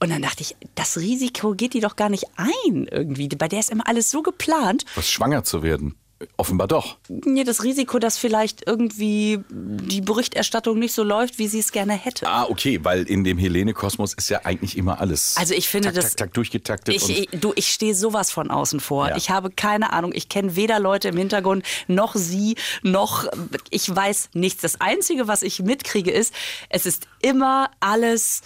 und 0.00 0.10
dann 0.10 0.22
dachte 0.22 0.42
ich, 0.42 0.56
das 0.74 0.96
Risiko 0.98 1.52
geht 1.54 1.74
die 1.74 1.80
doch 1.80 1.96
gar 1.96 2.08
nicht 2.08 2.24
ein 2.36 2.86
irgendwie. 2.90 3.28
Bei 3.28 3.48
der 3.48 3.60
ist 3.60 3.70
immer 3.70 3.86
alles 3.86 4.10
so 4.10 4.22
geplant. 4.22 4.84
Was 4.94 5.08
schwanger 5.10 5.44
zu 5.44 5.62
werden? 5.62 5.94
Offenbar 6.36 6.68
doch. 6.68 6.98
Nee, 7.08 7.44
das 7.44 7.62
Risiko, 7.64 7.98
dass 7.98 8.18
vielleicht 8.18 8.66
irgendwie 8.66 9.40
die 9.48 10.02
Berichterstattung 10.02 10.78
nicht 10.78 10.92
so 10.92 11.02
läuft, 11.02 11.38
wie 11.38 11.48
sie 11.48 11.60
es 11.60 11.72
gerne 11.72 11.94
hätte. 11.94 12.26
Ah, 12.28 12.44
okay, 12.44 12.78
weil 12.82 13.04
in 13.04 13.24
dem 13.24 13.38
Helene-Kosmos 13.38 14.12
ist 14.12 14.28
ja 14.28 14.44
eigentlich 14.44 14.76
immer 14.76 15.00
alles. 15.00 15.36
Also 15.38 15.54
ich 15.54 15.66
finde 15.70 15.88
tak, 15.88 15.94
das- 15.94 16.10
Tak, 16.10 16.16
tak, 16.18 16.34
durchgetaktet. 16.34 16.94
Ich, 16.94 17.28
du, 17.40 17.54
ich 17.56 17.68
stehe 17.68 17.94
sowas 17.94 18.30
von 18.30 18.50
außen 18.50 18.80
vor. 18.80 19.08
Ja. 19.08 19.16
Ich 19.16 19.30
habe 19.30 19.48
keine 19.50 19.94
Ahnung. 19.94 20.12
Ich 20.14 20.28
kenne 20.28 20.56
weder 20.56 20.78
Leute 20.78 21.08
im 21.08 21.16
Hintergrund, 21.16 21.64
noch 21.88 22.14
sie, 22.14 22.56
noch 22.82 23.24
ich 23.70 23.88
weiß 23.94 24.28
nichts. 24.34 24.60
Das 24.60 24.78
Einzige, 24.78 25.26
was 25.26 25.40
ich 25.42 25.60
mitkriege, 25.60 26.10
ist, 26.10 26.34
es 26.68 26.84
ist 26.84 27.06
immer 27.22 27.70
alles 27.80 28.42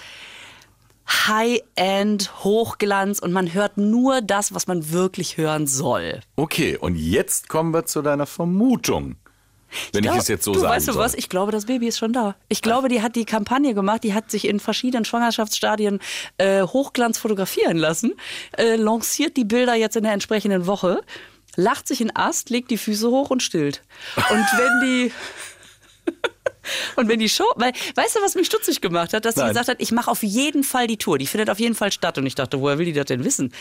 High-End, 1.08 2.44
Hochglanz 2.44 3.18
und 3.18 3.32
man 3.32 3.52
hört 3.52 3.76
nur 3.76 4.20
das, 4.20 4.54
was 4.54 4.66
man 4.66 4.90
wirklich 4.92 5.36
hören 5.36 5.66
soll. 5.66 6.20
okay, 6.36 6.76
und 6.76 6.96
jetzt 6.96 7.48
kommen 7.48 7.72
wir 7.72 7.84
zu 7.86 8.02
deiner 8.02 8.26
Vermutung. 8.26 9.16
Wenn 9.92 10.04
ich, 10.04 10.10
glaub- 10.10 10.20
es 10.20 10.28
jetzt 10.28 10.44
so 10.44 10.52
du, 10.52 10.60
sagen 10.60 10.72
weißt 10.72 10.86
du 10.88 10.92
soll. 10.92 11.02
was? 11.02 11.14
Ich 11.14 11.28
glaube, 11.28 11.50
das 11.50 11.66
Baby 11.66 11.88
ist 11.88 11.98
schon 11.98 12.12
da. 12.12 12.36
Ich 12.48 12.62
glaube, 12.62 12.88
die 12.88 13.02
hat 13.02 13.16
die 13.16 13.24
Kampagne 13.24 13.74
gemacht, 13.74 14.04
die 14.04 14.14
hat 14.14 14.30
sich 14.30 14.46
in 14.46 14.60
verschiedenen 14.60 15.04
Schwangerschaftsstadien 15.04 15.98
äh, 16.38 16.62
Hochglanz 16.62 17.18
fotografieren 17.18 17.76
lassen, 17.76 18.14
äh, 18.56 18.76
lanciert 18.76 19.36
die 19.36 19.44
Bilder 19.44 19.74
jetzt 19.74 19.96
in 19.96 20.04
der 20.04 20.12
entsprechenden 20.12 20.66
Woche, 20.66 21.02
lacht 21.56 21.88
sich 21.88 22.00
in 22.00 22.14
Ast, 22.14 22.50
legt 22.50 22.70
die 22.70 22.78
Füße 22.78 23.10
hoch 23.10 23.30
und 23.30 23.42
stillt. 23.42 23.82
Und 24.16 24.46
wenn 24.56 24.80
die 24.88 25.12
Und 26.96 27.08
wenn 27.08 27.18
die 27.18 27.28
Show, 27.28 27.44
weil, 27.56 27.72
weißt 27.94 28.16
du, 28.16 28.20
was 28.22 28.34
mich 28.34 28.46
stutzig 28.46 28.80
gemacht 28.80 29.12
hat, 29.12 29.24
dass 29.24 29.34
sie 29.34 29.46
gesagt 29.46 29.68
hat, 29.68 29.76
ich 29.80 29.92
mache 29.92 30.10
auf 30.10 30.22
jeden 30.22 30.64
Fall 30.64 30.86
die 30.86 30.96
Tour, 30.96 31.18
die 31.18 31.26
findet 31.26 31.50
auf 31.50 31.60
jeden 31.60 31.74
Fall 31.74 31.92
statt. 31.92 32.18
Und 32.18 32.26
ich 32.26 32.34
dachte, 32.34 32.60
woher 32.60 32.78
will 32.78 32.86
die 32.86 32.92
das 32.92 33.06
denn 33.06 33.24
wissen? 33.24 33.52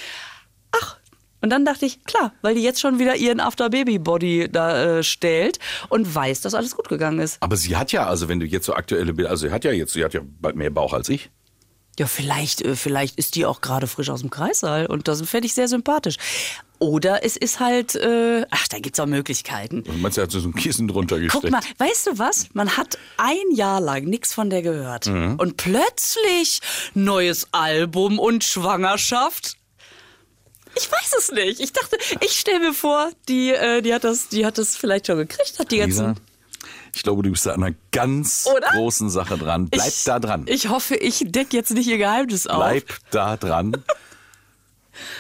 Ach, 0.72 0.98
und 1.44 1.50
dann 1.50 1.66
dachte 1.66 1.86
ich, 1.86 2.06
klar, 2.06 2.32
weil 2.42 2.56
die 2.56 2.64
jetzt 2.64 2.80
schon 2.80 3.00
wieder 3.00 3.18
ihren 3.18 3.42
After-Baby-Body 3.42 4.48
da 4.50 5.00
äh, 5.00 5.04
stellt 5.04 5.60
und 5.90 6.16
weiß, 6.16 6.40
dass 6.40 6.54
alles 6.54 6.74
gut 6.74 6.88
gegangen 6.88 7.20
ist. 7.20 7.38
Aber 7.42 7.58
sie 7.58 7.76
hat 7.76 7.92
ja, 7.92 8.08
also 8.08 8.30
wenn 8.30 8.40
du 8.40 8.46
jetzt 8.46 8.66
so 8.66 8.74
aktuelle 8.74 9.14
Bilder, 9.14 9.30
also 9.30 9.48
sie 9.48 9.54
hat 9.54 9.66
ja 9.66 9.74
jetzt, 9.74 9.92
sie 9.92 10.06
hat 10.06 10.14
ja 10.14 10.22
bald 10.24 10.56
mehr 10.56 10.70
Bauch 10.70 10.94
als 10.94 11.10
ich. 11.10 11.32
Ja, 12.00 12.08
vielleicht, 12.08 12.62
äh, 12.62 12.78
vielleicht 12.78 13.18
ist 13.18 13.36
die 13.36 13.46
auch 13.46 13.60
gerade 13.60 13.88
frisch 13.88 14.10
aus 14.10 14.22
dem 14.22 14.30
Kreissaal 14.30 14.86
und 14.86 15.10
das 15.10 15.22
fände 15.24 15.46
ich 15.46 15.54
sehr 15.54 15.68
sympathisch. 15.68 16.16
Oder 16.84 17.24
es 17.24 17.38
ist 17.38 17.62
halt, 17.62 17.96
äh, 17.96 18.46
ach, 18.52 18.68
da 18.68 18.78
gibt's 18.78 19.00
auch 19.00 19.06
Möglichkeiten. 19.06 19.86
Du, 19.86 20.04
hat 20.04 20.32
so 20.32 20.40
ein 20.40 20.54
Kissen 20.54 20.90
drunter 20.90 21.18
gesteckt? 21.18 21.44
Guck 21.44 21.50
mal, 21.50 21.62
weißt 21.78 22.08
du 22.08 22.20
was? 22.20 22.50
Man 22.52 22.76
hat 22.76 22.98
ein 23.16 23.56
Jahr 23.56 23.80
lang 23.80 24.04
nichts 24.04 24.34
von 24.34 24.50
der 24.50 24.62
gehört. 24.62 25.06
Mhm. 25.06 25.36
Und 25.38 25.56
plötzlich 25.56 26.60
neues 26.94 27.48
Album 27.54 28.20
und 28.20 28.44
Schwangerschaft. 28.44 29.56
Ich 30.76 30.92
weiß 30.92 31.16
es 31.20 31.32
nicht. 31.32 31.62
Ich 31.62 31.72
dachte, 31.72 31.98
ich 32.20 32.32
stelle 32.32 32.60
mir 32.60 32.74
vor, 32.74 33.12
die, 33.30 33.52
äh, 33.52 33.82
die, 33.82 33.94
hat 33.94 34.04
das, 34.04 34.28
die 34.28 34.46
hat 34.46 34.58
das 34.58 34.76
vielleicht 34.76 35.08
schon 35.08 35.20
gekriegt, 35.20 35.60
hat 35.60 35.72
die 35.72 35.80
Lisa, 35.80 36.08
ganzen. 36.08 36.24
ich 36.94 37.04
glaube, 37.04 37.24
du 37.24 37.32
bist 37.32 37.46
da 37.46 37.54
an 37.54 37.64
einer 37.64 37.76
ganz 37.94 38.46
Oder? 38.54 38.72
großen 38.72 39.10
Sache 39.10 39.38
dran. 39.38 39.70
Bleib 39.70 39.88
ich, 39.88 40.04
da 40.04 40.20
dran. 40.20 40.44
Ich 40.50 40.68
hoffe, 40.68 40.96
ich 40.96 41.24
decke 41.28 41.56
jetzt 41.56 41.72
nicht 41.72 41.88
ihr 41.88 41.98
Geheimnis 41.98 42.46
auf. 42.46 42.58
Bleib 42.58 42.94
da 43.12 43.38
dran. 43.38 43.72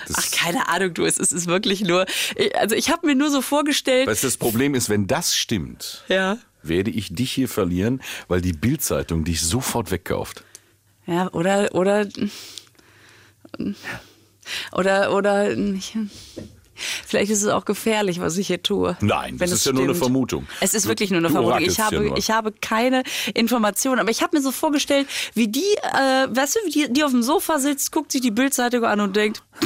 Das, 0.08 0.18
Ach, 0.18 0.32
keine 0.32 0.68
Ahnung, 0.70 0.94
du, 0.94 1.06
es 1.06 1.18
ist, 1.18 1.32
es 1.32 1.42
ist 1.44 1.48
wirklich 1.48 1.82
nur. 1.82 2.06
ich- 2.36 2.56
Also, 2.56 2.76
ich 2.76 2.90
habe 2.90 3.06
mir 3.08 3.16
nur 3.16 3.30
so 3.32 3.42
vorgestellt. 3.42 4.08
weißt 4.08 4.24
das 4.24 4.38
Problem 4.38 4.76
ist, 4.76 4.90
wenn 4.90 5.08
das 5.08 5.36
stimmt, 5.36 6.04
ja. 6.08 6.38
werde 6.62 6.92
ich 6.92 7.14
dich 7.14 7.32
hier 7.32 7.50
verlieren, 7.50 8.02
weil 8.28 8.42
die 8.42 8.54
Bildzeitung 8.54 9.24
dich 9.24 9.42
sofort 9.42 9.92
wegkauft. 9.92 10.44
Ja, 11.06 11.30
oder, 11.34 11.74
oder, 11.76 12.08
oder, 14.72 15.12
oder, 15.14 15.56
vielleicht 17.06 17.32
ist 17.32 17.42
es 17.42 17.48
auch 17.48 17.66
gefährlich, 17.66 18.20
was 18.20 18.38
ich 18.38 18.48
hier 18.48 18.62
tue. 18.62 18.98
Nein, 19.02 19.38
das 19.38 19.52
ist 19.52 19.66
ja 19.66 19.72
nur 19.72 19.84
eine 19.84 19.94
stimmt. 19.94 20.06
Vermutung. 20.06 20.48
Es 20.60 20.74
ist 20.74 20.88
wirklich 20.88 21.12
nur 21.12 21.20
eine 21.20 21.28
Du 21.28 21.34
Vermutung. 21.34 21.62
Ich 21.62 21.80
habe, 21.80 22.14
ich 22.18 22.32
habe 22.32 22.52
keine 22.52 23.04
Informationen, 23.34 24.00
aber 24.00 24.12
ich 24.12 24.22
habe 24.22 24.38
mir 24.38 24.44
so 24.44 24.52
vorgestellt, 24.52 25.08
wie 25.34 25.48
die, 25.48 25.62
äh, 25.62 26.28
weißt 26.30 26.56
du, 26.56 26.60
wie 26.68 26.72
die, 26.72 26.94
die 26.94 27.04
auf 27.04 27.12
dem 27.12 27.24
Sofa 27.24 27.60
sitzt, 27.60 27.92
guckt 27.92 28.12
sich 28.12 28.22
die 28.22 28.32
Bildzeitung 28.32 28.84
an 28.84 29.00
und 29.00 29.16
denkt, 29.16 29.44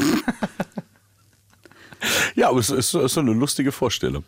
Ja, 2.35 2.49
aber 2.49 2.59
es 2.59 2.69
ist, 2.69 2.93
ist 2.93 3.13
so 3.13 3.19
eine 3.19 3.33
lustige 3.33 3.71
Vorstellung. 3.71 4.23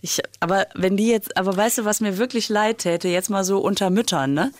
Ich, 0.00 0.20
aber 0.40 0.66
wenn 0.74 0.96
die 0.96 1.08
jetzt, 1.08 1.36
aber 1.36 1.56
weißt 1.56 1.78
du, 1.78 1.84
was 1.84 2.00
mir 2.00 2.18
wirklich 2.18 2.48
leid 2.48 2.78
täte, 2.78 3.08
jetzt 3.08 3.30
mal 3.30 3.44
so 3.44 3.58
unter 3.58 3.90
Müttern, 3.90 4.34
ne? 4.34 4.52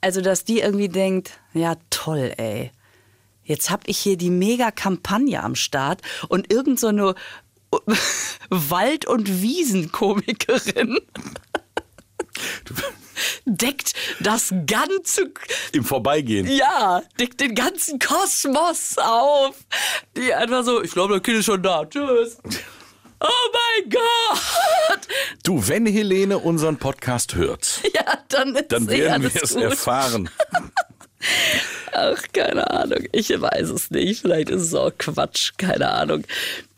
Also, 0.00 0.20
dass 0.20 0.44
die 0.44 0.60
irgendwie 0.60 0.88
denkt, 0.88 1.32
ja 1.54 1.76
toll, 1.90 2.32
ey. 2.36 2.70
Jetzt 3.44 3.70
hab 3.70 3.86
ich 3.88 3.98
hier 3.98 4.16
die 4.16 4.30
Mega-Kampagne 4.30 5.42
am 5.42 5.54
Start 5.54 6.02
und 6.28 6.52
irgend 6.52 6.80
so 6.80 6.88
eine 6.88 7.14
Wald- 8.50 9.06
und 9.06 9.42
Wiesenkomikerin 9.42 10.98
deckt 13.46 13.92
das 14.20 14.52
ganze 14.66 15.30
Im 15.72 15.84
Vorbeigehen. 15.84 16.46
ja, 16.48 17.02
deckt 17.18 17.40
den 17.40 17.54
ganzen 17.54 17.98
Kosmos 17.98 18.96
auf. 18.98 19.56
Die 20.16 20.32
einfach 20.34 20.64
so, 20.64 20.82
ich 20.82 20.92
glaube, 20.92 21.14
das 21.14 21.22
Kind 21.22 21.38
ist 21.38 21.46
schon 21.46 21.62
da. 21.62 21.84
Tschüss. 21.84 22.38
Oh 23.20 23.26
mein 23.52 23.90
Gott! 23.90 25.08
Du, 25.44 25.66
wenn 25.68 25.86
Helene 25.86 26.38
unseren 26.38 26.76
Podcast 26.76 27.34
hört, 27.34 27.80
Ja, 27.94 28.18
dann 28.28 28.58
dann 28.68 28.88
werden 28.88 29.22
wir 29.22 29.42
es 29.42 29.52
erfahren. 29.52 30.28
Ach, 31.94 32.20
keine 32.32 32.68
Ahnung. 32.70 33.04
Ich 33.12 33.30
weiß 33.30 33.70
es 33.70 33.90
nicht. 33.90 34.20
Vielleicht 34.20 34.50
ist 34.50 34.62
es 34.62 34.74
auch 34.74 34.90
Quatsch. 34.98 35.52
Keine 35.56 35.90
Ahnung. 35.90 36.24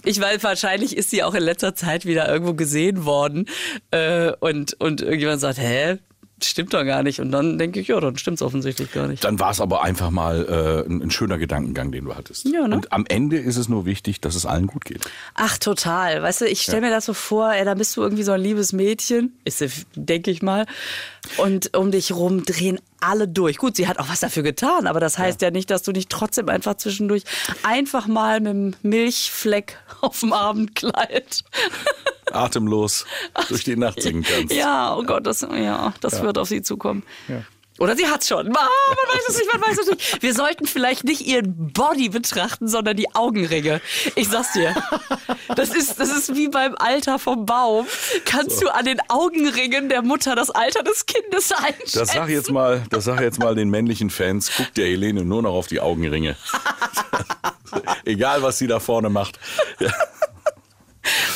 Ich 0.05 0.20
weiß, 0.20 0.44
wahrscheinlich 0.44 0.96
ist 0.96 1.11
sie 1.11 1.22
auch 1.22 1.35
in 1.35 1.42
letzter 1.42 1.74
Zeit 1.74 2.05
wieder 2.05 2.29
irgendwo 2.29 2.52
gesehen 2.52 3.07
worden. 3.07 3.48
Äh, 3.90 4.33
und, 4.40 4.79
und 4.79 5.00
irgendjemand 5.00 5.40
sagt, 5.40 5.59
hä? 5.59 5.98
Stimmt 6.42 6.75
doch 6.75 6.85
gar 6.85 7.03
nicht. 7.03 7.20
Und 7.20 7.31
dann 7.33 7.57
denke 7.57 7.81
ich, 7.81 7.88
ja, 7.88 7.99
dann 7.99 8.18
stimmt 8.18 8.37
es 8.37 8.42
offensichtlich 8.42 8.92
gar 8.92 9.07
nicht. 9.07 9.25
Dann 9.25 9.40
war 9.40 9.51
es 9.51 9.61
aber 9.61 9.83
einfach 9.83 10.11
mal 10.11 10.44
äh, 10.44 10.87
ein, 10.87 11.03
ein 11.03 11.11
schöner 11.11 11.38
Gedankengang, 11.38 11.92
den 11.92 12.05
du 12.05 12.14
hattest. 12.14 12.46
Ja, 12.46 12.68
ne? 12.68 12.75
Und 12.75 12.92
am 12.92 13.07
Ende 13.09 13.38
ist 13.38 13.57
es 13.57 13.70
nur 13.70 13.87
wichtig, 13.87 14.20
dass 14.20 14.35
es 14.35 14.44
allen 14.44 14.66
gut 14.66 14.85
geht. 14.85 15.01
Ach, 15.35 15.57
total. 15.57 16.22
Weißt 16.22 16.42
du, 16.42 16.44
ich 16.44 16.61
stelle 16.61 16.83
mir 16.83 16.90
das 16.90 17.07
so 17.07 17.14
vor, 17.14 17.55
ey, 17.55 17.64
da 17.64 17.75
bist 17.75 17.96
du 17.96 18.03
irgendwie 18.03 18.22
so 18.22 18.33
ein 18.33 18.40
liebes 18.40 18.75
Mädchen, 18.75 19.35
ist 19.44 19.64
denke 19.94 20.31
ich 20.31 20.42
mal. 20.42 20.66
Und 21.38 21.75
um 21.75 21.90
dich 21.90 22.12
rum 22.12 22.44
drehen 22.44 22.81
alle 23.01 23.29
durch. 23.29 23.57
Gut, 23.57 23.77
sie 23.77 23.88
hat 23.88 23.99
auch 23.99 24.09
was 24.09 24.20
dafür 24.20 24.42
getan, 24.42 24.87
aber 24.87 25.01
das 25.01 25.18
heißt 25.18 25.40
ja, 25.42 25.51
nicht, 25.51 25.70
dass 25.70 25.83
du 25.83 25.92
nicht 25.92 26.11
trotzdem 26.11 26.49
einfach 26.49 26.77
zwischendurch 26.77 27.25
einfach 27.62 28.07
mal 28.07 28.40
mit 28.40 28.53
dem 28.53 28.75
Milchfleck 28.83 29.79
auf 30.03 30.20
dem 30.20 30.33
Abendkleid. 30.33 31.44
Atemlos 32.33 33.07
durch 33.49 33.65
die 33.65 33.77
Nacht 33.77 34.03
singen 34.03 34.23
kannst. 34.23 34.55
ja, 34.55 34.95
oh 34.97 35.03
Gott, 35.03 35.27
das, 35.27 35.43
ja, 35.43 35.95
das 36.01 36.23
wird 36.23 36.39
auf 36.39 36.49
sie 36.49 36.62
zukommen. 36.62 37.03
Oder 37.79 37.95
sie 37.95 38.07
hat's 38.07 38.27
schon. 38.29 38.47
Man 38.47 38.55
weiß 38.55 39.29
es 39.29 39.37
nicht, 39.37 39.53
man 39.53 39.61
weiß 39.62 39.79
es 39.79 39.91
nicht. 39.91 40.23
Wir 40.23 40.35
sollten 40.35 40.67
vielleicht 40.67 41.05
nicht 41.05 41.21
ihren 41.27 41.73
Body 41.73 42.09
betrachten, 42.09 42.69
sondern 42.69 42.97
die 42.97 43.15
Augenringe. 43.15 43.83
Ich 44.15 44.29
sag's 44.29 44.53
dir. 44.55 44.75
Das 45.55 45.75
ist, 45.75 46.01
das 46.01 46.11
ist 46.11 46.35
wie 46.35 46.49
beim 46.49 46.75
Alter 46.79 47.19
vom 47.19 47.45
Baum. 47.45 47.87
Kannst 48.25 48.62
du 48.62 48.69
an 48.69 48.87
den 48.87 48.99
Augenringen 49.09 49.91
der 49.91 50.01
Mutter 50.01 50.35
das 50.35 50.49
Alter 50.51 50.83
des 50.85 51.05
Kindes 51.05 51.53
einschätzen? 51.53 51.99
Das 51.99 52.12
sag 52.12 52.29
jetzt 52.31 52.51
mal, 52.51 52.83
das 52.89 53.05
sag 53.05 53.21
jetzt 53.21 53.39
mal 53.39 53.55
den 53.55 53.69
männlichen 53.69 54.09
Fans, 54.09 54.51
guckt 54.57 54.77
der 54.79 54.87
Helene 54.87 55.25
nur 55.27 55.43
noch 55.43 55.53
auf 55.53 55.67
die 55.67 55.81
Augenringe. 55.81 56.37
Egal, 58.07 58.43
was 58.43 58.57
sie 58.59 58.69
da 58.69 58.81
vorne 58.81 59.11
macht. 59.11 59.39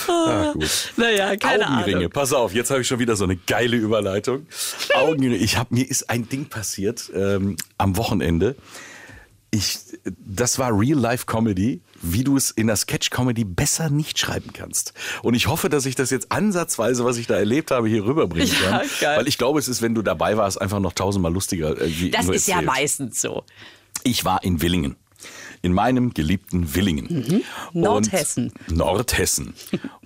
Ja. 0.08 0.14
Ah, 0.14 0.52
gut. 0.52 0.92
Naja, 0.96 1.36
keine 1.36 1.66
Augenringe, 1.68 1.96
Ahnung. 1.98 2.10
pass 2.10 2.32
auf, 2.32 2.52
jetzt 2.54 2.70
habe 2.70 2.80
ich 2.82 2.86
schon 2.88 2.98
wieder 2.98 3.16
so 3.16 3.24
eine 3.24 3.36
geile 3.36 3.76
Überleitung. 3.76 4.46
Augenringe, 4.94 5.36
ich 5.36 5.56
hab, 5.56 5.70
mir 5.70 5.88
ist 5.88 6.10
ein 6.10 6.28
Ding 6.28 6.46
passiert 6.46 7.10
ähm, 7.14 7.56
am 7.78 7.96
Wochenende. 7.96 8.56
Ich, 9.52 9.78
das 10.04 10.60
war 10.60 10.70
Real-Life-Comedy, 10.78 11.80
wie 12.02 12.22
du 12.24 12.36
es 12.36 12.52
in 12.52 12.68
der 12.68 12.76
Sketch-Comedy 12.76 13.44
besser 13.44 13.90
nicht 13.90 14.16
schreiben 14.18 14.52
kannst. 14.52 14.92
Und 15.22 15.34
ich 15.34 15.48
hoffe, 15.48 15.68
dass 15.68 15.86
ich 15.86 15.96
das 15.96 16.10
jetzt 16.10 16.30
ansatzweise, 16.30 17.04
was 17.04 17.16
ich 17.16 17.26
da 17.26 17.34
erlebt 17.34 17.72
habe, 17.72 17.88
hier 17.88 18.04
rüberbringen 18.04 18.48
Ja, 18.62 18.78
kann. 18.78 18.88
geil. 19.00 19.18
Weil 19.18 19.28
ich 19.28 19.38
glaube, 19.38 19.58
es 19.58 19.66
ist, 19.66 19.82
wenn 19.82 19.94
du 19.96 20.02
dabei 20.02 20.36
warst, 20.36 20.60
einfach 20.60 20.78
noch 20.78 20.92
tausendmal 20.92 21.32
lustiger. 21.32 21.80
Äh, 21.80 21.88
wie 21.98 22.10
Das 22.10 22.28
ist 22.28 22.46
ja 22.46 22.56
erzählt. 22.56 22.66
meistens 22.72 23.20
so. 23.20 23.44
Ich 24.04 24.24
war 24.24 24.42
in 24.44 24.62
Willingen. 24.62 24.94
In 25.62 25.72
meinem 25.72 26.14
geliebten 26.14 26.74
Willingen. 26.74 27.06
Mhm. 27.28 27.80
Nordhessen. 27.80 28.52
Und, 28.68 28.76
Nordhessen. 28.76 29.54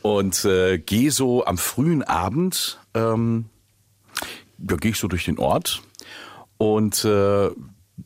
Und 0.03 0.45
äh, 0.45 0.79
gehe 0.79 1.11
so 1.11 1.45
am 1.45 1.59
frühen 1.59 2.03
Abend, 2.03 2.81
ähm, 2.95 3.47
da 4.59 4.77
gehe 4.77 4.93
ich 4.93 4.99
so 4.99 5.09
durch 5.09 5.25
den 5.25 5.39
Ort 5.39 5.83
und 6.59 7.05
äh, 7.05 7.51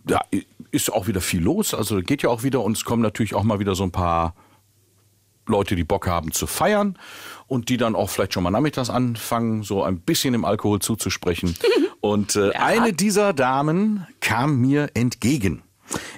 da 0.05 0.21
ist 0.71 0.93
auch 0.93 1.07
wieder 1.07 1.21
viel 1.21 1.43
los. 1.43 1.75
Also 1.75 2.01
geht 2.03 2.23
ja 2.23 2.31
auch 2.31 2.43
wieder 2.43 2.63
und 2.63 2.77
es 2.77 2.85
kommen 2.85 3.03
natürlich 3.03 3.35
auch 3.35 3.45
mal 3.45 3.59
wieder 3.61 3.75
so 3.75 3.85
ein 3.85 3.93
paar 3.93 4.35
Leute, 5.47 5.77
die 5.77 5.85
Bock 5.85 6.07
haben 6.07 6.33
zu 6.33 6.47
feiern 6.47 6.99
und 7.47 7.71
die 7.71 7.79
dann 7.79 7.95
auch 7.95 8.11
vielleicht 8.11 8.35
schon 8.35 8.43
mal 8.43 8.51
nachmittags 8.51 8.91
anfangen, 8.91 9.63
so 9.63 9.83
ein 9.83 10.01
bisschen 10.01 10.35
im 10.35 10.45
Alkohol 10.45 10.81
zuzusprechen. 10.81 11.57
Und 12.01 12.37
äh, 12.37 12.53
eine 12.53 12.93
dieser 12.93 13.33
Damen 13.33 14.07
kam 14.21 14.61
mir 14.61 14.91
entgegen. 14.95 15.63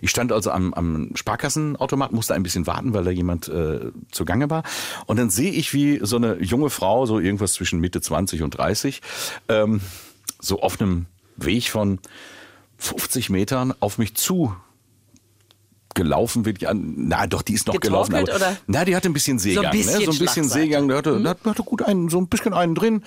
Ich 0.00 0.10
stand 0.10 0.32
also 0.32 0.50
am, 0.50 0.74
am 0.74 1.10
Sparkassenautomat, 1.14 2.12
musste 2.12 2.34
ein 2.34 2.42
bisschen 2.42 2.66
warten, 2.66 2.94
weil 2.94 3.04
da 3.04 3.10
jemand 3.10 3.48
äh, 3.48 3.92
zugange 4.10 4.50
war. 4.50 4.62
Und 5.06 5.18
dann 5.18 5.30
sehe 5.30 5.52
ich, 5.52 5.72
wie 5.74 6.00
so 6.02 6.16
eine 6.16 6.42
junge 6.42 6.70
Frau, 6.70 7.06
so 7.06 7.18
irgendwas 7.18 7.52
zwischen 7.54 7.80
Mitte 7.80 8.00
20 8.00 8.42
und 8.42 8.50
30, 8.50 9.00
ähm, 9.48 9.80
so 10.40 10.60
auf 10.60 10.80
einem 10.80 11.06
Weg 11.36 11.70
von 11.70 11.98
50 12.78 13.30
Metern 13.30 13.74
auf 13.80 13.98
mich 13.98 14.14
zu 14.14 14.54
gelaufen 15.94 16.44
wird. 16.44 16.60
Ja, 16.60 16.72
na, 16.74 17.26
doch, 17.26 17.42
die 17.42 17.54
ist 17.54 17.66
noch 17.66 17.78
gelaufen. 17.80 18.14
Aber, 18.14 18.22
oder? 18.22 18.56
Na, 18.66 18.84
die 18.84 18.94
hatte 18.94 19.08
ein 19.08 19.12
bisschen 19.12 19.38
Seegang. 19.38 19.72
bisschen 19.72 19.98
ne? 19.98 20.04
so 20.04 20.12
ein 20.12 20.18
bisschen. 20.18 20.48
Seegang. 20.48 20.88
Der 20.88 20.98
hatte, 20.98 21.20
der 21.20 21.36
hatte 21.44 21.62
gut 21.62 21.82
einen, 21.82 22.08
so 22.08 22.18
ein 22.18 22.28
bisschen 22.28 22.54
einen 22.54 22.74
drin 22.74 23.02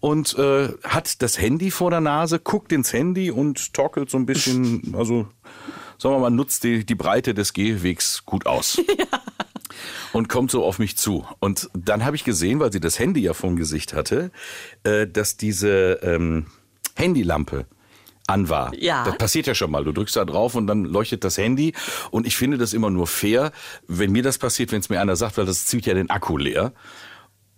und 0.00 0.36
äh, 0.38 0.68
hat 0.82 1.22
das 1.22 1.40
Handy 1.40 1.70
vor 1.70 1.90
der 1.90 2.00
Nase, 2.00 2.38
guckt 2.38 2.72
ins 2.72 2.92
Handy 2.92 3.30
und 3.30 3.72
torkelt 3.72 4.10
so 4.10 4.18
ein 4.18 4.26
bisschen, 4.26 4.94
also 4.96 5.26
sagen 6.04 6.16
wir 6.16 6.20
mal, 6.20 6.30
nutzt 6.30 6.64
die, 6.64 6.84
die 6.84 6.94
Breite 6.94 7.32
des 7.32 7.54
Gehwegs 7.54 8.26
gut 8.26 8.44
aus. 8.44 8.78
Und 10.12 10.28
kommt 10.28 10.50
so 10.50 10.62
auf 10.62 10.78
mich 10.78 10.98
zu. 10.98 11.26
Und 11.40 11.70
dann 11.72 12.04
habe 12.04 12.14
ich 12.14 12.24
gesehen, 12.24 12.60
weil 12.60 12.70
sie 12.70 12.78
das 12.78 12.98
Handy 12.98 13.20
ja 13.20 13.32
vom 13.32 13.56
Gesicht 13.56 13.94
hatte, 13.94 14.30
äh, 14.84 15.06
dass 15.06 15.38
diese 15.38 16.00
ähm, 16.02 16.46
Handylampe 16.94 17.64
an 18.26 18.50
war. 18.50 18.74
Ja. 18.74 19.04
Das 19.04 19.16
passiert 19.16 19.46
ja 19.46 19.54
schon 19.54 19.70
mal. 19.70 19.82
Du 19.82 19.92
drückst 19.92 20.16
da 20.16 20.26
drauf 20.26 20.54
und 20.54 20.66
dann 20.66 20.84
leuchtet 20.84 21.24
das 21.24 21.38
Handy. 21.38 21.72
Und 22.10 22.26
ich 22.26 22.36
finde 22.36 22.58
das 22.58 22.74
immer 22.74 22.90
nur 22.90 23.06
fair, 23.06 23.50
wenn 23.88 24.12
mir 24.12 24.22
das 24.22 24.36
passiert, 24.36 24.72
wenn 24.72 24.80
es 24.80 24.90
mir 24.90 25.00
einer 25.00 25.16
sagt, 25.16 25.38
weil 25.38 25.46
das 25.46 25.64
zieht 25.64 25.86
ja 25.86 25.94
den 25.94 26.10
Akku 26.10 26.36
leer. 26.36 26.72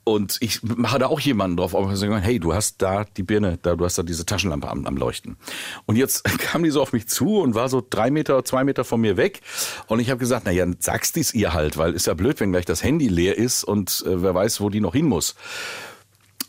Und 0.09 0.37
ich 0.39 0.63
mache 0.63 1.01
da 1.01 1.07
auch 1.09 1.19
jemanden 1.19 1.57
drauf 1.57 1.75
aufmerksam, 1.75 2.17
hey, 2.19 2.39
du 2.39 2.55
hast 2.55 2.81
da 2.81 3.03
die 3.03 3.25
Birne, 3.25 3.59
da, 3.61 3.75
du 3.75 3.85
hast 3.85 3.99
da 3.99 4.05
diese 4.05 4.25
Taschenlampe 4.25 4.69
am, 4.69 4.87
am 4.87 4.97
Leuchten. 4.97 5.37
Und 5.85 5.97
jetzt 5.97 6.23
kam 6.39 6.63
die 6.63 6.71
so 6.71 6.81
auf 6.81 6.93
mich 6.93 7.09
zu 7.09 7.41
und 7.41 7.57
war 7.57 7.69
so 7.69 7.85
drei 7.91 8.13
Meter, 8.13 8.45
zwei 8.45 8.63
Meter 8.63 8.85
von 8.85 9.01
mir 9.01 9.17
weg. 9.17 9.41
Und 9.89 9.99
ich 9.99 10.09
habe 10.09 10.21
gesagt, 10.21 10.43
na 10.45 10.53
ja, 10.53 10.65
sagst 10.79 11.17
dies 11.17 11.35
ihr 11.35 11.55
halt, 11.55 11.77
weil 11.77 11.93
ist 11.93 12.07
ja 12.07 12.15
blöd, 12.15 12.39
wenn 12.39 12.53
gleich 12.53 12.65
das 12.65 12.85
Handy 12.85 13.09
leer 13.09 13.37
ist 13.37 13.65
und 13.65 14.05
äh, 14.07 14.23
wer 14.23 14.33
weiß, 14.33 14.61
wo 14.61 14.71
die 14.71 14.79
noch 14.79 14.93
hin 14.93 15.07
muss. 15.07 15.35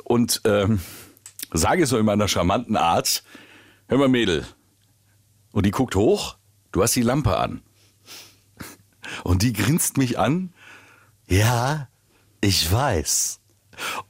Und 0.03 0.39
ähm, 0.45 0.79
sage 1.51 1.87
so 1.87 1.97
in 1.97 2.05
meiner 2.05 2.27
charmanten 2.27 2.77
Art, 2.77 3.23
hör 3.87 3.97
mal 3.97 4.07
Mädel. 4.07 4.45
Und 5.51 5.65
die 5.65 5.71
guckt 5.71 5.95
hoch, 5.95 6.37
du 6.71 6.83
hast 6.83 6.95
die 6.95 7.01
Lampe 7.01 7.37
an. 7.37 7.63
Und 9.23 9.41
die 9.41 9.53
grinst 9.53 9.97
mich 9.97 10.19
an, 10.19 10.53
ja, 11.27 11.87
ich 12.39 12.71
weiß. 12.71 13.39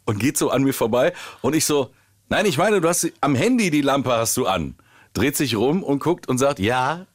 Und 0.06 0.20
geht 0.20 0.38
so 0.38 0.50
an 0.50 0.64
mir 0.64 0.74
vorbei 0.74 1.14
und 1.42 1.56
ich 1.56 1.66
so, 1.66 1.92
nein, 2.30 2.46
ich 2.46 2.58
meine, 2.58 2.82
du 2.82 2.88
hast 2.88 3.08
am 3.22 3.36
Handy 3.36 3.70
die 3.72 3.82
Lampe 3.82 4.12
hast 4.12 4.36
du 4.38 4.46
an. 4.48 4.76
Dreht 5.14 5.36
sich 5.36 5.56
rum 5.56 5.84
und 5.84 6.00
guckt 6.00 6.28
und 6.30 6.38
sagt, 6.38 6.60
ja, 6.60 7.06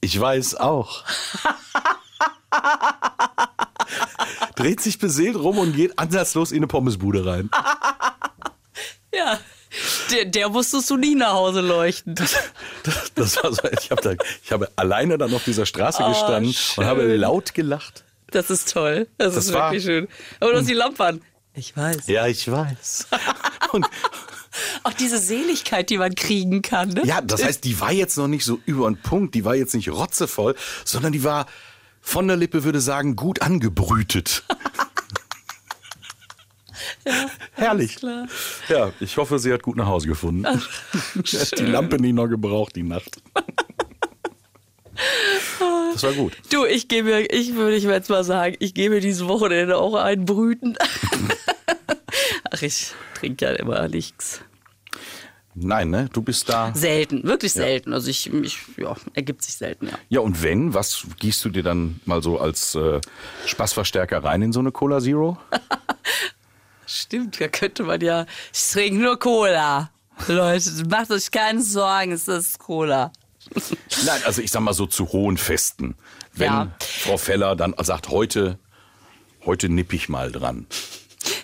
ich 0.00 0.18
weiß 0.20 0.56
auch. 0.56 1.04
Dreht 4.56 4.80
sich 4.80 4.98
beseelt 4.98 5.36
rum 5.36 5.58
und 5.58 5.74
geht 5.74 5.98
ansatzlos 5.98 6.50
in 6.52 6.58
eine 6.58 6.66
Pommesbude 6.66 7.24
rein. 7.26 7.50
Ja. 9.14 9.38
Der, 10.12 10.26
der 10.26 10.48
musstest 10.50 10.88
du 10.90 10.96
nie 10.96 11.14
nach 11.14 11.32
Hause 11.32 11.60
leuchten. 11.62 12.14
Das, 12.14 12.36
das 13.14 13.42
war 13.42 13.52
so, 13.52 13.62
ich, 13.80 13.90
hab 13.90 14.00
da, 14.02 14.12
ich 14.44 14.52
habe 14.52 14.70
alleine 14.76 15.18
dann 15.18 15.32
auf 15.34 15.44
dieser 15.44 15.66
Straße 15.66 16.02
Oh, 16.04 16.10
gestanden 16.10 16.52
schön. 16.52 16.84
und 16.84 16.88
habe 16.88 17.16
laut 17.16 17.52
gelacht. 17.54 18.04
Das 18.30 18.50
ist 18.50 18.72
toll. 18.72 19.08
Das, 19.16 19.34
Das 19.34 19.46
ist 19.46 19.52
wirklich 19.52 19.82
schön. 19.82 20.06
Aber 20.40 20.52
du 20.52 20.58
hast 20.58 20.68
die 20.68 20.74
Lampe 20.74 21.04
an. 21.04 21.22
Ich 21.58 21.76
weiß. 21.76 22.06
Ja, 22.06 22.26
ich 22.28 22.48
weiß. 22.48 23.08
Und, 23.72 23.84
Auch 24.84 24.92
diese 24.92 25.18
Seligkeit, 25.18 25.90
die 25.90 25.98
man 25.98 26.14
kriegen 26.14 26.62
kann. 26.62 26.90
Ne? 26.90 27.02
Ja, 27.04 27.20
das 27.20 27.44
heißt, 27.44 27.64
die 27.64 27.80
war 27.80 27.90
jetzt 27.92 28.16
noch 28.16 28.28
nicht 28.28 28.44
so 28.44 28.60
über 28.64 28.88
den 28.88 28.96
Punkt, 29.02 29.34
die 29.34 29.44
war 29.44 29.56
jetzt 29.56 29.74
nicht 29.74 29.90
rotzevoll, 29.90 30.54
sondern 30.84 31.12
die 31.12 31.24
war 31.24 31.46
von 32.00 32.28
der 32.28 32.36
Lippe, 32.36 32.62
würde 32.62 32.80
sagen, 32.80 33.16
gut 33.16 33.42
angebrütet. 33.42 34.44
Ja, 37.04 37.28
Herrlich. 37.54 37.96
klar. 37.96 38.26
Ja, 38.68 38.92
ich 39.00 39.16
hoffe, 39.16 39.38
sie 39.38 39.52
hat 39.52 39.62
gut 39.62 39.76
nach 39.76 39.86
Hause 39.86 40.06
gefunden. 40.08 40.46
Sie 41.24 41.38
hat 41.40 41.58
die 41.58 41.64
Lampe 41.64 41.96
nie 41.96 42.12
noch 42.12 42.28
gebraucht, 42.28 42.76
die 42.76 42.82
Nacht. 42.82 43.20
Das 45.92 46.02
war 46.02 46.12
gut. 46.12 46.32
Du, 46.50 46.64
ich 46.64 46.88
gebe, 46.88 47.22
ich 47.22 47.54
würde 47.54 47.76
ich 47.76 47.84
jetzt 47.84 48.10
mal 48.10 48.24
sagen, 48.24 48.56
ich 48.58 48.74
gebe 48.74 49.00
dieses 49.00 49.26
Wochenende 49.26 49.76
auch 49.76 49.94
ein 49.94 50.24
Brüten. 50.24 50.76
Ach, 52.50 52.62
ich 52.62 52.92
trinke 53.14 53.44
ja 53.44 53.52
immer 53.52 53.88
nichts. 53.88 54.40
Nein, 55.60 55.90
ne? 55.90 56.08
Du 56.12 56.22
bist 56.22 56.48
da. 56.48 56.72
Selten, 56.74 57.24
wirklich 57.24 57.52
selten. 57.52 57.92
Also 57.92 58.08
ich, 58.08 58.32
ich 58.32 58.58
ja, 58.76 58.94
ergibt 59.14 59.42
sich 59.42 59.56
selten, 59.56 59.88
ja. 59.88 59.98
Ja, 60.08 60.20
und 60.20 60.42
wenn, 60.42 60.72
was 60.72 61.04
gießt 61.18 61.44
du 61.44 61.48
dir 61.48 61.62
dann 61.62 62.00
mal 62.04 62.22
so 62.22 62.38
als 62.38 62.74
äh, 62.74 63.00
Spaßverstärker 63.46 64.22
rein 64.22 64.42
in 64.42 64.52
so 64.52 64.60
eine 64.60 64.70
Cola 64.70 65.00
Zero? 65.00 65.36
Stimmt, 66.86 67.40
da 67.40 67.48
könnte 67.48 67.82
man 67.82 68.00
ja. 68.00 68.24
Ich 68.52 68.70
trinke 68.70 69.02
nur 69.02 69.18
Cola. 69.18 69.90
Leute, 70.26 70.70
macht 70.88 71.10
euch 71.10 71.30
keine 71.30 71.62
Sorgen, 71.62 72.12
es 72.12 72.28
ist 72.28 72.58
Cola. 72.58 73.12
Nein, 74.06 74.20
also 74.24 74.42
ich 74.42 74.50
sag 74.50 74.60
mal 74.60 74.74
so 74.74 74.86
zu 74.86 75.12
hohen 75.12 75.36
Festen. 75.36 75.94
Wenn 76.34 76.46
Ja. 76.46 76.72
Frau 76.80 77.16
Feller 77.16 77.56
dann 77.56 77.74
sagt, 77.80 78.08
heute, 78.08 78.58
heute 79.44 79.68
nipp 79.68 79.92
ich 79.92 80.08
mal 80.08 80.30
dran. 80.32 80.66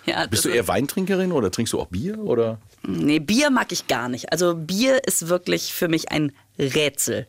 Ja, 0.07 0.26
Bist 0.26 0.44
du 0.44 0.50
eher 0.50 0.68
Weintrinkerin 0.68 1.32
oder 1.32 1.50
trinkst 1.50 1.72
du 1.72 1.80
auch 1.80 1.86
Bier? 1.88 2.18
Oder? 2.18 2.59
Nee, 2.82 3.18
Bier 3.18 3.50
mag 3.50 3.72
ich 3.72 3.86
gar 3.86 4.09
nicht. 4.09 4.32
Also 4.32 4.55
Bier 4.55 5.02
ist 5.07 5.28
wirklich 5.28 5.72
für 5.72 5.88
mich 5.88 6.11
ein 6.11 6.32
Rätsel. 6.59 7.26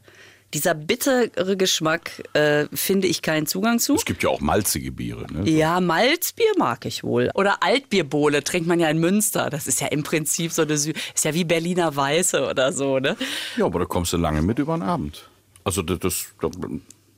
Dieser 0.54 0.74
bittere 0.74 1.58
Geschmack 1.58 2.24
äh, 2.34 2.68
finde 2.74 3.08
ich 3.08 3.22
keinen 3.22 3.46
Zugang 3.46 3.80
zu. 3.80 3.96
Es 3.96 4.06
gibt 4.06 4.24
ja 4.24 4.30
auch 4.30 4.40
malzige 4.40 4.92
Biere. 4.92 5.26
Ne? 5.32 5.50
Ja, 5.50 5.82
Malzbier 5.82 6.52
mag 6.58 6.86
ich 6.86 7.04
wohl. 7.04 7.30
Oder 7.34 7.62
Altbierbowle 7.62 8.42
trinkt 8.44 8.68
man 8.68 8.80
ja 8.80 8.88
in 8.90 9.00
Münster. 9.00 9.50
Das 9.50 9.68
ist 9.68 9.82
ja 9.82 9.88
im 9.88 10.04
Prinzip 10.04 10.54
so 10.54 10.62
eine 10.62 10.78
Sü 10.78 10.94
ist 11.14 11.26
ja 11.26 11.34
wie 11.34 11.44
Berliner 11.44 11.94
Weiße 11.96 12.48
oder 12.48 12.72
so, 12.72 13.00
ne? 13.00 13.18
Ja, 13.58 13.66
aber 13.66 13.80
da 13.80 13.86
kommst 13.86 14.14
du 14.14 14.18
lange 14.18 14.42
mit 14.42 14.60
über 14.60 14.78
den 14.78 14.84
Abend. 14.84 15.30
Also 15.66 15.82
das, 15.82 16.00
das, 16.00 16.26
das 16.40 16.52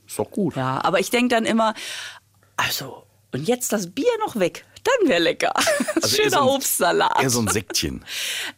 ist 0.06 0.18
doch 0.18 0.30
gut. 0.30 0.56
Ja, 0.56 0.80
aber 0.82 0.98
ich 0.98 1.10
denke 1.10 1.34
dann 1.34 1.44
immer, 1.44 1.74
also, 2.56 3.04
und 3.30 3.46
jetzt 3.46 3.72
das 3.72 3.88
Bier 3.90 4.10
noch 4.20 4.36
weg. 4.36 4.64
Dann 4.82 5.08
wäre 5.10 5.20
lecker. 5.22 5.52
Also 6.02 6.16
Schöner 6.16 6.30
so 6.30 6.36
ein- 6.38 6.48
Obstsalat. 6.48 7.22
Eher 7.22 7.30
so 7.30 7.40
ein 7.40 7.48
Sektchen. 7.48 8.04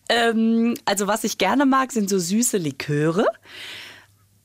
Ähm, 0.09 0.75
also 0.85 1.07
was 1.07 1.25
ich 1.25 1.37
gerne 1.39 1.66
mag, 1.66 1.91
sind 1.93 2.09
so 2.09 2.18
süße 2.18 2.57
Liköre. 2.59 3.27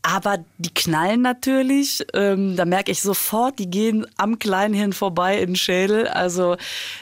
Aber 0.08 0.38
die 0.60 0.72
knallen 0.72 1.22
natürlich. 1.24 2.06
Ähm, 2.14 2.56
da 2.56 2.66
merke 2.66 2.92
ich 2.92 3.02
sofort, 3.02 3.58
die 3.58 3.70
gehen 3.72 4.06
am 4.18 4.38
Kleinhirn 4.38 4.94
vorbei 4.94 5.40
in 5.40 5.48
den 5.52 5.56
Schädel. 5.56 6.08
Also 6.08 6.58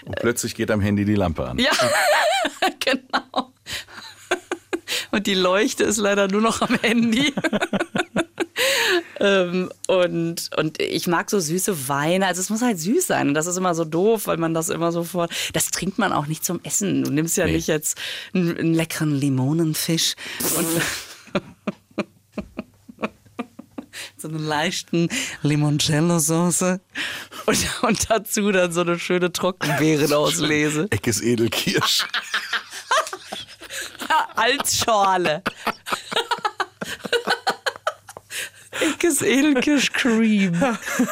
Und 0.05 0.15
plötzlich 0.21 0.55
geht 0.55 0.71
am 0.71 0.79
Handy 0.79 1.03
die 1.03 1.15
Lampe 1.15 1.45
an. 1.49 1.59
ja, 1.59 1.71
genau. 2.79 3.51
Und 5.11 5.27
die 5.27 5.33
Leuchte 5.33 5.83
ist 5.83 5.97
leider 5.97 6.29
nur 6.29 6.39
noch 6.41 6.61
am 6.61 6.75
Handy. 6.81 7.33
ähm, 9.19 9.69
und, 9.87 10.49
und 10.57 10.81
ich 10.81 11.07
mag 11.07 11.29
so 11.29 11.39
süße 11.39 11.87
Weine. 11.89 12.27
Also 12.27 12.39
es 12.41 12.49
muss 12.49 12.61
halt 12.61 12.79
süß 12.79 13.05
sein. 13.07 13.27
Und 13.27 13.33
das 13.33 13.47
ist 13.47 13.57
immer 13.57 13.75
so 13.75 13.85
doof, 13.85 14.27
weil 14.27 14.37
man 14.37 14.53
das 14.53 14.69
immer 14.69 14.91
sofort. 14.91 15.31
Das 15.53 15.67
trinkt 15.67 15.97
man 15.99 16.13
auch 16.13 16.27
nicht 16.27 16.45
zum 16.45 16.59
Essen. 16.63 17.03
Du 17.03 17.11
nimmst 17.11 17.37
ja 17.37 17.45
Nee. 17.45 17.53
nicht 17.53 17.67
jetzt 17.67 17.97
einen, 18.33 18.57
einen 18.57 18.73
leckeren 18.73 19.13
Limonenfisch 19.13 20.15
und 20.57 20.67
so 24.23 24.29
einen 24.29 24.45
leichten 24.45 25.09
Limoncello-Soße 25.43 26.79
und, 27.45 27.67
und 27.81 28.09
dazu 28.09 28.51
dann 28.51 28.71
so 28.71 28.81
eine 28.81 28.97
schöne 28.97 29.31
Trockenbeerenauslese. 29.31 30.87
Eckes 30.91 31.21
Edelkirsch. 31.21 32.05
als 34.35 34.77
Schorle. 34.77 35.43
Eckes 38.79 39.21
Edelkirsch 39.21 39.91
Cream. 39.91 40.57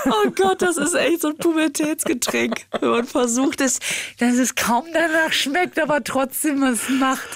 Oh 0.06 0.30
Gott, 0.36 0.62
das 0.62 0.78
ist 0.78 0.94
echt 0.94 1.22
so 1.22 1.30
ein 1.30 1.38
Pubertätsgetränk. 1.38 2.66
Wenn 2.80 2.90
man 2.90 3.06
versucht 3.06 3.60
es, 3.60 3.80
dass 4.20 4.36
es 4.36 4.56
kaum 4.56 4.86
danach 4.94 5.34
schmeckt, 5.34 5.78
aber 5.80 6.02
trotzdem 6.04 6.62
was 6.62 6.88
macht. 6.90 7.28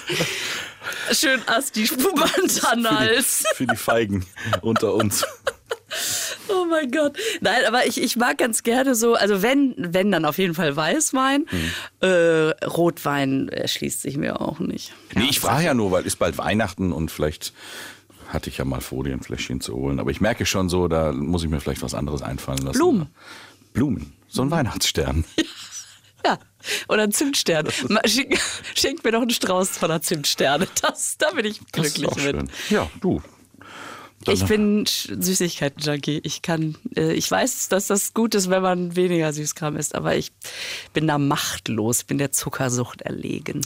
Schön 1.12 1.40
Asti 1.46 1.86
Spumantanhals. 1.86 3.44
Für 3.54 3.66
die 3.66 3.76
Feigen 3.76 4.26
unter 4.62 4.94
uns. 4.94 5.24
Oh 6.48 6.64
mein 6.68 6.90
Gott. 6.90 7.16
Nein, 7.40 7.64
aber 7.66 7.86
ich, 7.86 8.00
ich 8.02 8.16
mag 8.16 8.38
ganz 8.38 8.62
gerne 8.62 8.94
so, 8.94 9.14
also 9.14 9.42
wenn, 9.42 9.74
wenn 9.76 10.10
dann 10.12 10.24
auf 10.24 10.38
jeden 10.38 10.54
Fall 10.54 10.74
Weißwein. 10.76 11.46
Äh, 12.00 12.06
Rotwein 12.66 13.48
erschließt 13.48 14.02
sich 14.02 14.16
mir 14.16 14.40
auch 14.40 14.58
nicht. 14.58 14.92
Nee, 15.14 15.26
ich 15.30 15.40
frage 15.40 15.64
ja 15.64 15.74
nur, 15.74 15.90
weil 15.92 16.04
ist 16.06 16.16
bald 16.16 16.38
Weihnachten 16.38 16.92
und 16.92 17.10
vielleicht 17.10 17.52
hatte 18.28 18.50
ich 18.50 18.58
ja 18.58 18.64
mal 18.64 18.80
vor, 18.80 19.04
dir 19.04 19.12
ein 19.12 19.22
Fläschchen 19.22 19.60
zu 19.60 19.74
holen. 19.74 20.00
Aber 20.00 20.10
ich 20.10 20.20
merke 20.20 20.46
schon 20.46 20.68
so, 20.68 20.88
da 20.88 21.12
muss 21.12 21.44
ich 21.44 21.48
mir 21.50 21.60
vielleicht 21.60 21.82
was 21.82 21.94
anderes 21.94 22.22
einfallen 22.22 22.58
lassen. 22.58 22.78
Blumen. 22.78 23.06
Blumen. 23.72 24.12
So 24.28 24.42
ein 24.42 24.50
Weihnachtsstern. 24.50 25.24
Ja, 26.24 26.40
oder 26.88 27.04
ein 27.04 27.12
Zimtstern. 27.12 27.68
Schenk, 28.04 28.40
schenk 28.74 29.04
mir 29.04 29.12
doch 29.12 29.20
einen 29.20 29.30
Strauß 29.30 29.78
von 29.78 29.88
der 29.90 30.02
Zimtsterne. 30.02 30.66
Das, 30.82 31.16
da 31.18 31.30
bin 31.30 31.44
ich 31.44 31.60
Das 31.70 31.86
ist 31.86 31.94
glücklich 31.94 32.08
auch 32.08 32.16
mit. 32.16 32.24
schön. 32.36 32.50
Ja, 32.68 32.90
du. 33.00 33.22
Ich 34.28 34.44
bin 34.46 34.84
Süßigkeiten-Junkie. 34.86 36.20
Ich 36.24 36.42
kann, 36.42 36.76
äh, 36.96 37.12
ich 37.12 37.30
weiß, 37.30 37.68
dass 37.68 37.86
das 37.86 38.14
gut 38.14 38.34
ist, 38.34 38.50
wenn 38.50 38.62
man 38.62 38.96
weniger 38.96 39.32
Süßkram 39.32 39.76
isst, 39.76 39.94
aber 39.94 40.16
ich 40.16 40.32
bin 40.92 41.06
da 41.06 41.18
machtlos, 41.18 42.02
bin 42.04 42.18
der 42.18 42.32
Zuckersucht 42.32 43.02
erlegen. 43.02 43.60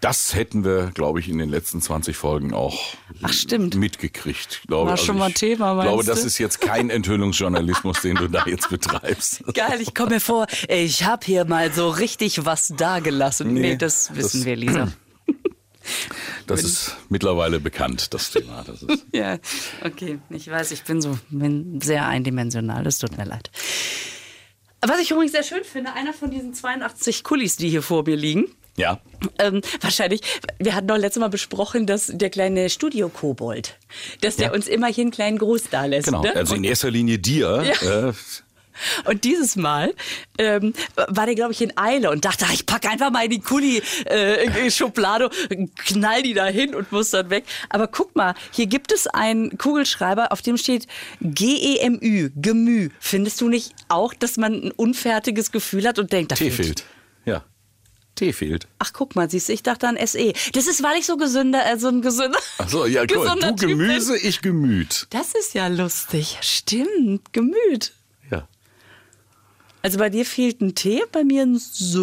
Das 0.00 0.34
hätten 0.34 0.64
wir, 0.64 0.90
glaube 0.94 1.20
ich, 1.20 1.28
in 1.28 1.38
den 1.38 1.48
letzten 1.48 1.80
20 1.80 2.16
Folgen 2.16 2.52
auch 2.52 2.76
Ach, 3.22 3.32
stimmt. 3.32 3.76
mitgekriegt. 3.76 4.58
Ich 4.62 4.66
Glaube, 4.66 4.90
War 4.90 4.96
schon 4.96 5.16
mal 5.16 5.28
ich 5.28 5.34
Thema, 5.36 5.74
meinst 5.74 5.88
glaube, 5.90 6.04
das 6.04 6.22
du? 6.22 6.26
ist 6.26 6.38
jetzt 6.38 6.60
kein 6.60 6.90
Enthüllungsjournalismus, 6.90 8.00
den 8.02 8.16
du 8.16 8.26
da 8.26 8.44
jetzt 8.46 8.68
betreibst. 8.68 9.44
Geil, 9.54 9.80
ich 9.80 9.94
komme 9.94 10.14
mir 10.14 10.20
vor, 10.20 10.46
ich 10.68 11.04
habe 11.04 11.24
hier 11.24 11.44
mal 11.44 11.72
so 11.72 11.88
richtig 11.88 12.44
was 12.44 12.72
dagelassen. 12.76 13.52
Nee, 13.52 13.60
Nee, 13.60 13.76
das 13.76 14.12
wissen 14.16 14.40
das- 14.40 14.44
wir, 14.46 14.56
Lisa. 14.56 14.92
Das 16.46 16.62
ist 16.64 16.96
mittlerweile 17.08 17.60
bekannt, 17.60 18.12
das 18.14 18.30
Thema. 18.30 18.64
Das 18.66 18.84
Ja, 19.12 19.38
okay. 19.84 20.18
Ich 20.30 20.50
weiß, 20.50 20.70
ich 20.72 20.82
bin 20.84 21.00
so 21.00 21.18
bin 21.30 21.80
sehr 21.80 22.06
eindimensional. 22.06 22.82
Das 22.84 22.98
tut 22.98 23.16
mir 23.16 23.24
leid. 23.24 23.50
Was 24.84 24.98
ich 25.00 25.10
übrigens 25.12 25.32
sehr 25.32 25.44
schön 25.44 25.62
finde, 25.64 25.92
einer 25.92 26.12
von 26.12 26.30
diesen 26.30 26.54
82 26.54 27.22
Kulis, 27.22 27.56
die 27.56 27.68
hier 27.70 27.82
vor 27.82 28.02
mir 28.04 28.16
liegen, 28.16 28.46
ja. 28.76 29.00
ähm, 29.38 29.60
wahrscheinlich, 29.80 30.22
wir 30.58 30.74
hatten 30.74 30.88
doch 30.88 30.96
letztes 30.96 31.20
Mal 31.20 31.28
besprochen, 31.28 31.86
dass 31.86 32.06
der 32.08 32.30
kleine 32.30 32.68
Studio-Kobold, 32.68 33.78
dass 34.22 34.34
der 34.36 34.46
Ja. 34.48 34.52
uns 34.54 34.66
immerhin 34.66 35.12
klein 35.12 35.38
groß 35.38 35.64
da 35.70 35.84
lässt. 35.84 36.06
Genau, 36.06 36.22
Ne? 36.22 36.34
also 36.34 36.56
in 36.56 36.64
erster 36.64 36.90
Linie 36.90 37.18
dir. 37.20 37.62
Äh, 37.82 38.12
Und 39.04 39.24
dieses 39.24 39.56
Mal 39.56 39.94
ähm, 40.38 40.72
war 41.08 41.26
der, 41.26 41.34
glaube 41.34 41.52
ich, 41.52 41.60
in 41.62 41.76
Eile 41.76 42.10
und 42.10 42.24
dachte, 42.24 42.44
ich 42.52 42.66
packe 42.66 42.88
einfach 42.88 43.10
mal 43.10 43.24
in 43.24 43.30
die 43.30 43.40
Kuli-Schublade, 43.40 45.30
knall 45.86 46.22
die 46.22 46.34
da 46.34 46.46
hin 46.46 46.74
und 46.74 46.90
muss 46.92 47.10
dann 47.10 47.30
weg. 47.30 47.44
Aber 47.68 47.86
guck 47.88 48.14
mal, 48.16 48.34
hier 48.50 48.66
gibt 48.66 48.92
es 48.92 49.06
einen 49.06 49.56
Kugelschreiber, 49.58 50.32
auf 50.32 50.42
dem 50.42 50.56
steht 50.56 50.86
G-E-M-Ü, 51.20 52.30
Gemü. 52.36 52.90
Findest 53.00 53.40
du 53.40 53.48
nicht 53.48 53.72
auch, 53.88 54.14
dass 54.14 54.36
man 54.36 54.52
ein 54.54 54.70
unfertiges 54.72 55.52
Gefühl 55.52 55.86
hat 55.86 55.98
und 55.98 56.12
denkt, 56.12 56.32
da 56.32 56.36
Tee 56.36 56.50
fehlt- 56.50 56.54
fehlt. 56.66 56.84
Ja. 57.24 57.44
Tee 58.14 58.32
fehlt. 58.34 58.66
Ach, 58.78 58.92
guck 58.92 59.16
mal, 59.16 59.30
siehst 59.30 59.48
du, 59.48 59.54
ich 59.54 59.62
dachte 59.62 59.88
an 59.88 59.96
SE. 60.06 60.32
Das 60.52 60.66
ist, 60.66 60.82
weil 60.82 60.98
ich 60.98 61.06
so 61.06 61.16
gesünder, 61.16 61.64
äh, 61.70 61.78
so 61.78 61.88
ein 61.88 62.02
gesünder, 62.02 62.38
Achso, 62.58 62.84
ja, 62.84 63.00
cool. 63.02 63.06
gesunder 63.06 63.52
Du. 63.52 63.66
Gemüse, 63.68 64.18
ich 64.18 64.42
Gemüt. 64.42 65.06
Das 65.10 65.34
ist 65.34 65.54
ja 65.54 65.68
lustig. 65.68 66.36
Stimmt, 66.42 67.32
Gemüt. 67.32 67.94
Ja. 69.82 69.84
Also 69.84 69.98
bei 69.98 70.10
dir 70.10 70.24
fehlt 70.24 70.60
ein 70.60 70.74
T, 70.74 71.02
bei 71.10 71.24
mir 71.24 71.42
ein 71.42 71.56
S. 71.56 71.96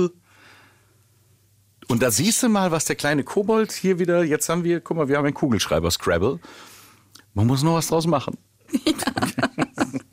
Und 1.87 2.03
da 2.03 2.11
siehst 2.11 2.43
du 2.43 2.49
mal, 2.49 2.71
was 2.71 2.85
der 2.85 2.95
kleine 2.95 3.23
Kobold 3.23 3.71
hier 3.71 3.97
wieder, 3.97 4.23
jetzt 4.23 4.47
haben 4.49 4.63
wir, 4.63 4.79
guck 4.79 4.97
mal, 4.97 5.07
wir 5.07 5.17
haben 5.17 5.25
einen 5.25 5.33
Kugelschreiber, 5.33 5.89
Scrabble. 5.89 6.39
Man 7.33 7.47
muss 7.47 7.63
noch 7.63 7.75
was 7.75 7.87
draus 7.87 8.05
machen. 8.05 8.37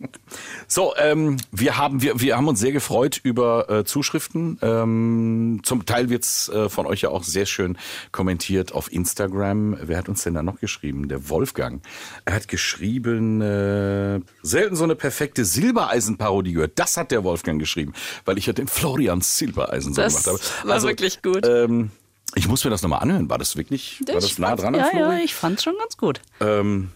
So, 0.69 0.95
ähm, 0.97 1.37
wir 1.53 1.77
haben 1.79 2.03
wir, 2.03 2.21
wir 2.21 2.37
haben 2.37 2.49
uns 2.49 2.59
sehr 2.59 2.73
gefreut 2.73 3.21
über 3.23 3.71
äh, 3.71 3.85
Zuschriften. 3.85 4.59
Ähm, 4.63 5.61
zum 5.63 5.87
Teil 5.87 6.11
wird's 6.11 6.49
äh, 6.49 6.69
von 6.69 6.87
euch 6.87 7.03
ja 7.03 7.11
auch 7.11 7.23
sehr 7.23 7.47
schön 7.47 7.79
kommentiert 8.11 8.73
auf 8.73 8.93
Instagram. 8.93 9.77
Wer 9.81 9.99
hat 9.99 10.09
uns 10.09 10.25
denn 10.25 10.35
da 10.35 10.43
noch 10.43 10.59
geschrieben? 10.59 11.09
Der 11.09 11.29
Wolfgang. 11.29 11.83
Er 12.25 12.35
hat 12.35 12.49
geschrieben, 12.49 13.41
äh, 13.41 14.21
selten 14.43 14.75
so 14.75 14.83
eine 14.85 14.97
perfekte 14.97 15.45
Silbereisen-Parodie 15.45 16.55
gehört. 16.55 16.73
Das 16.77 16.97
hat 16.97 17.13
der 17.13 17.23
Wolfgang 17.23 17.61
geschrieben, 17.61 17.93
weil 18.25 18.37
ich 18.37 18.47
ja 18.47 18.53
den 18.53 18.67
Florian 18.67 19.21
Silbereisen 19.21 19.95
so 19.95 20.03
Das 20.03 20.25
gemacht 20.25 20.43
habe. 20.65 20.69
war 20.69 20.83
wirklich 20.83 21.23
gut. 21.23 21.47
Ähm, 21.47 21.91
Ich 22.35 22.49
muss 22.49 22.65
mir 22.65 22.71
das 22.71 22.83
nochmal 22.83 23.03
anhören. 23.03 23.31
War 23.31 23.39
das 23.39 23.57
wirklich, 23.57 24.01
war 24.07 24.17
das 24.17 24.37
nah 24.39 24.57
dran? 24.57 24.75
an 24.75 24.81
Ja, 24.93 25.13
ja, 25.13 25.19
ich 25.25 25.35
fand's 25.35 25.63
schon 25.63 25.77
ganz 25.79 25.97
gut. 25.97 26.21
Ähm, 26.41 26.91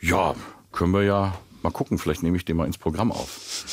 ja, 0.00 0.34
können 0.72 0.92
wir 0.92 1.02
ja 1.02 1.38
mal 1.62 1.70
gucken. 1.70 1.98
Vielleicht 1.98 2.22
nehme 2.22 2.36
ich 2.36 2.44
den 2.44 2.56
mal 2.56 2.66
ins 2.66 2.78
Programm 2.78 3.12
auf. 3.12 3.64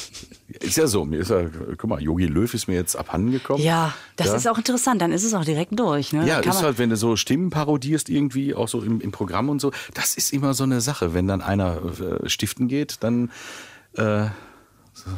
Ist 0.47 0.77
ja 0.77 0.87
so, 0.87 1.05
mir 1.05 1.19
ist 1.19 1.31
ja, 1.31 1.43
guck 1.77 1.89
mal, 1.89 2.01
Yogi 2.01 2.27
Löw 2.27 2.53
ist 2.53 2.67
mir 2.67 2.75
jetzt 2.75 2.95
abhanden 2.95 3.31
gekommen. 3.31 3.63
Ja, 3.63 3.93
das 4.15 4.27
Ja. 4.27 4.35
ist 4.35 4.47
auch 4.47 4.57
interessant. 4.57 5.01
Dann 5.01 5.11
ist 5.11 5.23
es 5.23 5.33
auch 5.33 5.43
direkt 5.45 5.77
durch. 5.79 6.13
Ne? 6.13 6.27
Ja, 6.27 6.39
ist 6.39 6.61
halt, 6.61 6.77
wenn 6.77 6.89
du 6.89 6.97
so 6.97 7.15
Stimmen 7.15 7.49
parodierst 7.49 8.09
irgendwie, 8.09 8.53
auch 8.53 8.67
so 8.67 8.81
im, 8.81 9.01
im 9.01 9.11
Programm 9.11 9.49
und 9.49 9.59
so, 9.59 9.71
das 9.93 10.15
ist 10.15 10.33
immer 10.33 10.53
so 10.53 10.63
eine 10.63 10.81
Sache. 10.81 11.13
Wenn 11.13 11.27
dann 11.27 11.41
einer 11.41 11.81
äh, 12.23 12.29
stiften 12.29 12.67
geht, 12.67 12.97
dann 13.03 13.31
äh, 13.93 14.25
so 14.93 15.09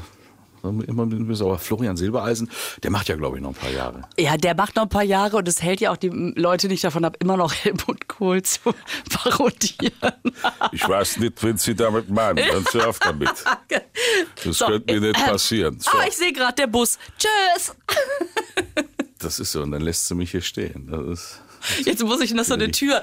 immer 0.69 1.03
ein 1.03 1.09
bisschen 1.09 1.35
sauer. 1.35 1.59
Florian 1.59 1.97
Silbereisen, 1.97 2.49
der 2.83 2.91
macht 2.91 3.07
ja, 3.09 3.15
glaube 3.15 3.37
ich, 3.37 3.43
noch 3.43 3.49
ein 3.49 3.55
paar 3.55 3.71
Jahre. 3.71 4.01
Ja, 4.17 4.37
der 4.37 4.55
macht 4.55 4.75
noch 4.75 4.83
ein 4.83 4.89
paar 4.89 5.03
Jahre 5.03 5.37
und 5.37 5.47
es 5.47 5.61
hält 5.61 5.81
ja 5.81 5.91
auch 5.91 5.97
die 5.97 6.09
Leute 6.09 6.67
nicht 6.67 6.83
davon 6.83 7.05
ab, 7.05 7.17
immer 7.19 7.37
noch 7.37 7.53
Helmut 7.53 8.07
Kohl 8.07 8.41
zu 8.43 8.59
parodieren. 9.09 10.13
Ich 10.71 10.87
weiß 10.87 11.17
nicht, 11.19 11.41
wenn 11.43 11.57
Sie 11.57 11.75
damit 11.75 12.09
meinen. 12.09 12.37
Hören 12.43 12.65
Sie 12.71 12.81
auf 12.81 12.99
damit. 12.99 13.29
Das 14.43 14.59
So, 14.59 14.67
könnte 14.67 14.93
mir 14.93 15.01
nicht 15.09 15.19
äh, 15.19 15.31
passieren. 15.31 15.79
So, 15.79 15.91
Ah, 15.97 16.05
ich 16.07 16.15
sehe 16.15 16.31
gerade 16.31 16.53
der 16.53 16.67
Bus. 16.67 16.97
Tschüss. 17.17 17.75
das 19.19 19.39
ist 19.39 19.51
so. 19.51 19.63
Und 19.63 19.71
dann 19.71 19.81
lässt 19.81 20.07
sie 20.07 20.15
mich 20.15 20.31
hier 20.31 20.41
stehen. 20.41 20.87
Das 20.89 21.05
ist, 21.19 21.41
Jetzt 21.83 22.03
muss 22.03 22.21
ich 22.21 22.33
noch 22.33 22.43
so 22.43 22.53
eine 22.53 22.71
Tür 22.71 23.01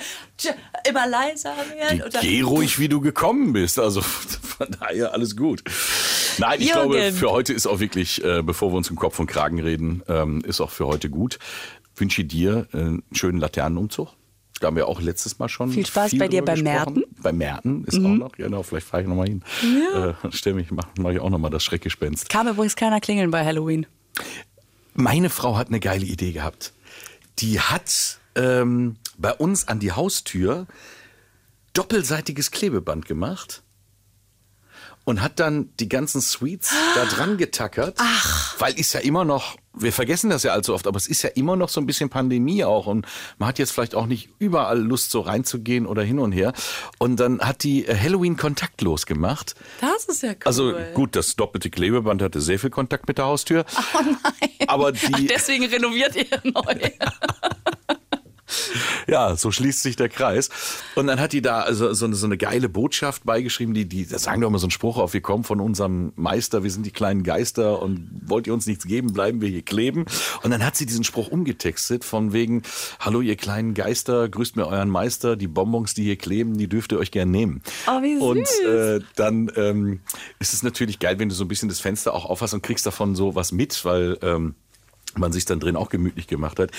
immer 0.89 1.07
leiser 1.07 1.55
werden. 1.77 2.03
Geh 2.21 2.43
ruhig, 2.43 2.79
wie 2.79 2.89
du 2.89 3.01
gekommen 3.01 3.53
bist. 3.53 3.79
Also 3.79 4.01
von 4.59 4.69
daher 4.81 5.13
alles 5.13 5.37
gut. 5.37 5.63
Nein, 6.39 6.61
ich 6.61 6.69
Jürgen. 6.69 6.91
glaube, 6.91 7.13
für 7.13 7.31
heute 7.31 7.53
ist 7.53 7.67
auch 7.67 7.81
wirklich, 7.81 8.23
äh, 8.25 8.43
bevor 8.43 8.73
wir 8.73 8.77
uns 8.77 8.91
im 8.91 8.97
Kopf 8.97 9.19
und 9.19 9.27
Kragen 9.27 9.61
reden, 9.61 10.03
ähm, 10.09 10.43
ist 10.45 10.61
auch 10.61 10.71
für 10.71 10.87
heute 10.87 11.11
gut. 11.11 11.39
Wünsche 11.97 12.25
dir 12.25 12.67
äh, 12.73 12.79
einen 12.79 13.03
schönen 13.13 13.39
Laternenumzug. 13.39 14.09
Da 14.61 14.69
haben 14.69 14.77
wir 14.77 14.87
auch 14.89 15.01
letztes 15.01 15.39
Mal 15.39 15.49
schon. 15.49 15.71
Viel 15.71 15.85
Spaß 15.85 16.17
bei 16.17 16.29
dir 16.29 16.45
bei 16.45 16.55
gesprochen. 16.55 16.95
Merten. 16.95 17.03
Bei 17.21 17.33
Merten 17.33 17.85
ist 17.85 17.99
auch 17.99 18.09
noch, 18.09 18.33
genau, 18.33 18.63
vielleicht 18.63 18.87
fahre 18.87 19.03
ich 19.03 19.09
nochmal 19.09 19.27
hin. 19.27 19.43
Äh, 19.95 20.15
stell 20.31 20.55
mich, 20.55 20.71
mach, 20.71 20.87
mach 20.97 21.11
ich 21.11 21.21
auch 21.21 21.31
nochmal 21.31 21.51
das 21.51 21.65
Schreckgespenst. 21.65 22.29
Kam 22.31 22.49
übrigens 22.49 22.77
keiner 22.77 23.01
klingeln 23.01 23.31
bei 23.31 23.45
Halloween. 23.45 23.87
Meine 24.95 25.29
Frau 25.29 25.57
hat 25.57 25.69
eine 25.69 25.81
geile 25.81 26.07
Idee 26.07 26.33
gehabt. 26.33 26.73
Die 27.41 27.61
hat 27.61 28.21
ähm, 28.37 28.97
bei 29.19 29.33
uns 29.33 29.69
an 29.69 29.81
die 29.81 29.93
Haustür 29.93 30.67
doppelseitiges 31.73 32.51
Klebeband 32.51 33.07
gemacht 33.07 33.63
und 35.05 35.21
hat 35.21 35.39
dann 35.39 35.71
die 35.79 35.89
ganzen 35.89 36.21
Sweets 36.21 36.75
da 36.95 37.05
dran 37.05 37.37
getackert. 37.37 37.97
Ach. 37.99 38.59
Weil 38.59 38.79
ist 38.79 38.95
ja 38.95 39.01
immer 39.01 39.25
noch, 39.25 39.57
wir 39.75 39.93
vergessen 39.93 40.31
das 40.31 40.45
ja 40.45 40.53
allzu 40.53 40.73
oft, 40.73 40.87
aber 40.87 40.97
es 40.97 41.07
ist 41.07 41.23
ja 41.23 41.31
immer 41.31 41.57
noch 41.57 41.69
so 41.69 41.81
ein 41.81 41.87
bisschen 41.87 42.09
Pandemie 42.09 42.65
auch 42.65 42.87
und 42.87 43.07
man 43.39 43.49
hat 43.49 43.59
jetzt 43.59 43.73
vielleicht 43.73 43.95
auch 43.95 44.07
nicht 44.07 44.31
überall 44.39 44.81
Lust 44.81 45.11
so 45.11 45.21
reinzugehen 45.21 45.87
oder 45.87 46.03
hin 46.03 46.19
und 46.19 46.33
her. 46.33 46.55
Und 46.99 47.21
dann 47.21 47.41
hat 47.41 47.65
die 47.65 47.87
äh, 47.87 47.97
Halloween 47.97 48.37
kontaktlos 48.37 49.05
gemacht. 49.05 49.55
Das 49.81 50.07
ist 50.07 50.23
ja 50.23 50.31
cool. 50.31 50.37
Also 50.45 50.75
gut, 50.95 51.17
das 51.17 51.37
doppelte 51.37 51.69
Klebeband 51.69 52.23
hatte 52.23 52.41
sehr 52.41 52.59
viel 52.59 52.71
Kontakt 52.71 53.07
mit 53.07 53.19
der 53.19 53.27
Haustür. 53.27 53.67
Oh 53.95 54.01
nein. 54.03 54.69
Aber 54.69 54.93
Ach, 54.95 55.17
die, 55.19 55.27
deswegen 55.27 55.67
renoviert 55.67 56.17
ihr 56.17 56.27
neu. 56.45 56.63
Ja, 59.07 59.37
so 59.37 59.51
schließt 59.51 59.83
sich 59.83 59.97
der 59.97 60.09
Kreis. 60.09 60.51
Und 60.95 61.07
dann 61.07 61.21
hat 61.21 61.33
die 61.33 61.43
da 61.43 61.61
also 61.61 61.93
so, 61.93 62.07
eine, 62.07 62.15
so 62.15 62.27
eine 62.27 62.37
geile 62.37 62.69
Botschaft 62.69 63.25
beigeschrieben, 63.25 63.75
die, 63.75 63.87
die, 63.87 64.07
da 64.07 64.19
sagen 64.19 64.41
doch 64.41 64.49
immer 64.49 64.59
so 64.59 64.67
einen 64.67 64.71
Spruch 64.71 64.99
auf, 64.99 65.13
wir 65.15 65.21
kommen 65.21 65.45
von 65.45 65.61
unserem 65.61 66.13
Meister, 66.17 66.63
wir 66.63 66.71
sind 66.71 66.87
die 66.87 66.91
kleinen 66.91 67.23
Geister 67.23 67.83
und 67.83 68.09
wollt 68.27 68.47
ihr 68.47 68.55
uns 68.55 68.67
nichts 68.67 68.87
geben, 68.87 69.13
bleiben 69.13 69.41
wir 69.41 69.49
hier 69.49 69.63
kleben. 69.63 70.07
Und 70.43 70.51
dann 70.51 70.65
hat 70.65 70.77
sie 70.77 70.87
diesen 70.87 71.05
Spruch 71.05 71.29
umgetextet 71.29 72.05
von 72.05 72.33
wegen, 72.33 72.63
hallo 73.01 73.21
ihr 73.21 73.37
kleinen 73.37 73.75
Geister, 73.75 74.29
grüßt 74.29 74.57
mir 74.57 74.67
euren 74.67 74.91
Meister, 74.91 75.37
die 75.37 75.49
Bonbons, 75.49 75.95
die 75.95 76.05
hier 76.05 76.17
kleben, 76.17 76.57
die 76.57 76.69
dürft 76.69 76.93
ihr 76.93 76.99
euch 76.99 77.11
gern 77.11 77.31
nehmen. 77.31 77.63
Oh, 77.87 78.03
wie 78.03 78.17
Und 78.17 78.47
süß. 78.47 78.61
äh, 78.67 79.01
dann 79.17 79.51
ähm, 79.57 80.01
ist 80.39 80.55
es 80.55 80.63
natürlich 80.63 80.99
geil, 80.99 81.19
wenn 81.19 81.29
du 81.29 81.35
so 81.35 81.45
ein 81.45 81.49
bisschen 81.49 81.69
das 81.69 81.81
Fenster 81.81 82.15
auch 82.15 82.25
aufhast 82.25 82.55
und 82.55 82.63
kriegst 82.63 82.87
davon 82.87 83.15
so 83.15 83.35
was 83.35 83.53
mit, 83.53 83.85
weil 83.85 84.19
ähm, 84.23 84.55
man 85.17 85.33
sich 85.33 85.45
dann 85.45 85.61
drin 85.61 85.77
auch 85.77 85.91
gemütlich 85.91 86.27
gemacht 86.27 86.59
hat. 86.59 86.71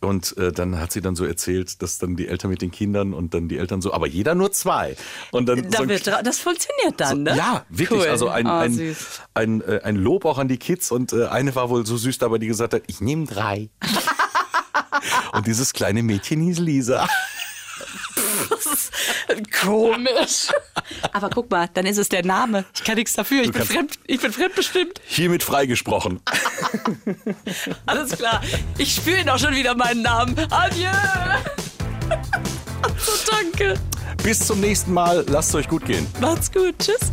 Und 0.00 0.36
äh, 0.36 0.52
dann 0.52 0.78
hat 0.78 0.92
sie 0.92 1.00
dann 1.00 1.16
so 1.16 1.24
erzählt, 1.24 1.82
dass 1.82 1.98
dann 1.98 2.16
die 2.16 2.28
Eltern 2.28 2.50
mit 2.50 2.62
den 2.62 2.70
Kindern 2.70 3.14
und 3.14 3.34
dann 3.34 3.48
die 3.48 3.58
Eltern 3.58 3.82
so, 3.82 3.92
aber 3.92 4.06
jeder 4.06 4.34
nur 4.34 4.52
zwei. 4.52 4.96
Und 5.32 5.46
dann 5.46 5.70
Da 5.70 5.78
so 5.78 5.88
wird, 5.88 6.06
das 6.06 6.38
funktioniert 6.38 7.00
dann, 7.00 7.24
ne? 7.24 7.36
ja, 7.36 7.64
wirklich. 7.68 8.00
Cool. 8.02 8.08
Also 8.08 8.28
ein, 8.28 8.46
Oh, 8.46 8.50
ein, 8.50 8.96
ein, 9.34 9.60
äh, 9.60 9.80
ein 9.82 9.96
Lob 9.96 10.24
auch 10.24 10.38
an 10.38 10.48
die 10.48 10.58
Kids. 10.58 10.90
Und 10.90 11.12
äh, 11.12 11.26
eine 11.26 11.54
war 11.54 11.68
wohl 11.70 11.84
so 11.84 11.96
süß 11.96 12.18
dabei, 12.18 12.38
die 12.38 12.46
gesagt 12.46 12.74
hat, 12.74 12.82
ich 12.86 13.00
nehme 13.00 13.26
drei. 13.26 13.68
und 15.32 15.46
dieses 15.46 15.72
kleine 15.72 16.02
Mädchen 16.02 16.40
hieß 16.40 16.58
Lisa. 16.60 17.08
Komisch. 19.60 20.48
Aber 21.12 21.30
guck 21.30 21.50
mal, 21.50 21.68
dann 21.74 21.86
ist 21.86 21.98
es 21.98 22.08
der 22.08 22.24
Name. 22.24 22.64
Ich 22.74 22.84
kann 22.84 22.96
nichts 22.96 23.14
dafür. 23.14 23.42
Ich 23.42 23.52
bin, 23.52 23.62
fremd, 23.62 23.98
ich 24.06 24.20
bin 24.20 24.32
fremdbestimmt. 24.32 25.00
Hiermit 25.06 25.42
freigesprochen. 25.42 26.20
Alles 27.86 28.12
klar. 28.12 28.42
Ich 28.78 28.94
spüre 28.94 29.20
ihn 29.20 29.28
auch 29.28 29.38
schon 29.38 29.54
wieder 29.54 29.74
meinen 29.74 30.02
Namen. 30.02 30.36
Adieu. 30.50 30.88
so, 32.98 33.12
danke. 33.30 33.74
Bis 34.22 34.40
zum 34.40 34.60
nächsten 34.60 34.92
Mal. 34.92 35.24
Lasst 35.28 35.50
es 35.50 35.54
euch 35.54 35.68
gut 35.68 35.84
gehen. 35.84 36.06
Macht's 36.20 36.50
gut. 36.50 36.74
Tschüss. 36.78 37.12